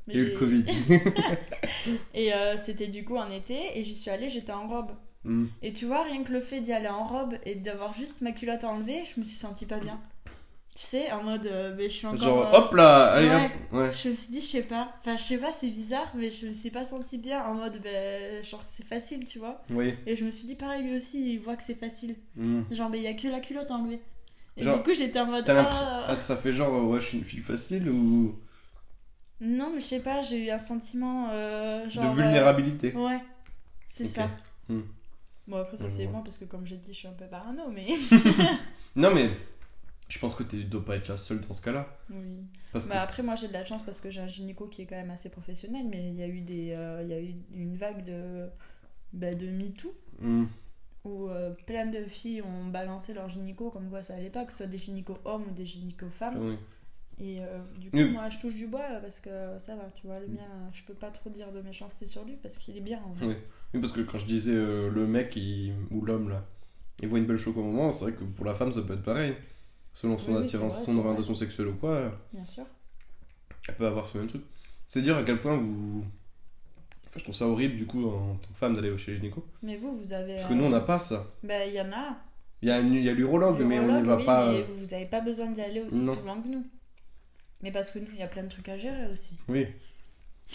Mais 0.06 0.14
Et 0.14 0.20
le 0.20 0.26
j'ai- 0.30 0.34
Covid. 0.34 0.64
Et 2.14 2.32
euh, 2.32 2.56
c'était 2.56 2.86
du 2.88 3.04
coup 3.04 3.16
en 3.16 3.30
été 3.30 3.78
et 3.78 3.84
j'y 3.84 3.94
suis 3.94 4.10
allée, 4.10 4.28
j'étais 4.30 4.52
en 4.52 4.66
robe. 4.66 4.92
Hmm. 5.24 5.46
Et 5.62 5.72
tu 5.74 5.84
vois 5.84 6.04
rien 6.04 6.22
que 6.22 6.32
le 6.32 6.40
fait 6.40 6.60
d'y 6.60 6.72
aller 6.72 6.88
en 6.88 7.06
robe 7.06 7.34
et 7.44 7.54
d'avoir 7.56 7.92
juste 7.92 8.20
ma 8.22 8.32
culotte 8.32 8.64
enlevée, 8.64 9.02
je 9.14 9.20
me 9.20 9.24
suis 9.24 9.36
sentie 9.36 9.66
pas 9.66 9.78
bien. 9.78 10.00
Tu 10.78 10.84
sais, 10.84 11.10
en 11.10 11.24
mode, 11.24 11.44
euh, 11.46 11.74
mais 11.76 11.90
je 11.90 11.94
suis 11.96 12.06
encore. 12.06 12.20
Genre, 12.20 12.54
euh, 12.54 12.56
hop 12.56 12.72
là, 12.74 13.06
allez, 13.06 13.28
ouais. 13.28 13.46
hop. 13.46 13.72
Ouais. 13.72 13.92
Je 13.92 14.10
me 14.10 14.14
suis 14.14 14.30
dit, 14.32 14.40
je 14.40 14.46
sais 14.46 14.62
pas. 14.62 14.92
Enfin, 15.00 15.16
je 15.16 15.22
sais 15.24 15.38
pas, 15.38 15.50
c'est 15.50 15.70
bizarre, 15.70 16.06
mais 16.14 16.30
je 16.30 16.46
me 16.46 16.52
suis 16.52 16.70
pas 16.70 16.84
sentie 16.84 17.18
bien 17.18 17.42
en 17.44 17.54
mode, 17.54 17.80
ben, 17.82 18.44
genre, 18.44 18.62
c'est 18.62 18.84
facile, 18.86 19.24
tu 19.24 19.40
vois. 19.40 19.60
Oui. 19.70 19.96
Et 20.06 20.14
je 20.14 20.24
me 20.24 20.30
suis 20.30 20.46
dit, 20.46 20.54
pareil, 20.54 20.84
lui 20.84 20.94
aussi, 20.94 21.32
il 21.34 21.40
voit 21.40 21.56
que 21.56 21.64
c'est 21.64 21.74
facile. 21.74 22.14
Hmm. 22.36 22.62
Genre, 22.70 22.88
mais 22.90 22.98
il 22.98 23.02
y 23.02 23.08
a 23.08 23.14
que 23.14 23.26
la 23.26 23.40
culotte 23.40 23.72
enlevée. 23.72 24.00
Et 24.56 24.62
Genre, 24.62 24.76
du 24.76 24.84
coup, 24.84 24.94
j'étais 24.94 25.18
en 25.18 25.26
mode. 25.26 25.44
T'as 25.44 25.54
l'impression. 25.54 25.86
ah. 25.90 26.02
Ça, 26.04 26.22
ça 26.22 26.36
fait 26.36 26.52
genre, 26.52 26.88
ouais, 26.88 27.00
je 27.00 27.06
suis 27.06 27.18
une 27.18 27.24
fille 27.24 27.40
facile 27.40 27.90
ou. 27.90 28.38
Non, 29.40 29.70
mais 29.74 29.80
je 29.80 29.86
sais 29.86 30.00
pas, 30.00 30.22
j'ai 30.22 30.46
eu 30.46 30.50
un 30.50 30.60
sentiment. 30.60 31.28
euh, 31.32 31.90
genre, 31.90 32.14
de 32.14 32.22
vulnérabilité. 32.22 32.92
euh, 32.94 33.04
Ouais, 33.04 33.20
c'est 33.88 34.06
ça. 34.06 34.30
Hmm. 34.68 34.82
Bon, 35.48 35.56
après, 35.56 35.76
ça 35.76 35.88
c'est 35.88 36.06
moi 36.06 36.20
parce 36.22 36.38
que, 36.38 36.44
comme 36.44 36.64
j'ai 36.66 36.76
dit, 36.76 36.92
je 36.92 36.98
suis 36.98 37.08
un 37.08 37.12
peu 37.18 37.24
parano, 37.26 37.64
mais. 37.68 37.88
Non, 38.96 39.12
mais. 39.12 39.28
Je 40.08 40.18
pense 40.18 40.34
que 40.34 40.42
tu 40.42 40.64
dois 40.64 40.84
pas 40.84 40.96
être 40.96 41.08
la 41.08 41.16
seule 41.18 41.40
dans 41.40 41.52
ce 41.54 41.62
cas-là. 41.62 41.86
oui. 42.10 42.38
Parce 42.72 42.86
que 42.86 42.90
Bah, 42.92 43.00
après, 43.02 43.12
c'est- 43.14 43.22
moi, 43.22 43.34
j'ai 43.34 43.48
de 43.48 43.52
la 43.52 43.64
chance 43.64 43.82
parce 43.84 44.00
que 44.00 44.10
j'ai 44.10 44.20
un 44.20 44.26
gynéco 44.26 44.66
qui 44.66 44.82
est 44.82 44.86
quand 44.86 44.96
même 44.96 45.10
assez 45.10 45.28
professionnel, 45.30 45.86
mais 45.90 46.10
il 46.10 46.16
y 46.16 46.22
a 46.22 46.26
eu, 46.28 46.40
des, 46.40 46.72
euh, 46.72 47.02
y 47.06 47.12
a 47.12 47.20
eu 47.20 47.34
une 47.54 47.74
vague 47.76 48.04
de, 48.04 48.46
bah, 49.12 49.34
de 49.34 49.46
MeToo. 49.46 49.92
Hmm. 50.20 50.46
où 51.04 51.28
euh, 51.28 51.52
plein 51.66 51.86
de 51.86 52.04
filles 52.04 52.42
ont 52.42 52.66
balancé 52.66 53.14
leur 53.14 53.28
gynéco 53.30 53.70
comme 53.70 53.88
quoi 53.88 54.02
ça 54.02 54.14
allait 54.14 54.28
pas, 54.30 54.44
que 54.44 54.50
ce 54.50 54.58
soit 54.58 54.66
des 54.66 54.76
gynécos 54.78 55.16
hommes 55.24 55.44
ou 55.48 55.52
des 55.52 55.64
gynécos 55.64 56.10
femmes. 56.10 56.36
Oui. 56.38 56.56
Et 57.24 57.40
euh, 57.40 57.58
du 57.78 57.90
coup, 57.90 57.96
Oui. 57.96 58.10
moi 58.10 58.28
je 58.28 58.38
touche 58.38 58.54
du 58.56 58.66
bois 58.66 58.86
là, 58.88 59.00
parce 59.00 59.20
que 59.20 59.30
ça 59.58 59.74
va, 59.76 59.84
tu 59.94 60.06
vois, 60.06 60.18
le 60.20 60.26
mien, 60.26 60.44
je 60.74 60.82
peux 60.82 60.94
pas 60.94 61.10
trop 61.10 61.30
dire 61.30 61.50
de 61.52 61.62
méchanceté 61.62 62.04
sur 62.06 62.24
lui 62.24 62.36
parce 62.42 62.58
qu'il 62.58 62.76
est 62.76 62.80
bien 62.82 63.00
en 63.06 63.12
vrai. 63.12 63.26
Oui. 63.26 63.34
Oui, 63.74 63.80
parce 63.80 63.92
que 63.92 64.00
quand 64.00 64.18
je 64.18 64.26
disais 64.26 64.52
euh, 64.54 64.90
le 64.90 65.06
mec 65.06 65.34
il- 65.36 65.72
ou 65.90 66.04
l'homme 66.04 66.28
là, 66.28 66.44
il 67.00 67.08
voit 67.08 67.18
une 67.20 67.26
belle 67.26 67.38
choco 67.38 67.60
au 67.60 67.64
moment, 67.64 67.90
c'est 67.92 68.04
vrai 68.04 68.12
que 68.14 68.24
pour 68.24 68.44
la 68.44 68.54
femme 68.54 68.72
ça 68.72 68.82
peut 68.82 68.94
être 68.94 69.02
pareil. 69.04 69.34
Selon 70.00 70.16
son 70.16 70.32
Oui, 70.36 70.42
attirance, 70.44 70.76
vrai, 70.76 70.84
son 70.84 70.98
orientation 70.98 71.34
sexuelle 71.34 71.66
ou 71.68 71.74
quoi, 71.74 72.12
Bien 72.32 72.46
sûr. 72.46 72.64
elle 73.68 73.74
peut 73.74 73.86
avoir 73.88 74.06
ce 74.06 74.16
même 74.16 74.28
truc. 74.28 74.42
C'est 74.86 75.02
dire 75.02 75.16
à 75.16 75.24
quel 75.24 75.40
point 75.40 75.56
vous. 75.56 76.04
Enfin, 77.08 77.16
je 77.18 77.22
trouve 77.24 77.34
ça 77.34 77.48
horrible 77.48 77.74
du 77.76 77.84
coup 77.84 78.06
en 78.08 78.36
tant 78.36 78.48
que 78.52 78.56
femme 78.58 78.76
d'aller 78.76 78.96
chez 78.96 79.10
le 79.10 79.16
gynéco. 79.16 79.44
Mais 79.60 79.76
vous, 79.76 79.98
vous 79.98 80.12
avez. 80.12 80.36
Parce 80.36 80.46
que 80.48 80.54
nous 80.54 80.62
on 80.62 80.68
n'a 80.70 80.82
pas 80.82 81.00
ça. 81.00 81.26
Bah, 81.42 81.66
il 81.66 81.74
y 81.74 81.80
en 81.80 81.90
a. 81.90 82.16
Il 82.62 82.68
y 82.68 82.70
a, 82.70 82.80
y 82.80 83.08
a 83.08 83.12
l'urologue, 83.12 83.60
mais 83.62 83.80
on 83.80 84.00
n'y 84.00 84.06
va 84.06 84.16
oui, 84.16 84.24
pas. 84.24 84.52
Mais 84.52 84.58
euh, 84.60 84.64
vous 84.78 84.94
avez 84.94 85.06
pas 85.06 85.20
besoin 85.20 85.50
d'y 85.50 85.60
aller 85.62 85.80
aussi 85.82 85.96
Non. 85.98 86.14
souvent 86.14 86.40
que 86.40 86.46
nous. 86.46 86.64
Mais 87.62 87.72
parce 87.72 87.90
que 87.90 87.98
nous, 87.98 88.06
il 88.12 88.20
y 88.20 88.22
a 88.22 88.28
plein 88.28 88.44
de 88.44 88.48
trucs 88.50 88.68
à 88.68 88.78
gérer 88.78 89.10
aussi. 89.12 89.36
Oui. 89.48 89.66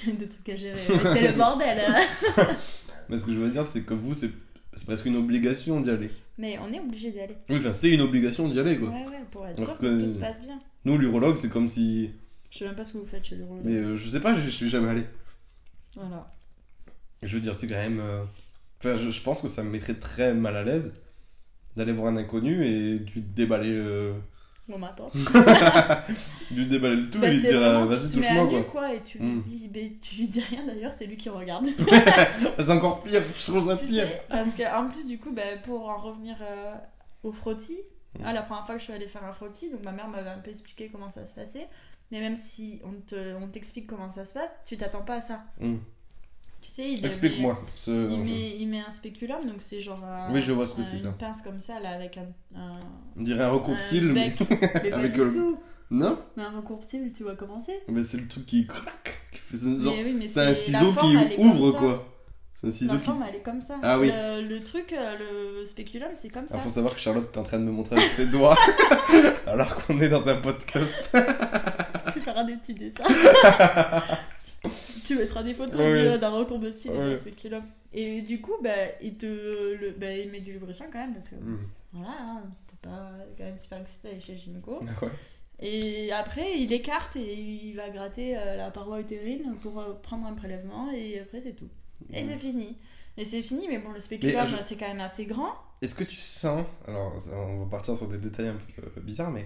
Des 0.08 0.29
trucs 0.29 0.47
à 0.49 0.56
gérer. 0.56 0.77
C'est 0.79 1.27
le 1.27 1.38
bordel. 1.38 1.79
hein. 1.86 2.47
Mais 3.10 3.17
ce 3.17 3.25
que 3.25 3.34
je 3.34 3.39
veux 3.39 3.51
dire, 3.51 3.65
c'est 3.65 3.82
que 3.84 3.93
vous, 3.93 4.13
c'est 4.13 4.32
c'est 4.75 4.86
presque 4.86 5.05
une 5.05 5.15
obligation 5.15 5.81
d'y 5.81 5.89
aller. 5.89 6.09
Mais 6.38 6.57
on 6.59 6.71
est 6.73 6.79
obligé 6.79 7.12
d'y 7.12 7.19
aller. 7.19 7.36
Oui, 7.49 7.57
enfin, 7.57 7.71
c'est 7.73 7.91
une 7.91 8.01
obligation 8.01 8.47
d'y 8.47 8.59
aller 8.59 8.77
quoi. 8.79 8.89
Ouais, 8.89 9.05
ouais, 9.07 9.23
pour 9.31 9.45
être 9.47 9.57
sûr 9.63 9.77
que- 9.77 9.86
que 9.86 9.99
tout 10.01 10.05
se 10.13 10.19
passe 10.19 10.41
bien. 10.41 10.59
Nous, 10.86 10.97
l'urologue, 10.97 11.36
c'est 11.36 11.49
comme 11.49 11.67
si. 11.67 12.12
Je 12.49 12.59
sais 12.59 12.65
même 12.65 12.75
pas 12.75 12.83
ce 12.83 12.93
que 12.93 12.97
vous 12.99 13.05
faites 13.05 13.23
chez 13.25 13.36
l'urologue. 13.36 13.63
Mais 13.65 13.73
euh, 13.75 13.95
je 13.95 14.09
sais 14.09 14.19
pas, 14.19 14.33
je, 14.33 14.41
je 14.41 14.49
suis 14.49 14.69
jamais 14.69 14.89
allé. 14.89 15.03
Voilà. 15.95 16.31
Je 17.21 17.36
veux 17.36 17.41
dire, 17.41 17.55
c'est 17.55 17.67
quand 17.67 17.75
même. 17.75 17.99
euh, 17.99 18.23
Enfin, 18.79 18.95
je, 18.97 19.12
je 19.12 19.21
pense 19.21 19.41
que 19.41 19.47
ça 19.47 19.63
me 19.63 19.69
mettrait 19.69 19.93
très 19.93 20.33
mal 20.33 20.57
à 20.57 20.63
l'aise 20.63 20.93
d'aller 21.77 21.93
voir 21.93 22.12
un 22.12 22.17
inconnu 22.17 22.65
et 22.65 22.99
de 22.99 23.09
lui 23.12 23.21
déballer, 23.21 23.71
euh, 23.71 24.13
Bon, 24.69 24.78
matin. 24.80 25.08
de 26.52 26.56
lui 26.56 26.67
déballer 26.67 26.95
le 26.95 27.10
tout 27.10 27.19
Bah, 27.19 27.28
et 27.28 27.34
lui 27.34 27.41
dire 27.41 27.62
euh, 27.62 27.86
vas-y, 27.86 28.12
touche-moi 28.13 28.47
quoi. 28.47 28.63
quoi, 28.63 28.93
et 28.93 29.02
tu 29.02 29.17
lui 29.17 29.26
Mm. 29.28 29.41
dis, 29.41 29.69
mais 29.73 29.93
tu 30.02 30.15
lui 30.15 30.28
dis 30.30 30.39
rien 30.41 30.63
d'ailleurs, 30.65 30.93
c'est 30.97 31.06
lui 31.06 31.17
qui 31.17 31.30
regarde. 31.30 31.65
c'est 32.60 32.71
encore 32.71 33.04
pire, 33.04 33.21
je 33.39 33.45
trouve 33.45 33.67
ça 33.67 33.76
Tu 33.76 33.88
pire. 33.88 34.06
sais, 34.08 34.21
parce 34.30 34.56
qu'en 34.56 34.88
plus, 34.88 35.06
du 35.08 35.19
coup, 35.19 35.32
bah, 35.32 35.41
pour 35.65 35.89
en 35.89 35.97
revenir 35.97 36.38
euh, 36.41 36.73
au 37.23 37.32
frottis, 37.32 37.80
Mm. 38.19 38.23
ah, 38.26 38.34
la 38.34 38.43
première 38.43 38.63
fois 38.63 38.76
que 38.76 38.80
je 38.80 38.84
suis 38.86 38.93
allée 38.93 39.08
faire 39.08 39.23
un 39.26 39.34
frottis, 39.34 39.71
donc 39.71 39.84
ma 39.84 39.91
mère 39.91 40.08
m'avait 40.08 40.30
un 40.30 40.38
peu 40.38 40.52
expliqué 40.52 40.88
comment 40.91 41.10
ça 41.10 41.26
se 41.26 41.34
passait. 41.34 41.67
Mais 42.12 42.19
même 42.19 42.36
si 42.36 42.80
on 42.84 42.91
te- 43.02 43.34
on 43.41 43.47
t'explique 43.47 43.88
comment 43.88 44.12
ça 44.12 44.23
se 44.23 44.36
passe, 44.36 44.52
tu 44.67 44.78
t'attends 44.78 45.02
pas 45.02 45.15
à 45.15 45.21
ça. 45.21 45.41
Mm. 45.60 45.78
Tu 46.63 46.69
sais, 46.69 46.91
il 46.93 47.06
Explique-moi. 47.06 47.62
Ce- 47.76 47.91
il, 47.91 48.17
met, 48.23 48.58
il 48.58 48.67
met 48.69 48.80
un 48.80 48.89
spéculum, 48.89 49.45
donc 49.45 49.58
c'est 49.60 49.82
genre. 49.82 50.02
un- 50.04 50.32
Oui, 50.34 50.39
je 50.41 50.52
vois 50.54 50.65
ce 50.65 50.73
que 50.76 50.82
un- 50.82 50.84
c'est, 50.86 50.99
ça. 51.02 51.10
Une 51.10 51.13
pince 51.15 51.41
comme 51.41 51.60
ça, 51.60 51.80
là, 51.82 51.89
avec 51.91 52.17
un. 52.17 52.28
un 52.58 52.80
On 53.17 53.21
dirait 53.21 53.43
un 53.43 53.49
recours 53.49 53.76
un 53.76 53.80
cils, 53.80 54.06
mais... 54.06 54.30
bec. 54.39 54.47
Mais 54.49 54.89
pas 54.89 54.97
avec 54.99 55.12
du 55.13 55.23
le- 55.26 55.32
tout. 55.34 55.58
Non 55.91 56.17
Mais 56.38 56.43
un 56.43 56.52
recoursible, 56.52 57.12
tu 57.15 57.23
vois 57.23 57.36
comment 57.36 57.60
c'est 57.63 57.84
Mais 57.89 58.02
c'est 58.02 58.17
le 58.17 58.28
truc 58.28 58.45
qui 58.47 58.65
craque. 58.65 59.13
Qui 59.34 59.38
fait 59.39 59.58
ce 59.58 59.80
genre- 59.80 59.93
oui, 59.93 60.23
C'est 60.30 60.39
un 60.41 60.54
ciseau 60.54 60.91
forme, 60.93 61.30
qui 61.30 61.36
ouvre, 61.38 61.71
quoi. 61.73 62.10
C'est 62.56 62.67
un 62.67 62.71
ciseau 62.71 62.93
La 62.93 62.99
qui... 62.99 63.06
forme, 63.06 63.26
elle 63.30 63.36
est 63.36 63.41
comme 63.43 63.60
ça. 63.60 63.78
Ah 63.84 63.99
oui. 63.99 64.10
Le, 64.12 64.47
le 64.47 64.63
truc, 64.63 64.93
euh, 64.93 65.60
le 65.60 65.65
spéculum, 65.65 66.10
c'est 66.19 66.30
comme 66.30 66.47
ça. 66.47 66.56
Ah, 66.58 66.60
faut 66.60 66.69
savoir 66.69 66.93
que 66.95 66.99
Charlotte 67.02 67.30
est 67.36 67.38
en 67.38 67.43
train 67.43 67.60
de 67.60 67.65
me 67.65 67.71
montrer 67.71 67.97
avec 67.97 68.10
ses 68.10 68.28
doigts 68.28 68.56
alors 69.47 69.76
qu'on 69.86 69.99
est 69.99 70.08
dans 70.10 70.30
un 70.30 70.36
podcast. 70.38 71.15
Tu 72.13 72.21
feras 72.21 72.43
des 72.45 72.56
petits 72.56 72.73
dessins. 72.73 73.04
tu 75.13 75.19
mettras 75.19 75.43
des 75.43 75.54
photos 75.54 75.76
Ouais, 75.82 75.91
de- 75.91 76.10
ouais. 76.10 76.17
d'un 76.19 76.41
et 76.41 76.89
d'un 76.89 77.15
spéculum. 77.15 77.63
Et 77.93 78.21
du 78.21 78.41
coup, 78.41 78.54
bah, 78.63 78.71
il 79.02 79.15
te 79.15 79.26
le, 79.26 79.91
bah, 79.91 80.12
il 80.12 80.30
met 80.32 80.39
du 80.41 80.54
lubrifiant 80.54 80.88
quand 80.91 80.99
même 80.99 81.13
parce 81.13 81.30
que 81.30 81.36
Hmm. 81.36 81.60
voilà, 81.91 82.15
hein, 82.19 82.43
t'es 82.67 82.76
pas 82.82 83.12
quand 83.38 83.43
même 83.43 83.60
super 83.60 83.80
excité 83.82 84.08
d'aller 84.10 84.19
chez 84.21 84.34
le 84.34 84.38
gynéco. 84.39 84.80
Ouais. 84.82 85.10
Et 85.60 86.12
après, 86.12 86.60
il 86.60 86.73
écarte 86.73 87.15
et 87.15 87.34
il 87.39 87.76
va 87.76 87.89
gratter 87.89 88.38
euh, 88.38 88.56
la 88.58 88.71
paroi 88.71 88.99
utérine 88.99 89.56
pour 89.62 89.80
euh, 89.80 89.93
prendre 90.02 90.26
un 90.28 90.34
prélèvement 90.34 90.91
et 90.91 91.19
après 91.19 91.39
c'est 91.41 91.54
tout. 91.54 91.69
Et 92.12 92.26
c'est 92.28 92.38
fini. 92.38 92.76
Et 93.15 93.23
c'est 93.23 93.41
fini, 93.43 93.67
mais 93.69 93.78
bon, 93.78 93.91
le 93.91 94.02
spéculum, 94.02 94.45
je- 94.47 94.56
c'est 94.62 94.76
quand 94.76 94.88
même 94.88 94.99
assez 94.99 95.26
grand. 95.26 95.54
Est-ce 95.84 95.93
que 95.95 96.04
tu 96.04 96.15
sens, 96.17 96.65
alors 96.88 97.13
on 97.34 97.60
va 97.60 97.65
partir 97.69 97.95
sur 97.95 98.08
des 98.08 98.17
détails 98.17 98.47
un 98.47 98.58
peu 98.76 98.82
euh, 98.82 99.02
bizarres, 99.02 99.32
mais 99.32 99.45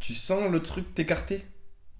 tu 0.00 0.14
sens 0.14 0.50
le 0.50 0.62
truc 0.62 0.94
t'écarter? 0.94 1.42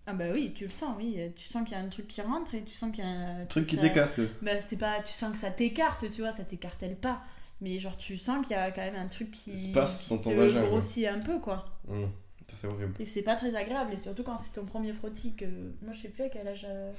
Ah 0.07 0.13
bah 0.13 0.27
oui, 0.33 0.53
tu 0.55 0.65
le 0.65 0.71
sens, 0.71 0.95
oui. 0.99 1.19
Tu 1.35 1.49
sens 1.49 1.65
qu'il 1.67 1.77
y 1.77 1.81
a 1.81 1.83
un 1.83 1.89
truc 1.89 2.07
qui 2.09 2.21
rentre 2.21 2.55
et 2.55 2.63
tu 2.63 2.73
sens 2.75 2.91
qu'il 2.95 3.03
y 3.05 3.07
a 3.07 3.11
un 3.11 3.47
truc 3.47 3.67
qui 3.67 3.77
ça- 3.77 3.83
t'écarte. 3.83 4.21
Bah 4.43 4.61
c'est 4.61 4.77
pas, 4.77 5.01
tu 5.03 5.13
sens 5.13 5.33
que 5.33 5.39
ça 5.39 5.51
t'écarte, 5.51 6.11
tu 6.11 6.21
vois, 6.21 6.33
ça 6.33 6.45
t'écartelle 6.45 6.97
pas. 6.97 7.23
Mais 7.61 7.79
genre 7.79 7.97
tu 7.97 8.19
sens 8.19 8.45
qu'il 8.47 8.55
y 8.57 8.59
a 8.59 8.71
quand 8.71 8.83
même 8.83 8.97
un 8.97 9.07
truc 9.09 9.31
qui, 9.31 9.57
Se 9.57 9.73
passe 9.73 10.09
qui 10.09 10.15
dans 10.17 10.23
ton 10.23 10.37
vagin, 10.37 10.61
grossit 10.63 11.07
un 11.07 11.21
peu 11.21 11.39
quoi. 11.39 11.65
Ça, 11.89 12.57
C'est 12.57 12.67
horrible. 12.67 12.95
Et 13.01 13.07
c'est 13.07 13.23
pas 13.23 13.37
très 13.37 13.55
agréable, 13.57 13.95
et 13.95 13.97
surtout 13.97 14.23
quand 14.25 14.37
c'est 14.37 14.53
ton 14.53 14.67
premier 14.67 14.93
frottis 14.93 15.35
que... 15.35 15.47
Moi 15.83 15.93
je 15.95 16.03
sais 16.03 16.09
plus 16.09 16.25
à 16.25 16.29
quel 16.29 16.47
âge... 16.47 16.67
euh, 16.69 16.93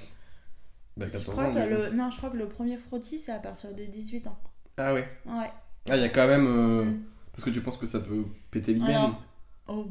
Bah, 0.98 1.06
Je 1.06 1.12
14 1.12 1.30
crois 1.36 1.50
ans. 1.50 1.54
que 1.54 1.60
le... 1.60 1.90
Non, 1.92 2.10
je 2.10 2.18
crois 2.18 2.32
que 2.32 2.38
le 2.38 2.48
premier 2.50 2.78
frottis 2.78 3.20
c'est 3.20 3.32
à 3.34 3.40
partir 3.40 3.72
de 3.76 3.84
18 3.86 4.26
ans. 4.28 4.40
Ah 4.78 4.94
ouais. 4.96 5.08
Ouais. 5.28 5.52
Ah, 5.90 5.96
il 5.96 6.02
y 6.02 6.06
a 6.06 6.10
quand 6.10 6.28
même. 6.28 6.48
euh, 6.48 6.84
Mm. 6.86 7.04
Parce 7.32 7.44
que 7.44 7.50
tu 7.50 7.62
penses 7.62 7.78
que 7.78 7.86
ça 7.86 8.00
peut 8.00 8.24
péter 8.50 8.74
l'hymen 8.74 9.12
oh, 9.68 9.88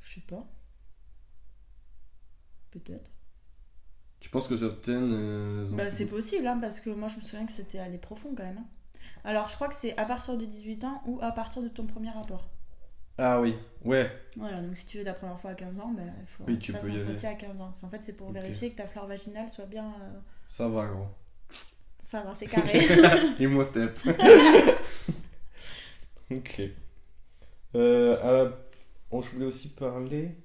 je 0.00 0.14
sais 0.14 0.22
pas. 0.26 0.44
Peut-être. 2.84 3.10
Tu 4.20 4.30
penses 4.30 4.48
que 4.48 4.56
certaines. 4.56 5.12
euh, 5.12 5.66
ont- 5.72 5.76
Bah 5.76 5.90
c'est 5.90 6.08
possible, 6.08 6.46
hein, 6.46 6.58
parce 6.60 6.80
que 6.80 6.90
moi 6.90 7.08
je 7.08 7.16
me 7.16 7.20
souviens 7.22 7.46
que 7.46 7.52
c'était 7.52 7.78
aller 7.78 7.98
profond 7.98 8.34
quand 8.36 8.44
même. 8.44 8.58
hein. 8.58 8.66
Alors 9.24 9.48
je 9.48 9.54
crois 9.54 9.68
que 9.68 9.74
c'est 9.74 9.96
à 9.98 10.04
partir 10.04 10.36
de 10.36 10.44
18 10.44 10.84
ans 10.84 11.02
ou 11.06 11.18
à 11.22 11.32
partir 11.32 11.62
de 11.62 11.68
ton 11.68 11.86
premier 11.86 12.10
rapport. 12.10 12.48
Ah 13.18 13.40
oui, 13.40 13.54
ouais. 13.84 14.10
Voilà, 14.36 14.60
donc 14.60 14.76
si 14.76 14.84
tu 14.86 14.98
veux 14.98 15.04
la 15.04 15.14
première 15.14 15.40
fois 15.40 15.52
à 15.52 15.54
15 15.54 15.80
ans, 15.80 15.92
ben, 15.96 16.12
il 16.20 16.26
faut 16.26 16.44
Oui, 16.46 16.58
tu 16.58 16.72
peux 16.72 16.78
un 16.78 17.04
frottis 17.04 17.26
à 17.26 17.34
15 17.34 17.60
ans. 17.60 17.72
En 17.82 17.88
fait, 17.88 18.02
c'est 18.02 18.12
pour 18.12 18.30
vérifier 18.32 18.70
que 18.72 18.76
ta 18.76 18.86
flore 18.86 19.06
vaginale 19.06 19.48
soit 19.48 19.64
bien. 19.66 19.86
euh, 20.02 20.18
Ça 20.46 20.68
va, 20.68 20.86
gros. 20.86 21.06
Ça 22.02 22.22
va, 22.22 22.34
c'est 22.34 22.46
carré. 22.46 22.86
Imhotep. 23.40 23.98
ok. 26.30 26.62
Euh, 27.74 28.16
alors, 28.22 28.52
bon, 29.10 29.22
je 29.22 29.30
voulais 29.30 29.46
aussi 29.46 29.70
parler. 29.74 30.36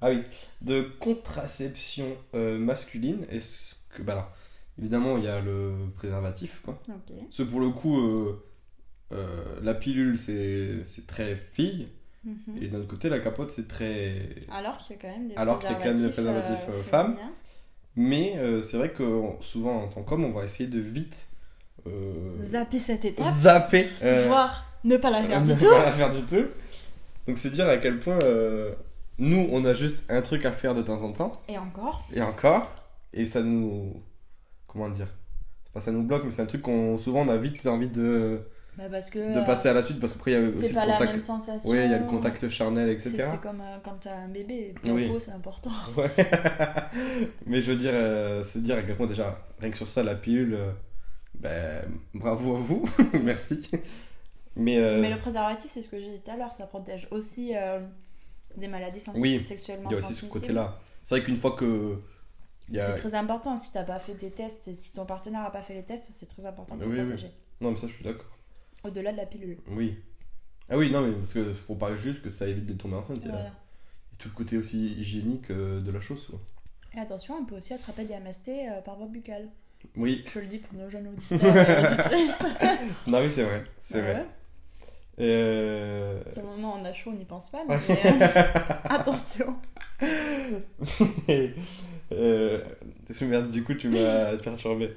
Ah 0.00 0.10
oui, 0.10 0.22
de 0.62 0.82
contraception 1.00 2.06
euh, 2.34 2.58
masculine. 2.58 3.24
Est-ce 3.30 3.76
que. 3.94 4.02
Bah 4.02 4.12
alors, 4.12 4.30
évidemment, 4.78 5.18
il 5.18 5.24
y 5.24 5.28
a 5.28 5.40
le 5.40 5.72
préservatif, 5.96 6.60
quoi. 6.64 6.78
ok. 6.88 7.14
Ce 7.30 7.42
pour 7.42 7.60
le 7.60 7.70
coup, 7.70 7.98
euh, 7.98 8.44
euh, 9.12 9.26
la 9.62 9.74
pilule, 9.74 10.18
c'est 10.18 10.84
c'est 10.84 11.06
très 11.06 11.34
fille. 11.34 11.88
Mhm. 12.24 12.62
Et 12.62 12.68
d'un 12.68 12.78
autre 12.80 12.88
côté, 12.88 13.08
la 13.08 13.18
capote, 13.20 13.50
c'est 13.50 13.66
très. 13.68 14.12
Alors 14.50 14.78
qu'il 14.78 14.96
y 14.96 14.98
a 14.98 15.02
quand 15.02 15.08
même 15.08 15.28
des 15.28 15.36
Alors 15.36 15.58
qu'il 15.60 15.70
y 15.70 15.72
a 15.72 15.76
quand 15.76 15.84
même 15.84 16.02
des 16.02 16.10
préservatifs, 16.10 16.66
euh, 16.68 16.82
femmes. 16.82 17.14
féminins. 17.14 17.32
Mais 17.96 18.34
euh, 18.36 18.60
c'est 18.60 18.76
vrai 18.76 18.90
que 18.92 19.02
on- 19.02 19.40
souvent, 19.40 19.82
en 19.84 19.88
tant 19.88 20.02
qu'homme, 20.02 20.24
on 20.24 20.30
va 20.30 20.44
essayer 20.44 20.68
de 20.68 20.78
vite. 20.80 21.26
euh, 21.86 22.36
Zapper 22.42 22.78
cette 22.78 23.04
étape, 23.04 23.26
zapper. 23.26 23.88
euh, 24.02 24.26
voire 24.28 24.64
ne 24.84 24.96
pas 24.96 25.10
la 25.10 25.22
faire 25.22 25.42
du 25.42 25.54
tout. 25.54 25.68
pas 25.70 25.84
la 25.84 25.92
faire 25.92 26.10
du 26.14 26.22
tout. 26.22 26.46
Donc 27.26 27.38
c'est 27.38 27.50
dire 27.50 27.66
à 27.68 27.78
quel 27.78 27.98
point 27.98 28.18
euh, 28.24 28.72
nous, 29.18 29.48
on 29.52 29.64
a 29.64 29.74
juste 29.74 30.04
un 30.10 30.22
truc 30.22 30.44
à 30.44 30.52
faire 30.52 30.74
de 30.74 30.82
temps 30.82 31.02
en 31.02 31.12
temps. 31.12 31.32
Et 31.48 31.58
encore. 31.58 32.04
Et 32.14 32.22
encore. 32.22 32.68
Et 33.12 33.26
ça 33.26 33.42
nous... 33.42 34.02
Comment 34.66 34.88
dire? 34.88 35.08
Pas 35.72 35.80
ça 35.80 35.90
nous 35.92 36.02
bloque, 36.02 36.24
mais 36.24 36.30
c'est 36.30 36.42
un 36.42 36.46
truc 36.46 36.62
qu'on 36.62 36.98
souvent 36.98 37.20
on 37.22 37.28
a 37.28 37.36
vite 37.36 37.66
envie 37.66 37.88
de, 37.88 38.40
Bah 38.76 38.84
parce 38.90 39.10
que. 39.10 39.18
de 39.38 39.44
passer 39.44 39.68
à 39.68 39.74
la 39.74 39.82
suite 39.82 39.98
parce 40.00 40.12
qu'après 40.14 40.32
il 40.32 40.34
y 40.34 40.36
a 40.44 40.48
aussi 40.48 40.62
C'est 40.62 40.68
le 40.68 40.74
pas 40.74 40.80
la 40.86 40.92
même 40.92 40.98
contact. 41.00 41.20
sensation. 41.20 41.70
Oui, 41.70 41.78
il 41.84 41.90
y 41.90 41.94
a 41.94 41.98
le 41.98 42.06
contact 42.06 42.48
charnel, 42.48 42.88
etc. 42.88 43.16
c'est 43.32 43.40
comme 43.40 43.60
euh, 43.60 43.76
quand 43.84 43.96
t'as 44.00 44.14
un 44.14 44.28
bébé. 44.28 44.74
Puis 44.82 44.90
Oui. 44.90 45.10
c'est 45.18 45.32
important. 45.32 45.70
Ouais. 45.96 46.08
mais 47.46 47.60
je 47.60 47.72
veux 47.72 47.76
dire, 47.78 47.90
euh, 47.94 48.42
c'est 48.44 48.62
dire 48.62 48.76
à 48.76 48.82
quel 48.82 48.96
point 48.96 49.06
déjà, 49.06 49.38
rien 49.60 49.70
que 49.70 49.76
sur 49.76 49.88
ça, 49.88 50.02
la 50.02 50.14
pilule, 50.14 50.54
euh, 50.54 50.70
ben, 51.34 51.82
bravo 52.14 52.56
à 52.56 52.58
vous, 52.60 52.84
merci. 53.22 53.68
Mais, 54.56 54.78
euh, 54.78 55.00
Mais 55.00 55.10
le 55.10 55.18
préservatif, 55.18 55.70
c'est 55.70 55.82
ce 55.82 55.88
que 55.88 55.98
j'ai 56.00 56.10
dit 56.10 56.20
tout 56.24 56.30
à 56.30 56.36
l'heure, 56.36 56.52
ça 56.52 56.66
protège 56.66 57.08
aussi 57.10 57.52
des 58.58 58.68
maladies 58.68 59.00
Oui, 59.14 59.42
sexuellement 59.42 59.88
il 59.90 59.92
y 59.92 59.96
a 59.96 59.98
aussi 59.98 60.14
ce 60.14 60.20
transmissibles. 60.20 60.40
côté-là. 60.40 60.80
C'est 61.02 61.16
vrai 61.16 61.24
qu'une 61.24 61.36
fois 61.36 61.52
que. 61.52 61.98
a... 62.76 62.80
C'est 62.80 62.94
très 62.94 63.14
important 63.14 63.56
si 63.56 63.72
t'as 63.72 63.84
pas 63.84 63.98
fait 63.98 64.14
tes 64.14 64.30
tests, 64.30 64.68
et 64.68 64.74
si 64.74 64.92
ton 64.92 65.06
partenaire 65.06 65.42
a 65.42 65.50
pas 65.52 65.62
fait 65.62 65.74
les 65.74 65.84
tests, 65.84 66.10
c'est 66.12 66.26
très 66.26 66.44
important 66.46 66.76
de 66.76 66.82
se 66.82 66.88
Oui, 66.88 67.00
oui. 67.00 67.26
Non, 67.60 67.70
mais 67.72 67.76
ça, 67.76 67.86
je 67.88 67.92
suis 67.94 68.04
d'accord. 68.04 68.26
Au-delà 68.84 69.12
de 69.12 69.16
la 69.16 69.26
pilule. 69.26 69.58
Oui. 69.68 69.98
Ah 70.70 70.76
oui, 70.76 70.90
non, 70.90 71.00
mais 71.00 71.12
parce 71.12 71.32
que 71.32 71.52
faut 71.54 71.74
pas 71.74 71.96
juste 71.96 72.22
que 72.22 72.30
ça 72.30 72.46
évite 72.46 72.66
de 72.66 72.74
tomber 72.74 72.96
enceinte. 72.96 73.22
Voilà. 73.24 73.46
a 73.46 73.50
tout 74.18 74.28
le 74.28 74.34
côté 74.34 74.58
aussi 74.58 74.92
hygiénique 74.92 75.50
euh, 75.50 75.80
de 75.80 75.90
la 75.90 76.00
chose. 76.00 76.26
quoi. 76.28 76.38
Et 76.94 76.98
attention, 77.00 77.36
on 77.40 77.44
peut 77.44 77.56
aussi 77.56 77.72
attraper 77.72 78.04
des 78.04 78.14
MST 78.18 78.48
euh, 78.48 78.80
par 78.82 78.96
voie 78.96 79.06
buccale. 79.06 79.48
Oui, 79.96 80.24
Je 80.32 80.40
le 80.40 80.46
dis 80.46 80.58
pour 80.58 80.74
nos 80.78 80.90
jeunes 80.90 81.06
auditeurs 81.30 81.56
et 81.56 83.08
non, 83.10 83.20
oui, 83.20 83.30
c'est 83.30 83.44
vrai. 83.44 83.64
C'est 83.80 83.94
Ouais. 84.02 84.12
vrai. 84.12 84.22
Et, 84.22 84.26
euh, 85.20 86.20
Sur 86.30 86.42
le 86.42 86.48
moment, 86.48 86.76
on 86.80 86.84
a 86.84 86.92
chaud, 86.92 87.10
on 87.12 87.16
n'y 87.18 87.24
pense 87.24 87.50
pas, 87.50 87.64
mais 87.68 87.74
euh, 87.76 88.28
attention. 88.88 89.56
euh, 92.12 92.60
merde, 93.22 93.50
du 93.50 93.64
coup, 93.64 93.74
tu 93.74 93.88
m'as 93.88 94.36
perturbé. 94.42 94.96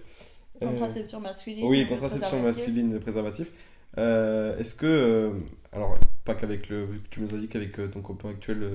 Euh, 0.61 0.67
Contraception 0.67 1.19
masculine. 1.19 1.65
Oui, 1.65 1.87
contraception 1.87 2.39
masculine, 2.41 2.93
le 2.93 2.99
préservatif. 2.99 3.47
Euh, 3.97 4.57
Est-ce 4.57 4.75
que, 4.75 4.85
euh, 4.85 5.31
alors, 5.73 5.97
pas 6.23 6.35
qu'avec 6.35 6.69
le, 6.69 6.85
vu 6.85 6.99
que 6.99 7.09
tu 7.09 7.21
nous 7.21 7.33
as 7.33 7.37
dit 7.37 7.47
qu'avec 7.47 7.73
ton 7.91 8.01
copain 8.01 8.29
actuel, 8.29 8.69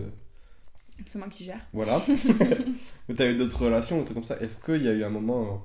C'est 1.07 1.19
moi 1.19 1.29
qui 1.29 1.45
gère. 1.45 1.61
voilà, 1.73 2.01
mais 3.09 3.15
tu 3.15 3.23
as 3.23 3.31
eu 3.31 3.37
d'autres 3.37 3.63
relations, 3.65 4.01
ou 4.01 4.05
trucs 4.05 4.17
comme 4.17 4.25
ça, 4.25 4.37
est-ce 4.41 4.57
qu'il 4.57 4.83
y 4.83 4.89
a 4.89 4.93
eu 4.93 5.05
un 5.05 5.11
moment 5.11 5.65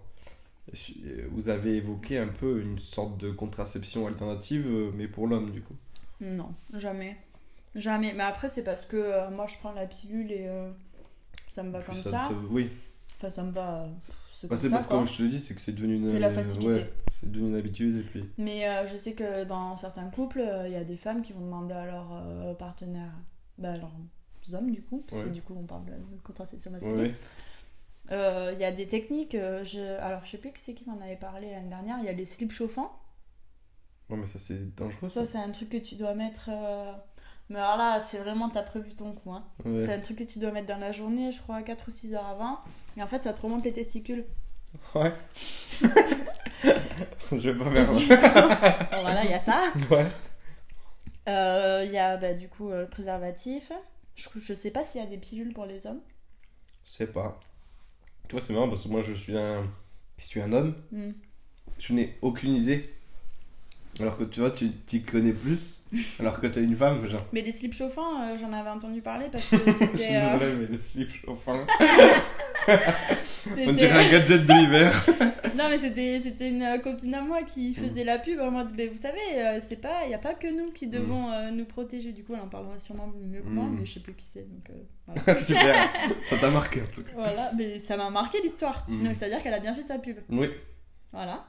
vous 1.32 1.50
avez 1.50 1.74
évoqué 1.76 2.17
un 2.17 2.28
peu 2.28 2.62
une 2.62 2.80
sorte 2.80 3.17
de 3.17 3.32
contraception 3.32 4.08
alternative, 4.08 4.67
euh, 4.67 4.91
mais 4.95 5.08
pour 5.08 5.28
l'homme, 5.28 5.52
du 5.52 5.62
coup 5.62 5.76
Non, 6.21 6.54
jamais. 6.74 7.17
Jamais. 7.76 8.13
Mais 8.13 8.24
après, 8.24 8.50
c'est 8.50 8.63
parce 8.63 8.86
que 8.86 8.97
euh, 8.97 9.30
moi, 9.32 9.47
je 9.47 9.56
prends 9.58 9.71
la 9.74 9.86
pilule 9.88 10.32
et 10.32 10.47
euh, 10.47 10.71
ça 11.47 11.63
me 11.63 11.71
va 11.71 11.82
comme 11.82 11.95
ça. 11.95 12.24
te- 12.28 12.34
Oui, 12.54 12.69
Enfin, 13.17 13.30
ça 13.30 13.43
me 13.43 13.52
va. 13.52 13.84
euh, 13.84 13.88
C'est 14.32 14.47
bah, 14.47 14.58
ça, 14.58 14.69
parce 14.69 14.88
que 14.88 15.06
je 15.06 15.17
te 15.17 15.24
dis, 15.24 15.39
c'est 15.39 15.54
que 15.54 15.62
c'est 15.62 15.74
devenu 15.74 15.95
une. 15.97 16.04
C'est 16.04 16.19
la 16.19 16.28
euh, 16.30 16.32
facilité. 16.32 16.67
ouais, 16.71 16.93
c'est 17.08 17.32
devenu 17.32 17.50
une 17.50 17.56
habitude, 17.56 17.97
et 17.97 18.02
puis. 18.04 18.26
Mais 18.38 18.67
euh, 18.67 18.88
je 18.88 18.97
sais 18.97 19.13
que 19.13 19.43
dans 19.43 19.78
certains 19.78 20.10
couples, 20.10 20.39
euh, 20.39 20.67
il 20.67 20.74
y 20.74 20.76
a 20.76 20.84
des 20.84 20.97
femmes 20.97 21.21
qui 21.21 21.32
vont 21.34 21.41
demander 21.41 21.74
à 21.76 21.86
leur 21.86 22.08
euh, 22.13 22.54
partenaire, 22.56 23.12
bah, 23.60 23.78
leurs 23.78 23.91
hommes 24.54 24.71
du 24.71 24.82
coup, 24.82 25.04
parce 25.08 25.21
Ouais. 25.21 25.28
que 25.30 25.34
du 25.34 25.41
coup 25.43 25.56
on 25.56 25.65
parle 25.65 25.86
de 25.86 25.91
contraception 26.24 26.71
masculine. 26.71 26.97
ouais. 27.00 27.13
Euh, 28.12 28.52
Il 28.54 28.60
y 28.60 28.65
a 28.65 28.71
des 28.71 28.88
techniques, 28.88 29.36
euh, 29.36 29.63
je... 29.63 29.80
alors 30.02 30.24
je 30.26 30.32
sais 30.32 30.38
plus 30.38 30.52
qui 30.52 30.62
c'est 30.62 30.74
qui 30.74 30.88
m'en 30.89 31.00
avait 31.02 31.15
parlé 31.15 31.50
l'année 31.52 31.69
dernière, 31.69 31.97
il 32.00 32.06
y 32.06 32.10
a 32.10 32.13
les 32.13 32.26
slips 32.26 32.52
chauffants. 32.52 32.91
Ouais, 34.10 34.17
mais 34.17 34.26
ça, 34.28 34.39
c'est 34.39 34.76
dangereux, 34.76 35.10
Ça, 35.10 35.26
ça. 35.26 35.32
c'est 35.32 35.38
un 35.38 35.52
truc 35.52 35.69
que 35.69 35.78
tu 35.78 35.95
dois 35.95 36.13
mettre. 36.13 36.50
euh, 36.52 36.91
Mais 37.50 37.60
alors 37.60 37.78
là, 37.78 38.02
c'est 38.02 38.17
vraiment, 38.17 38.50
t'as 38.50 38.63
prévu 38.63 38.93
ton 38.95 39.13
coup. 39.13 39.32
hein. 39.32 39.45
Ouais. 39.63 39.86
C'est 39.86 39.93
un 39.93 40.00
truc 40.02 40.17
que 40.17 40.24
tu 40.26 40.39
dois 40.39 40.52
mettre 40.52 40.67
dans 40.67 40.80
la 40.80 40.91
journée, 40.91 41.32
je 41.32 41.39
crois, 41.39 41.62
4 41.63 41.88
ou 41.88 41.91
6 41.91 42.13
heures 42.15 42.26
avant. 42.28 42.60
Et 42.97 43.04
en 43.04 43.08
fait, 43.08 43.24
ça 43.24 43.32
te 43.34 43.39
remonte 43.42 43.63
les 43.63 43.71
testicules. 43.73 44.25
Ouais. 44.96 45.13
je 47.31 47.50
vais 47.50 47.56
pas 47.58 47.69
faire. 47.69 47.88
Bon, 47.88 49.02
voilà, 49.02 49.23
il 49.23 49.31
y 49.31 49.33
a 49.33 49.40
ça. 49.40 49.63
ouais. 49.92 50.06
Euh, 51.29 51.83
Il 51.85 51.92
y 51.92 51.98
a 51.98 52.17
bah, 52.17 52.33
du 52.33 52.50
coup 52.50 52.69
euh, 52.69 52.81
le 52.81 52.90
préservatif. 52.90 53.71
Je, 54.15 54.27
je 54.40 54.54
sais 54.54 54.71
pas 54.71 54.83
s'il 54.83 55.02
y 55.02 55.04
a 55.04 55.08
des 55.08 55.17
pilules 55.17 55.54
pour 55.54 55.65
les 55.65 55.88
hommes. 55.88 56.02
Je 56.85 56.92
sais 56.92 57.08
pas. 57.08 57.40
Tu 58.28 58.36
vois, 58.36 58.42
c'est 58.42 58.54
marrant 58.54 58.67
parce 58.69 58.84
que 58.84 58.90
moi, 58.90 59.02
je 59.02 59.13
suis 59.13 59.38
un. 59.38 59.63
Je 60.17 60.26
suis 60.26 60.42
un 60.42 60.52
homme. 60.54 60.76
Hmm. 60.92 61.12
Je 61.80 61.94
n'ai 61.94 62.17
aucune 62.22 62.54
idée. 62.56 62.94
Alors 64.00 64.15
que 64.17 64.24
tu 64.24 64.40
vois, 64.40 64.52
tu 64.52 64.72
t'y 64.72 65.04
connais 65.04 65.34
plus. 65.34 65.82
Alors 66.19 66.40
que 66.40 66.48
t'es 66.48 66.63
une 66.63 66.76
femme, 66.78 67.06
genre. 67.08 67.26
Mais 67.34 67.42
les 67.42 67.52
slips 67.52 67.74
chauffants, 67.74 68.22
euh, 68.22 68.38
j'en 68.40 68.54
avais 68.54 68.69
entendu 68.69 69.02
parler 69.02 69.28
parce 69.32 69.50
que 69.50 69.58
Je 69.58 69.62
suis 69.63 69.72
c'était. 69.74 70.15
euh, 70.15 70.34
désolé, 70.38 70.56
mais 70.62 70.67
le 70.67 70.78
slip 70.78 71.10
chauffant. 71.26 71.65
On 73.67 73.73
dirait 73.73 74.06
un 74.06 74.12
gadget 74.12 74.46
de 74.46 74.54
l'hiver. 74.54 75.06
non, 75.58 75.65
mais 75.69 75.77
c'était, 75.77 76.50
une 76.50 76.62
euh, 76.62 76.77
copine 76.77 77.13
à 77.15 77.21
moi 77.21 77.44
qui 77.44 77.73
faisait 77.73 78.04
la 78.04 78.17
pub 78.19 78.39
en 78.39 78.52
mode, 78.52 78.73
ben, 78.75 78.89
vous 78.89 78.98
savez, 78.98 79.19
euh, 79.37 79.60
c'est 79.65 79.75
pas, 79.81 80.04
il 80.06 80.10
n'y 80.10 80.13
a 80.13 80.19
pas 80.19 80.33
que 80.33 80.48
nous 80.48 80.71
qui 80.71 80.87
devons 80.87 81.31
euh, 81.31 81.52
nous 81.52 81.65
protéger. 81.65 82.12
Du 82.13 82.23
coup, 82.23 82.33
elle 82.35 82.42
en 82.42 82.48
parlera 82.50 82.77
sûrement 82.79 83.12
mieux 83.21 83.42
que 83.42 83.48
moi, 83.50 83.65
Mm. 83.65 83.77
mais 83.79 83.85
je 83.85 83.94
sais 83.94 84.00
plus 84.00 84.13
qui 84.13 84.25
c'est. 84.25 84.48
Donc, 84.50 84.69
euh, 84.69 84.73
voilà. 85.25 85.39
Super, 85.44 85.89
ça 86.21 86.37
t'a 86.37 86.50
marqué 86.52 86.81
en 86.81 86.94
tout 86.94 87.04
cas. 87.04 87.12
voilà, 87.15 87.52
mais 87.58 87.79
ça 87.79 87.98
m'a 87.98 88.10
marqué 88.10 88.39
l'histoire. 88.42 88.85
Mm. 88.87 89.04
Donc, 89.06 89.15
ça 89.15 89.25
veut 89.25 89.31
dire 89.31 89.42
qu'elle 89.44 89.54
a 89.54 89.60
bien 89.60 89.73
fait 89.75 89.83
sa 89.83 89.98
pub. 90.00 90.17
Oui, 90.29 90.50
Voilà. 91.12 91.48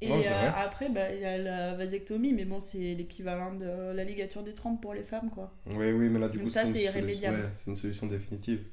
Et 0.00 0.10
euh, 0.10 0.50
après, 0.56 0.90
bah, 0.90 1.14
il 1.14 1.20
y 1.22 1.24
a 1.24 1.38
la 1.38 1.74
vasectomie, 1.76 2.34
mais 2.34 2.44
bon, 2.44 2.60
c'est 2.60 2.94
l'équivalent 2.94 3.54
de 3.54 3.92
la 3.94 4.04
ligature 4.04 4.42
des 4.42 4.52
trompes 4.52 4.82
pour 4.82 4.92
les 4.92 5.04
femmes, 5.04 5.30
quoi. 5.30 5.54
oui, 5.66 5.92
oui, 5.92 6.08
mais 6.10 6.18
là 6.18 6.28
du 6.28 6.38
Donc 6.38 6.48
coup 6.48 6.52
ça, 6.52 6.60
une 6.62 6.66
c'est 6.66 6.72
solution- 6.72 6.90
irrémédiable. 6.92 7.36
ouais, 7.38 7.48
c'est 7.52 7.70
une 7.70 7.76
solution 7.76 8.06
définitive. 8.08 8.64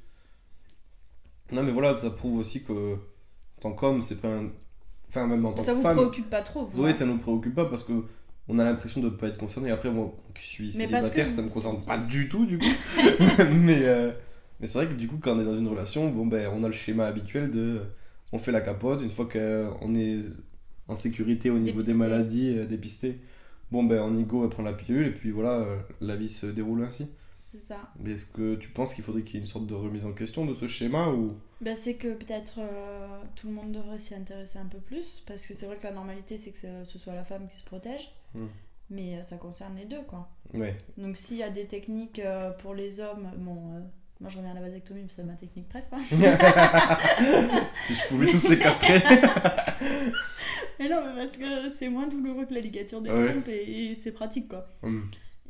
Non, 1.52 1.64
mais 1.64 1.72
voilà, 1.72 1.96
ça 1.98 2.10
prouve 2.10 2.38
aussi 2.40 2.64
que 2.64 2.94
en 2.94 3.60
tant 3.62 3.72
qu'homme, 3.74 4.02
c'est 4.02 4.22
pas 4.22 4.30
un. 4.30 4.50
Enfin, 5.10 5.28
même 5.28 5.46
en 5.46 5.52
tant 5.52 5.62
Ça 5.62 5.72
que 5.72 5.78
vous 5.78 5.82
femme. 5.84 5.98
préoccupe 5.98 6.30
pas 6.30 6.42
trop, 6.42 6.66
vous 6.66 6.84
Oui, 6.84 6.90
hein 6.90 6.94
ça 6.94 7.06
nous 7.06 7.18
préoccupe 7.18 7.54
pas 7.56 7.66
parce 7.66 7.84
que 7.84 7.94
on 8.48 8.58
a 8.60 8.64
l'impression 8.64 9.02
de 9.02 9.06
ne 9.08 9.12
pas 9.12 9.28
être 9.28 9.38
concerné. 9.38 9.70
Après, 9.72 9.92
moi 9.92 10.16
qui 10.34 10.48
suis 10.48 10.72
célibataire, 10.74 11.26
que 11.26 11.32
ça 11.32 11.42
vous- 11.42 11.48
me 11.50 11.54
concerne 11.54 11.82
pas 11.84 11.98
du 11.98 12.30
tout, 12.30 12.46
du 12.46 12.58
coup. 12.58 12.66
mais 13.54 13.80
euh, 13.84 14.12
mais 14.60 14.68
c'est 14.68 14.78
vrai 14.80 14.88
que 14.88 14.94
du 14.94 15.08
coup, 15.08 15.18
quand 15.22 15.36
on 15.36 15.42
est 15.42 15.46
dans 15.46 15.56
une 15.58 15.68
relation, 15.68 16.10
bon, 16.10 16.26
ben, 16.28 16.50
on 16.54 16.64
a 16.64 16.68
le 16.68 16.74
schéma 16.74 17.06
habituel 17.06 17.52
de. 17.52 17.82
On 18.32 18.40
fait 18.40 18.52
la 18.54 18.62
capote, 18.62 19.02
une 19.04 19.12
fois 19.12 19.28
qu'on 19.28 19.94
est 19.96 20.20
en 20.88 20.96
sécurité 20.96 21.50
au 21.50 21.58
niveau 21.60 21.80
Dépisté. 21.82 21.92
des 21.92 21.98
maladies 21.98 22.56
euh, 22.58 22.66
dépistées, 22.66 23.20
bon, 23.72 23.84
ben, 23.84 24.00
on 24.02 24.16
y 24.18 24.24
go, 24.24 24.44
on 24.46 24.50
prend 24.50 24.64
la 24.64 24.72
pilule, 24.74 25.08
et 25.08 25.12
puis 25.12 25.32
voilà, 25.32 25.52
euh, 25.60 25.78
la 26.00 26.16
vie 26.16 26.30
se 26.30 26.46
déroule 26.46 26.84
ainsi. 26.84 27.10
C'est 27.52 27.60
ça. 27.60 27.92
Mais 28.00 28.12
est-ce 28.12 28.26
que 28.28 28.56
tu 28.56 28.70
penses 28.70 28.94
qu'il 28.94 29.04
faudrait 29.04 29.24
qu'il 29.24 29.36
y 29.36 29.38
ait 29.38 29.42
une 29.42 29.48
sorte 29.48 29.68
de 29.68 29.74
remise 29.74 30.06
en 30.06 30.14
question 30.14 30.46
de 30.46 30.54
ce 30.54 30.68
schéma 30.68 31.08
ou? 31.10 31.36
Ben, 31.60 31.76
c'est 31.76 31.96
que 31.96 32.14
peut-être 32.14 32.60
euh, 32.60 33.08
tout 33.36 33.48
le 33.48 33.54
monde 33.54 33.74
devrait 33.74 34.00
s'y 34.00 34.16
intéresser 34.16 34.58
un 34.60 34.66
peu 34.68 34.78
plus, 34.80 35.22
parce 35.28 35.46
que 35.46 35.54
c'est 35.54 35.66
vrai 35.66 35.76
que 35.76 35.84
la 35.84 35.92
normalité, 35.92 36.38
c'est 36.38 36.52
que 36.52 36.58
ce, 36.58 36.68
ce 36.86 36.98
soit 36.98 37.14
la 37.14 37.24
femme 37.26 37.48
qui 37.50 37.58
se 37.58 37.66
protège, 37.66 38.10
Hmm. 38.34 38.48
mais 38.90 39.18
euh, 39.18 39.24
ça 39.24 39.36
concerne 39.36 39.76
les 39.76 39.84
deux, 39.84 40.02
quoi. 40.08 40.30
Ouais. 40.54 40.78
Donc 40.98 41.18
s'il 41.18 41.36
y 41.38 41.44
a 41.44 41.50
des 41.50 41.66
techniques 41.66 42.20
euh, 42.20 42.52
pour 42.52 42.74
les 42.74 43.02
hommes, 43.02 43.30
bon, 43.40 43.84
moi 44.22 44.30
je 44.30 44.38
reviens 44.38 44.52
à 44.52 44.54
la 44.54 44.62
vasectomie, 44.62 45.06
c'est 45.10 45.24
ma 45.26 45.34
technique 45.34 45.68
préf, 45.68 45.84
quoi. 45.90 46.00
si 47.86 47.96
je 47.96 48.08
pouvais 48.08 48.28
tous 48.28 48.50
les 48.50 48.60
castrer. 48.60 49.00
mais 50.80 50.88
non, 50.90 51.02
mais 51.06 51.26
parce 51.26 51.36
que 51.38 51.70
c'est 51.78 51.90
moins 51.90 52.08
douloureux 52.08 52.46
que 52.46 52.54
la 52.54 52.62
ligature 52.62 53.02
des 53.02 53.10
Ouais. 53.12 53.32
trompes 53.32 53.50
et, 53.50 53.92
et 53.92 53.96
c'est 53.96 54.12
pratique, 54.14 54.48
quoi. 54.48 54.66
Hmm. 54.82 55.02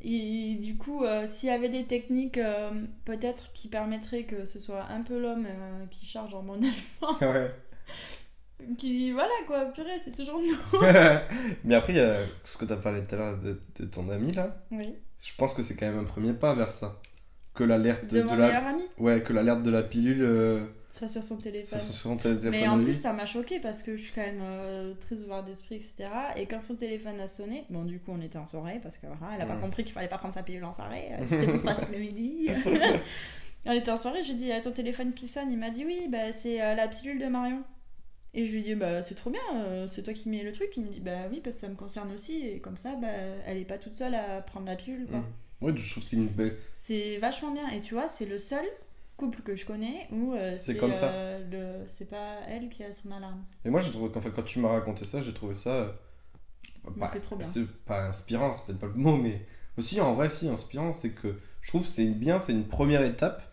Et 0.04 0.56
du 0.56 0.78
coup, 0.78 1.04
euh, 1.04 1.28
s'il 1.28 1.50
y 1.50 1.52
avait 1.52 1.70
des 1.70 1.84
techniques 1.84 2.38
euh, 2.38 2.72
peut-être 3.06 3.52
qui 3.54 3.68
permettraient 3.68 4.24
que 4.24 4.46
ce 4.46 4.60
soit 4.60 4.86
un 4.90 5.02
peu 5.02 5.20
l'homme 5.20 5.46
euh, 5.46 5.86
qui 5.92 6.06
charge 6.06 6.34
hormonalement, 6.34 6.74
ouais. 7.22 7.52
qui 8.78 9.12
voilà 9.12 9.30
quoi, 9.46 9.66
purée, 9.66 10.00
c'est 10.04 10.16
toujours 10.16 10.40
nous. 10.40 10.80
Mais 11.64 11.76
après, 11.76 11.94
il 11.94 11.98
y 11.98 12.02
a 12.02 12.18
ce 12.44 12.58
que 12.58 12.66
tu 12.66 12.74
as 12.74 12.78
parlé 12.78 13.04
tout 13.04 13.14
à 13.14 13.18
l'heure 13.18 13.38
de, 13.38 13.62
de 13.80 13.86
ton 13.86 14.10
ami 14.10 14.32
là. 14.32 14.66
Oui. 14.72 14.96
Je 15.24 15.36
pense 15.38 15.54
que 15.54 15.62
c'est 15.62 15.76
quand 15.76 15.86
même 15.86 16.00
un 16.00 16.06
premier 16.06 16.34
pas 16.34 16.56
vers 16.56 16.72
ça. 16.72 17.00
Que 17.54 17.64
l'alerte 17.64 18.06
De 18.06 18.22
de, 18.22 18.36
la 18.36 18.76
ouais, 18.98 19.22
que 19.22 19.34
l'alerte 19.34 19.62
de 19.62 19.70
la 19.70 19.84
pilule 19.84 20.66
soit 20.92 21.08
sur 21.08 21.24
son 21.24 21.38
téléphone. 21.38 21.80
sur 21.80 21.94
son 21.94 22.18
téléphone 22.18 22.52
Mais 22.52 22.66
à 22.66 22.74
en 22.74 22.78
lui. 22.78 22.86
plus, 22.86 22.94
ça 23.00 23.14
m'a 23.14 23.26
choqué 23.26 23.60
parce 23.60 23.82
que 23.84 23.96
je 23.98 24.02
suis 24.04 24.12
quand 24.14 24.22
même 24.22 24.42
euh, 24.42 24.94
très 25.00 25.22
ouvert 25.22 25.44
d'esprit, 25.44 25.76
etc. 25.76 26.10
Et 26.36 26.46
quand 26.46 26.62
son 26.62 26.76
téléphone 26.76 27.20
a 27.20 27.28
sonné, 27.28 27.64
bon, 27.70 27.86
du 27.86 28.00
coup, 28.00 28.12
on 28.12 28.22
était 28.22 28.38
en 28.38 28.46
soirée 28.46 28.80
parce 28.84 28.98
que 28.98 29.08
voilà, 29.08 29.36
elle 29.36 29.42
a 29.42 29.46
pas 29.46 29.56
compris 29.56 29.84
qu'il 29.84 29.94
fallait 29.94 30.08
pas 30.10 30.18
prendre 30.18 30.34
sa 30.34 30.44
pilule 30.44 30.64
en 30.66 30.74
soirée. 30.74 31.10
euh, 31.14 31.24
C'était 31.28 31.48
plus 31.48 31.60
pratique 31.60 31.90
le 31.92 32.00
midi. 32.00 32.50
on 33.66 33.72
était 33.72 33.92
en 33.92 33.98
soirée, 33.98 34.24
je 34.24 34.30
lui 34.30 34.34
ai 34.34 34.38
dit, 34.38 34.52
Ah, 34.52 34.62
ton 34.62 34.72
téléphone 34.72 35.14
qui 35.14 35.28
sonne. 35.28 35.52
Il 35.52 35.58
m'a 35.58 35.70
dit, 35.70 35.86
oui, 35.86 36.08
bah, 36.10 36.32
c'est 36.32 36.62
euh, 36.62 36.76
la 36.76 36.88
pilule 36.88 37.20
de 37.20 37.28
Marion. 37.28 37.64
Et 38.34 38.46
je 38.46 38.52
lui 38.52 38.60
ai 38.60 38.64
dit, 38.64 38.76
bah, 38.76 39.04
c'est 39.04 39.16
trop 39.16 39.30
bien, 39.30 39.42
euh, 39.56 39.88
c'est 39.88 40.04
toi 40.04 40.14
qui 40.14 40.30
mets 40.30 40.44
le 40.44 40.52
truc. 40.54 40.70
Il 40.78 40.84
me 40.84 40.90
dit, 40.90 41.02
bah 41.02 41.28
oui, 41.30 41.42
parce 41.44 41.58
que 41.58 41.62
ça 41.62 41.68
me 41.68 41.76
concerne 41.76 42.12
aussi. 42.14 42.46
Et 42.48 42.60
comme 42.60 42.78
ça, 42.78 42.96
bah, 42.96 43.08
elle 43.46 43.58
est 43.58 43.66
pas 43.66 43.78
toute 43.78 43.94
seule 43.94 44.16
à 44.16 44.42
prendre 44.42 44.66
la 44.66 44.76
pilule, 44.76 45.06
quoi. 45.06 45.20
Mm. 45.20 45.26
Ouais, 45.66 45.74
je 45.76 45.92
trouve 45.92 46.02
que 46.04 46.10
c'est 46.10 46.16
une. 46.16 46.30
C'est 46.74 47.18
vachement 47.18 47.52
bien. 47.52 47.68
Et 47.70 47.82
tu 47.82 47.94
vois, 47.94 48.08
c'est 48.08 48.26
le 48.26 48.40
seul 48.40 48.64
couple 49.22 49.42
que 49.42 49.56
je 49.56 49.66
connais 49.66 50.08
où 50.12 50.34
euh, 50.34 50.54
C'est 50.56 50.76
comme 50.78 50.96
ça. 50.96 51.10
euh, 51.12 51.84
c'est 51.88 52.10
pas 52.10 52.40
elle 52.50 52.70
qui 52.70 52.84
a 52.84 52.92
son 52.92 53.12
alarme. 53.12 53.46
Et 53.64 53.70
moi, 53.70 53.80
j'ai 53.80 53.92
trouvé 53.92 54.12
qu'enfin, 54.12 54.32
quand 54.32 54.44
tu 54.44 54.60
m'as 54.60 54.70
raconté 54.70 55.06
ça, 55.06 55.22
j'ai 55.22 55.34
trouvé 55.34 55.54
ça. 55.54 55.70
euh, 55.74 55.92
c'est 57.12 57.22
trop 57.22 57.36
bien. 57.36 57.46
C'est 57.48 57.68
pas 57.86 58.08
inspirant, 58.08 58.54
c'est 58.54 58.66
peut-être 58.66 58.80
pas 58.80 58.88
le 58.88 58.94
mot, 58.94 59.16
mais 59.18 59.46
aussi 59.78 60.02
en 60.02 60.14
vrai, 60.16 60.30
si, 60.30 60.50
inspirant, 60.50 60.94
c'est 60.94 61.12
que 61.14 61.40
je 61.62 61.68
trouve 61.70 61.86
c'est 61.86 62.06
bien, 62.08 62.40
c'est 62.40 62.54
une 62.54 62.68
première 62.68 63.04
étape 63.04 63.44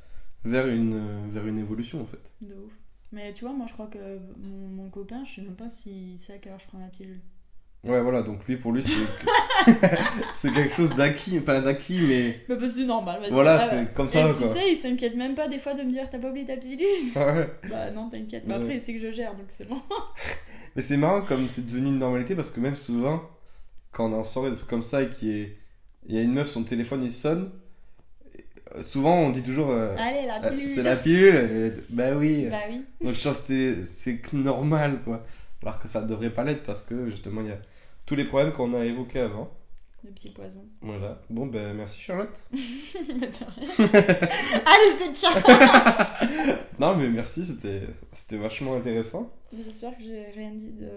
vers 0.44 0.66
une, 0.66 0.94
euh, 0.94 1.26
vers 1.28 1.46
une 1.46 1.58
évolution 1.58 2.00
en 2.02 2.06
fait. 2.06 2.32
De 2.40 2.54
ouf. 2.54 2.72
Mais 3.12 3.32
tu 3.34 3.44
vois, 3.44 3.54
moi 3.54 3.66
je 3.68 3.72
crois 3.74 3.86
que 3.86 4.18
mon, 4.44 4.68
mon 4.68 4.90
copain, 4.90 5.24
je 5.24 5.36
sais 5.36 5.42
même 5.42 5.56
pas 5.56 5.70
si 5.70 6.16
c'est 6.18 6.34
à 6.34 6.38
quelle 6.38 6.52
heure 6.52 6.60
je 6.60 6.66
prends 6.66 6.78
la 6.78 6.88
pilule. 6.88 7.20
Ouais, 7.89 8.01
voilà, 8.03 8.22
donc 8.22 8.47
lui, 8.47 8.57
pour 8.57 8.72
lui, 8.72 8.82
c'est 8.82 8.93
c'est 10.32 10.53
quelque 10.53 10.74
chose 10.74 10.95
d'acquis, 10.95 11.41
pas 11.41 11.61
d'acquis, 11.61 12.01
mais 12.09 12.41
Bah, 12.49 12.55
bah, 12.61 12.68
c'est 12.68 12.84
normal. 12.84 13.20
vas-y. 13.20 13.30
voilà, 13.30 13.59
Ah, 13.61 13.68
c'est 13.70 13.95
comme 13.95 14.07
Et 14.07 14.11
ça 14.11 14.28
tu 14.28 14.45
quoi. 14.45 14.55
sais, 14.55 14.72
il 14.72 14.76
s'inquiète 14.76 15.16
même 15.16 15.34
pas 15.34 15.49
des 15.49 15.59
fois 15.59 15.74
de 15.74 15.82
me 15.82 15.91
dire 15.93 16.09
t'as 16.11 16.18
pas 16.18 16.28
oublié 16.28 16.47
ta 16.47 16.57
pilule. 16.57 16.86
Ouais. 17.16 17.49
bah 17.70 17.91
non, 17.95 18.09
t'inquiète. 18.09 18.45
Mais 18.47 18.55
Ouais. 18.55 18.61
après, 18.62 18.80
c'est 18.80 18.95
que 18.95 19.01
je 19.01 19.11
gère 19.12 19.32
donc 19.34 19.47
c'est 19.51 19.68
bon. 19.68 19.80
Mais 20.76 20.82
c'est 20.82 20.97
marrant 20.97 21.22
comme 21.22 21.49
c'est 21.49 21.66
devenu 21.66 21.86
une 21.89 21.99
normalité 21.99 22.34
parce 22.34 22.51
que 22.51 22.61
même 22.61 22.76
souvent, 22.76 23.22
quand 23.93 24.09
on 24.09 24.12
est 24.12 24.16
en 24.20 24.24
soirée, 24.24 24.51
des 24.51 24.57
trucs 24.57 24.68
comme 24.68 24.82
ça 24.82 25.03
et 25.03 25.09
qu'il 25.11 25.28
y, 25.28 25.41
ait- 25.41 25.57
il 26.09 26.14
y 26.14 26.18
a 26.18 26.22
une 26.22 26.32
meuf, 26.32 26.49
son 26.49 26.62
téléphone 26.64 27.03
il 27.03 27.12
sonne, 27.12 27.51
euh, 28.76 28.82
souvent 28.82 29.14
on 29.16 29.30
dit 29.30 29.43
toujours 29.43 29.70
euh, 29.70 29.95
Allez, 29.99 30.26
la 30.26 30.45
euh, 30.45 30.51
pilule. 30.51 30.68
c'est 30.68 30.82
la 30.82 30.97
pilule, 30.97 31.34
et 31.34 31.72
tu- 31.74 31.84
bah 31.91 32.12
oui. 32.14 32.47
Bah 32.51 32.59
oui. 32.70 32.82
Donc 33.03 33.14
je 33.14 33.22
pense 33.28 33.41
que 33.41 33.84
c'est- 33.84 34.32
normal 34.32 34.99
quoi. 35.05 35.24
Alors 35.62 35.80
que 35.80 35.89
ça 35.89 36.01
devrait 36.03 36.30
pas 36.30 36.45
l'être 36.45 36.62
parce 36.62 36.82
que 36.82 37.09
justement 37.11 37.41
il 37.41 37.49
y 37.49 37.51
a 37.51 37.59
tous 38.09 38.16
les 38.16 38.24
problèmes 38.24 38.52
qu'on 38.54 38.72
a 38.72 38.86
évoqués 38.86 39.20
avant. 39.20 39.50
Le 40.02 40.11
petit 40.12 40.30
poison. 40.30 40.64
Voilà. 40.80 41.20
Bon 41.28 41.44
ben 41.44 41.74
merci 41.74 42.00
Charlotte. 42.00 42.42
Allez, 42.52 42.62
c'est 44.98 45.14
ciao. 45.14 45.34
Non 46.78 46.96
mais 46.96 47.11
merci, 47.11 47.44
c'était 47.44 47.82
c'était 48.12 48.38
vachement 48.38 48.76
intéressant. 48.76 49.30
J'espère 49.52 49.94
que 49.98 50.04
j'ai 50.04 50.24
rien 50.34 50.52
dit 50.52 50.70
de. 50.70 50.88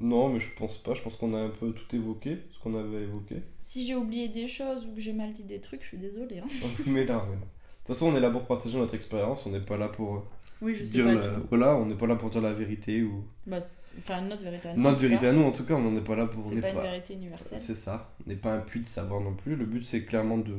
Non 0.00 0.28
mais 0.28 0.38
je 0.38 0.54
pense 0.54 0.78
pas, 0.78 0.94
je 0.94 1.02
pense 1.02 1.16
qu'on 1.16 1.34
a 1.34 1.40
un 1.40 1.48
peu 1.48 1.72
tout 1.72 1.96
évoqué, 1.96 2.38
ce 2.52 2.60
qu'on 2.60 2.78
avait 2.78 3.02
évoqué. 3.02 3.42
Si 3.58 3.84
j'ai 3.84 3.96
oublié 3.96 4.28
des 4.28 4.46
choses 4.46 4.86
ou 4.86 4.94
que 4.94 5.00
j'ai 5.00 5.12
mal 5.12 5.32
dit 5.32 5.42
des 5.42 5.60
trucs, 5.60 5.82
je 5.82 5.88
suis 5.88 5.98
désolée. 5.98 6.38
Hein. 6.38 6.46
mais 6.86 7.04
non, 7.04 7.22
mais 7.28 7.36
non. 7.36 7.40
De 7.40 7.86
toute 7.86 7.96
façon, 7.96 8.12
on 8.12 8.16
est 8.16 8.20
là 8.20 8.30
pour 8.30 8.46
partager 8.46 8.78
notre 8.78 8.94
expérience, 8.94 9.44
on 9.46 9.50
n'est 9.50 9.60
pas 9.60 9.76
là 9.76 9.88
pour 9.88 10.22
Oui, 10.62 10.74
je 10.74 10.84
sais 10.84 10.92
dire 10.92 11.06
pas 11.06 11.14
la... 11.14 11.28
tout. 11.28 11.46
voilà, 11.48 11.76
on 11.76 11.86
n'est 11.86 11.94
pas 11.94 12.06
là 12.06 12.16
pour 12.16 12.28
dire 12.30 12.42
la 12.42 12.52
vérité 12.52 13.02
ou 13.02 13.24
Bah, 13.46 13.60
enfin, 13.98 14.20
notre 14.22 14.42
vérité 14.42 14.68
à 14.68 14.74
nous. 14.74 14.82
notre 14.82 14.98
vérité 15.00 15.26
à 15.28 15.32
nous 15.32 15.42
en 15.44 15.52
tout 15.52 15.64
cas, 15.64 15.74
on 15.74 15.90
n'est 15.90 16.00
pas 16.02 16.16
là 16.16 16.26
pour 16.26 16.44
C'est 16.48 16.60
pas 16.60 16.68
une 16.68 16.74
pas- 16.76 16.82
vérité 16.82 17.14
universelle. 17.14 17.56
C'est 17.58 17.74
ça, 17.74 18.14
on 18.26 18.28
n'est 18.30 18.36
pas 18.36 18.52
un 18.54 18.60
puits 18.60 18.80
de 18.80 18.86
savoir 18.86 19.20
non 19.20 19.34
plus. 19.34 19.56
Le 19.56 19.64
but 19.64 19.82
c'est 19.82 20.04
clairement 20.04 20.38
de 20.38 20.54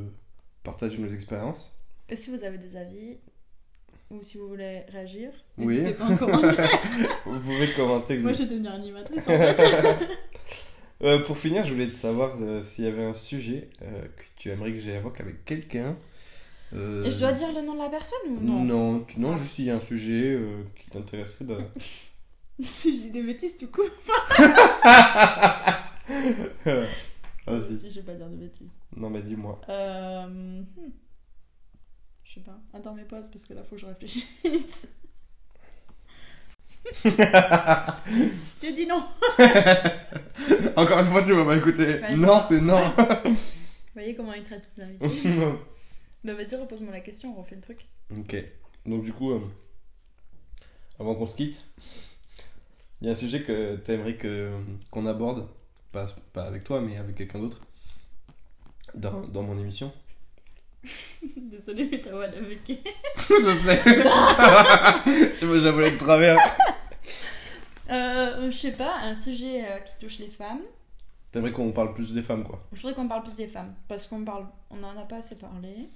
partager 0.63 0.97
nos 0.97 1.11
expériences. 1.13 1.77
Et 2.09 2.15
si 2.15 2.29
vous 2.31 2.43
avez 2.43 2.57
des 2.57 2.75
avis 2.75 3.17
ou 4.09 4.21
si 4.21 4.37
vous 4.37 4.47
voulez 4.49 4.81
réagir, 4.89 5.29
Oui. 5.57 5.77
n'hésitez 5.79 5.93
pas 5.93 6.05
en 6.05 6.17
commentaire. 6.17 6.69
Vous 7.25 7.39
pouvez 7.39 7.71
commenter. 7.73 8.17
Moi, 8.17 8.33
je 8.33 8.39
vais 8.43 8.49
devenir 8.49 8.73
animatrice 8.73 9.19
en 9.19 9.21
fait. 9.37 10.07
Euh, 11.03 11.19
pour 11.19 11.37
finir, 11.37 11.63
je 11.63 11.71
voulais 11.73 11.87
te 11.87 11.95
savoir 11.95 12.35
euh, 12.41 12.61
s'il 12.61 12.83
y 12.83 12.87
avait 12.87 13.03
un 13.05 13.13
sujet 13.13 13.69
euh, 13.81 14.01
que 14.03 14.23
tu 14.35 14.49
aimerais 14.49 14.71
que 14.73 14.79
j'évoque 14.79 15.19
avec 15.21 15.45
quelqu'un. 15.45 15.95
Euh, 16.73 17.03
Et 17.03 17.11
je 17.11 17.19
dois 17.19 17.33
dire 17.33 17.51
le 17.53 17.61
nom 17.61 17.73
de 17.73 17.79
la 17.79 17.89
personne 17.89 18.19
ou 18.29 18.39
non 18.39 18.63
Non, 18.63 18.99
tu- 19.01 19.19
non, 19.19 19.35
juste 19.37 19.53
s'il 19.53 19.65
y 19.65 19.71
a 19.71 19.75
un 19.75 19.79
sujet 19.81 20.33
euh, 20.35 20.63
qui 20.75 20.89
t'intéresserait. 20.89 21.45
Si 22.63 22.95
je 22.95 23.05
dis 23.05 23.11
des 23.11 23.23
bêtises, 23.23 23.57
du 23.57 23.67
coup. 23.69 23.81
Vas-y. 27.47 27.79
Si 27.79 27.89
je 27.89 28.01
vais 28.01 28.05
pas 28.05 28.13
dire 28.13 28.29
de 28.29 28.35
bêtises. 28.35 28.75
Non, 28.95 29.09
mais 29.09 29.23
dis-moi. 29.23 29.59
Euh... 29.67 30.27
hmm. 30.27 30.65
Je 32.23 32.33
sais 32.35 32.41
pas. 32.41 32.59
Attends, 32.73 32.93
mais 32.93 33.03
pause 33.05 33.29
parce 33.29 33.45
que 33.45 33.53
là, 33.55 33.63
faut 33.63 33.75
que 33.75 33.81
je 33.81 33.87
réfléchisse. 33.87 34.87
je 37.03 38.75
dis 38.75 38.85
non. 38.87 39.03
Encore 40.75 40.99
une 40.99 41.07
fois, 41.07 41.23
tu 41.23 41.57
écouté. 41.57 41.97
Vas-y. 41.97 42.17
Non, 42.17 42.39
c'est 42.47 42.61
non. 42.61 42.81
Vous 43.23 43.35
voyez 43.93 44.15
comment 44.15 44.33
il 44.33 44.43
traite 44.43 44.67
ses 44.67 44.83
invités 44.83 45.29
Bah, 46.23 46.33
vas-y, 46.35 46.55
repose-moi 46.55 46.91
la 46.91 46.99
question, 46.99 47.33
on 47.35 47.41
refait 47.41 47.55
le 47.55 47.61
truc. 47.61 47.87
ok. 48.15 48.35
Donc, 48.85 49.03
du 49.03 49.13
coup, 49.13 49.31
euh, 49.31 49.41
avant 50.99 51.15
qu'on 51.15 51.25
se 51.25 51.35
quitte, 51.35 51.65
il 53.01 53.07
y 53.07 53.09
a 53.09 53.13
un 53.13 53.15
sujet 53.15 53.43
que 53.43 53.75
t'aimerais 53.77 54.15
que, 54.15 54.51
qu'on 54.91 55.05
aborde. 55.05 55.47
Pas, 55.91 56.05
pas 56.31 56.43
avec 56.43 56.63
toi, 56.63 56.79
mais 56.79 56.97
avec 56.97 57.15
quelqu'un 57.15 57.39
d'autre. 57.39 57.59
Dans, 58.93 59.21
dans 59.21 59.43
mon 59.43 59.57
émission. 59.57 59.91
Désolée, 61.37 61.87
mais 61.91 62.01
ta 62.01 62.11
voix, 62.11 62.25
elle 62.27 62.43
a 62.43 62.47
vécu. 62.47 62.77
je 63.17 63.55
sais. 63.55 63.81
c'est 65.33 65.45
moi, 65.45 65.59
j'avais 65.59 65.91
de 65.91 65.97
travers. 65.97 66.37
Euh, 67.89 68.49
je 68.49 68.57
sais 68.57 68.71
pas, 68.71 68.99
un 69.01 69.15
sujet 69.15 69.65
euh, 69.65 69.79
qui 69.79 69.93
touche 69.99 70.19
les 70.19 70.29
femmes. 70.29 70.61
T'aimerais 71.31 71.51
qu'on 71.51 71.71
parle 71.71 71.93
plus 71.93 72.13
des 72.13 72.21
femmes, 72.21 72.43
quoi. 72.43 72.63
Je 72.73 72.81
voudrais 72.81 72.93
qu'on 72.93 73.07
parle 73.07 73.23
plus 73.23 73.35
des 73.35 73.47
femmes, 73.47 73.73
parce 73.87 74.07
qu'on 74.07 74.23
parle, 74.23 74.45
on 74.69 74.83
en 74.83 74.97
a 74.97 75.03
pas 75.03 75.17
assez 75.17 75.35
parlé. 75.37 75.89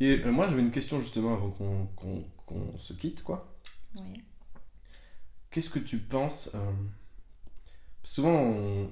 Et 0.00 0.20
euh, 0.24 0.32
moi, 0.32 0.48
j'avais 0.48 0.62
une 0.62 0.70
question 0.70 1.00
justement 1.00 1.34
avant 1.34 1.50
qu'on 1.50 1.86
qu'on 2.46 2.78
se 2.78 2.92
quitte, 2.94 3.22
quoi. 3.22 3.46
Oui. 3.96 4.22
qu'est-ce 5.50 5.70
que 5.70 5.78
tu 5.78 5.98
penses 5.98 6.50
euh, 6.54 6.72
Souvent, 8.02 8.32
on 8.34 8.90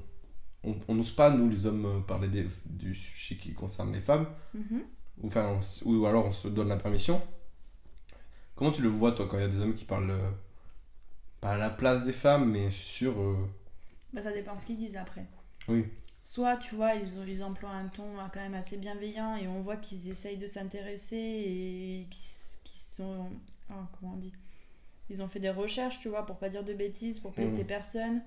on 0.64 0.76
on 0.88 0.94
n'ose 0.94 1.12
pas, 1.12 1.30
nous 1.30 1.48
les 1.48 1.66
hommes, 1.66 1.86
euh, 1.86 2.00
parler 2.00 2.28
des, 2.28 2.46
du 2.66 2.94
sujet 2.94 3.36
qui 3.36 3.54
concerne 3.54 3.92
les 3.92 4.00
femmes, 4.00 4.26
Mhm. 4.54 4.82
ou, 5.22 5.26
enfin, 5.28 5.58
on 5.86 5.90
ou 5.90 6.06
alors 6.06 6.26
on 6.26 6.32
se 6.32 6.48
donne 6.48 6.68
la 6.68 6.76
permission. 6.76 7.22
Comment 8.54 8.72
tu 8.72 8.82
le 8.82 8.88
vois, 8.88 9.12
toi, 9.12 9.26
quand 9.28 9.38
il 9.38 9.42
y 9.42 9.44
a 9.44 9.48
des 9.48 9.60
hommes 9.60 9.74
qui 9.74 9.84
parlent, 9.84 10.10
euh, 10.10 10.30
pas 11.40 11.52
à 11.54 11.58
la 11.58 11.70
place 11.70 12.04
des 12.04 12.12
femmes, 12.12 12.50
mais 12.50 12.70
sur. 12.70 13.18
euh, 13.20 13.36
Bah, 14.12 14.22
ça 14.22 14.32
dépend 14.32 14.56
ce 14.58 14.66
qu'ils 14.66 14.76
disent 14.76 14.96
après. 14.96 15.26
Oui. 15.68 15.86
Soit, 16.30 16.58
tu 16.58 16.74
vois, 16.74 16.92
ils, 16.94 17.08
ils 17.26 17.42
emploient 17.42 17.70
un 17.70 17.88
ton 17.88 18.18
euh, 18.18 18.22
quand 18.32 18.40
même 18.40 18.52
assez 18.52 18.76
bienveillant 18.76 19.36
et 19.36 19.48
on 19.48 19.62
voit 19.62 19.78
qu'ils 19.78 20.10
essayent 20.10 20.36
de 20.36 20.46
s'intéresser 20.46 21.16
et 21.16 22.06
qu'ils 22.10 22.78
sont. 22.78 23.30
ah, 23.70 23.88
comment 23.98 24.12
on 24.12 24.16
dit? 24.18 24.34
Ils 25.10 25.22
ont 25.22 25.28
fait 25.28 25.40
des 25.40 25.50
recherches, 25.50 26.00
tu 26.00 26.10
vois, 26.10 26.26
pour 26.26 26.36
pas 26.38 26.50
dire 26.50 26.64
de 26.64 26.74
bêtises, 26.74 27.20
pour 27.20 27.32
blesser 27.32 27.62
Mhm. 27.62 27.66
personne. 27.66 28.22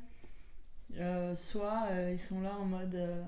Euh, 0.97 1.36
soit 1.36 1.84
euh, 1.91 2.12
ils 2.12 2.20
sont 2.20 2.41
là 2.41 2.54
en 2.60 2.66
mode. 2.66 2.95
euh, 2.95 3.24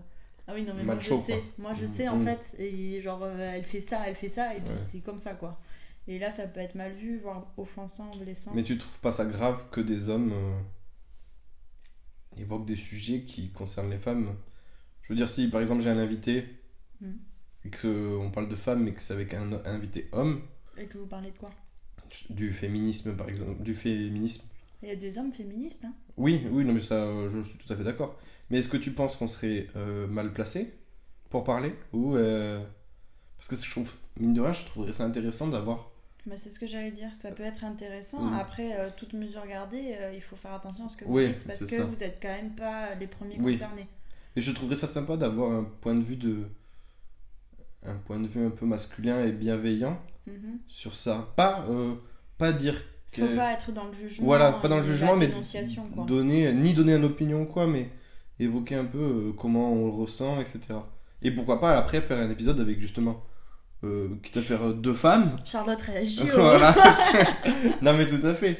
ah 0.47 0.53
oui, 0.55 0.63
non, 0.63 0.73
mais 0.73 0.83
Macho, 0.83 1.15
moi 1.15 1.21
je 1.21 1.25
sais. 1.27 1.39
quoi. 1.39 1.43
Moi 1.59 1.73
je 1.75 1.85
Mhm. 1.85 1.87
sais 1.95 2.07
en 2.09 2.17
Mhm. 2.17 2.25
fait. 2.25 2.55
Et 2.59 3.01
genre, 3.01 3.27
elle 3.27 3.63
fait 3.63 3.81
ça, 3.81 4.01
elle 4.07 4.15
fait 4.15 4.29
ça, 4.29 4.55
et 4.55 4.59
puis 4.61 4.69
Ouais. 4.71 4.79
c'est 4.91 4.99
comme 5.01 5.19
ça, 5.19 5.35
quoi. 5.35 5.59
Et 6.07 6.17
là, 6.19 6.31
ça 6.31 6.47
peut 6.47 6.59
être 6.61 6.75
mal 6.75 6.93
vu, 6.93 7.17
voire 7.19 7.45
offensant, 7.57 8.11
blessant. 8.17 8.53
Mais 8.55 8.63
tu 8.63 8.77
trouves 8.77 8.99
pas 9.01 9.11
ça 9.11 9.25
grave 9.25 9.65
que 9.71 9.81
des 9.81 10.09
hommes 10.09 10.33
évoquent 12.37 12.65
des 12.65 12.75
sujets 12.75 13.21
qui 13.21 13.51
concernent 13.51 13.91
les 13.91 13.99
femmes? 13.99 14.35
Je 15.03 15.09
veux 15.09 15.15
dire, 15.15 15.27
si 15.27 15.47
par 15.49 15.61
exemple 15.61 15.81
j'ai 15.83 15.89
un 15.89 15.97
invité 15.97 16.45
et 17.65 17.69
qu'on 17.69 18.31
parle 18.33 18.49
de 18.49 18.55
femmes 18.55 18.83
mais 18.83 18.93
que 18.93 19.01
c'est 19.01 19.13
avec 19.13 19.33
un, 19.33 19.51
un 19.53 19.61
invité 19.65 20.09
homme, 20.11 20.41
Et 20.77 20.85
que 20.85 20.97
vous 20.97 21.07
parlez 21.07 21.31
de 21.31 21.37
quoi? 21.37 21.51
Du 22.29 22.51
féminisme 22.53 23.15
par 23.15 23.27
exemple, 23.29 23.61
du 23.63 23.73
féminisme. 23.73 24.43
Il 24.81 24.89
y 24.89 24.91
a 24.91 24.95
des 24.95 25.17
hommes 25.17 25.31
féministes, 25.31 25.85
hein. 25.85 25.93
Oui, 26.17 26.45
oui, 26.51 26.63
non 26.65 26.73
mais 26.73 26.79
ça, 26.81 27.07
je 27.29 27.41
suis 27.41 27.57
tout 27.57 27.71
à 27.71 27.75
fait 27.75 27.83
d'accord. 27.83 28.19
Mais 28.49 28.59
est-ce 28.59 28.67
que 28.67 28.77
tu 28.77 28.91
penses 28.91 29.15
qu'on 29.15 29.27
serait 29.29 29.67
euh, 29.75 30.07
mal 30.07 30.31
placé 30.33 30.73
pour 31.29 31.43
parler 31.43 31.73
ou 31.93 32.15
euh, 32.15 32.61
parce 33.37 33.47
que 33.47 33.55
je 33.55 33.71
trouve 33.71 33.91
mine 34.19 34.33
de 34.33 34.41
rien, 34.41 34.51
je 34.53 34.65
trouverais 34.65 34.93
ça 34.93 35.05
intéressant 35.05 35.47
d'avoir. 35.47 35.91
Bah, 36.25 36.35
c'est 36.37 36.49
ce 36.49 36.59
que 36.59 36.67
j'allais 36.67 36.91
dire, 36.91 37.13
ça 37.15 37.31
peut 37.31 37.43
être 37.43 37.63
intéressant. 37.65 38.31
Après, 38.33 38.79
euh, 38.79 38.89
toute 38.95 39.13
mesure 39.13 39.45
gardée, 39.47 39.95
euh, 39.99 40.13
il 40.13 40.21
faut 40.21 40.35
faire 40.37 40.53
attention 40.53 40.85
à 40.85 40.89
ce 40.89 40.95
que 40.97 41.05
vous 41.05 41.13
Oui, 41.15 41.27
dites 41.27 41.45
parce 41.47 41.59
que 41.59 41.67
ça. 41.67 41.83
vous 41.83 42.03
êtes 42.03 42.19
quand 42.21 42.29
même 42.29 42.55
pas 42.55 42.95
les 42.95 43.07
premiers 43.07 43.37
Oui. 43.39 43.53
concernés. 43.53 43.87
Et 44.35 44.41
je 44.41 44.51
trouverais 44.51 44.75
ça 44.75 44.87
sympa 44.87 45.15
d'avoir 45.17 45.51
un 45.51 45.63
point 45.81 45.95
de 45.95 46.01
vue 46.01 46.15
de 46.17 46.45
un 47.85 47.95
point 47.95 48.19
de 48.19 48.27
vue 48.27 48.45
un 48.45 48.49
peu 48.49 48.65
masculin 48.65 49.23
et 49.25 49.31
bienveillant 49.31 49.99
Mhm. 50.25 50.59
sur 50.67 50.95
ça. 50.95 51.27
Pas, 51.35 51.65
euh, 51.69 51.95
pas 52.37 52.53
dire 52.53 52.75
Faut 53.13 53.21
que. 53.25 53.35
pas 53.35 53.51
être 53.51 53.71
dans 53.73 53.85
le 53.87 53.93
jugement. 53.93 54.25
voilà, 54.25 54.53
pas 54.53 54.69
dans 54.69 54.77
le 54.77 54.83
jugement, 54.83 55.15
mais 55.17 55.29
quoi. 55.93 56.05
donner, 56.05 56.53
ni 56.53 56.73
donner 56.73 56.95
une 56.95 57.03
opinion, 57.03 57.45
quoi, 57.45 57.67
mais 57.67 57.89
évoquer 58.39 58.75
un 58.75 58.85
peu 58.85 58.97
euh, 58.99 59.33
comment 59.37 59.73
on 59.73 59.85
le 59.87 59.91
ressent, 59.91 60.39
etc. 60.39 60.61
Et 61.21 61.31
pourquoi 61.31 61.59
pas 61.59 61.77
après 61.77 61.99
faire 62.01 62.17
un 62.19 62.29
épisode 62.31 62.59
avec 62.61 62.79
justement. 62.79 63.23
Euh, 63.83 64.07
quitte 64.23 64.37
à 64.37 64.41
faire 64.41 64.63
euh, 64.69 64.73
deux 64.73 64.93
femmes. 64.93 65.37
Charlotte 65.43 65.81
réagit. 65.81 66.21
au- 66.21 66.25
voilà. 66.35 66.73
non, 67.81 67.93
mais 67.97 68.07
tout 68.07 68.25
à 68.25 68.33
fait. 68.33 68.57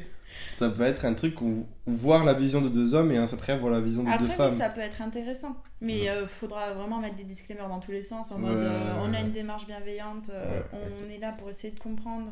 Ça 0.52 0.70
peut 0.70 0.84
être 0.84 1.06
un 1.06 1.14
truc 1.14 1.42
où 1.42 1.66
voir 1.86 2.24
la 2.26 2.34
vision 2.34 2.62
de 2.62 2.70
deux 2.70 2.94
hommes 2.94 3.12
et 3.12 3.18
après 3.18 3.58
voir 3.58 3.72
la 3.72 3.80
vision 3.82 4.04
de 4.04 4.08
deux 4.08 4.14
Après, 4.26 4.28
femmes. 4.36 4.52
oui, 4.52 4.58
ça 4.58 4.70
peut 4.70 4.82
être 4.82 5.02
intéressant. 5.02 5.56
Mais 5.82 6.02
Ouais. 6.04 6.10
euh, 6.10 6.28
faudra 6.28 6.74
vraiment 6.74 7.00
mettre 7.00 7.16
des 7.16 7.24
disclaimers 7.24 7.68
dans 7.70 7.80
tous 7.80 7.92
les 7.92 8.04
sens 8.04 8.32
en 8.32 8.40
mode 8.40 8.60
euh, 8.60 8.96
on 9.02 9.14
a 9.14 9.20
une 9.22 9.32
démarche 9.32 9.66
bienveillante, 9.68 10.30
euh, 10.30 10.62
on 10.72 11.10
est 11.10 11.18
là 11.18 11.32
pour 11.34 11.50
essayer 11.50 11.74
de 11.74 11.80
comprendre. 11.80 12.32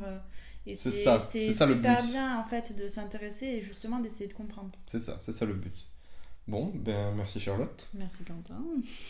et 0.66 0.76
C'est 0.76 0.92
ça, 0.92 1.20
c'est 1.20 1.52
ça 1.54 1.66
le 1.66 1.76
super 1.76 2.00
but. 2.00 2.08
bien 2.12 2.40
en 2.40 2.44
fait 2.46 2.76
de 2.76 2.88
s'intéresser 2.88 3.46
et 3.48 3.62
justement 3.62 4.00
d'essayer 4.00 4.28
de 4.28 4.34
comprendre. 4.34 4.72
C'est 4.88 5.00
ça, 5.00 5.18
c'est 5.20 5.34
ça 5.34 5.46
le 5.46 5.54
but. 5.54 5.76
Bon, 6.48 6.72
ben 6.74 7.14
merci 7.16 7.40
Charlotte. 7.40 7.90
Merci 7.94 8.24
Quentin. 8.24 8.62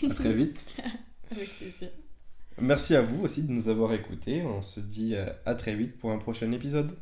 À 0.09 0.13
très 0.13 0.33
vite. 0.33 0.65
Avec 1.31 1.49
plaisir. 1.57 1.89
Merci 2.59 2.95
à 2.95 3.01
vous 3.01 3.21
aussi 3.23 3.43
de 3.43 3.51
nous 3.51 3.69
avoir 3.69 3.93
écoutés. 3.93 4.43
On 4.43 4.61
se 4.61 4.79
dit 4.81 5.15
à 5.45 5.55
très 5.55 5.73
vite 5.75 5.97
pour 5.97 6.11
un 6.11 6.17
prochain 6.17 6.51
épisode. 6.51 6.97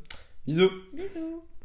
Bisous 0.46 0.70
Bisous. 0.94 1.50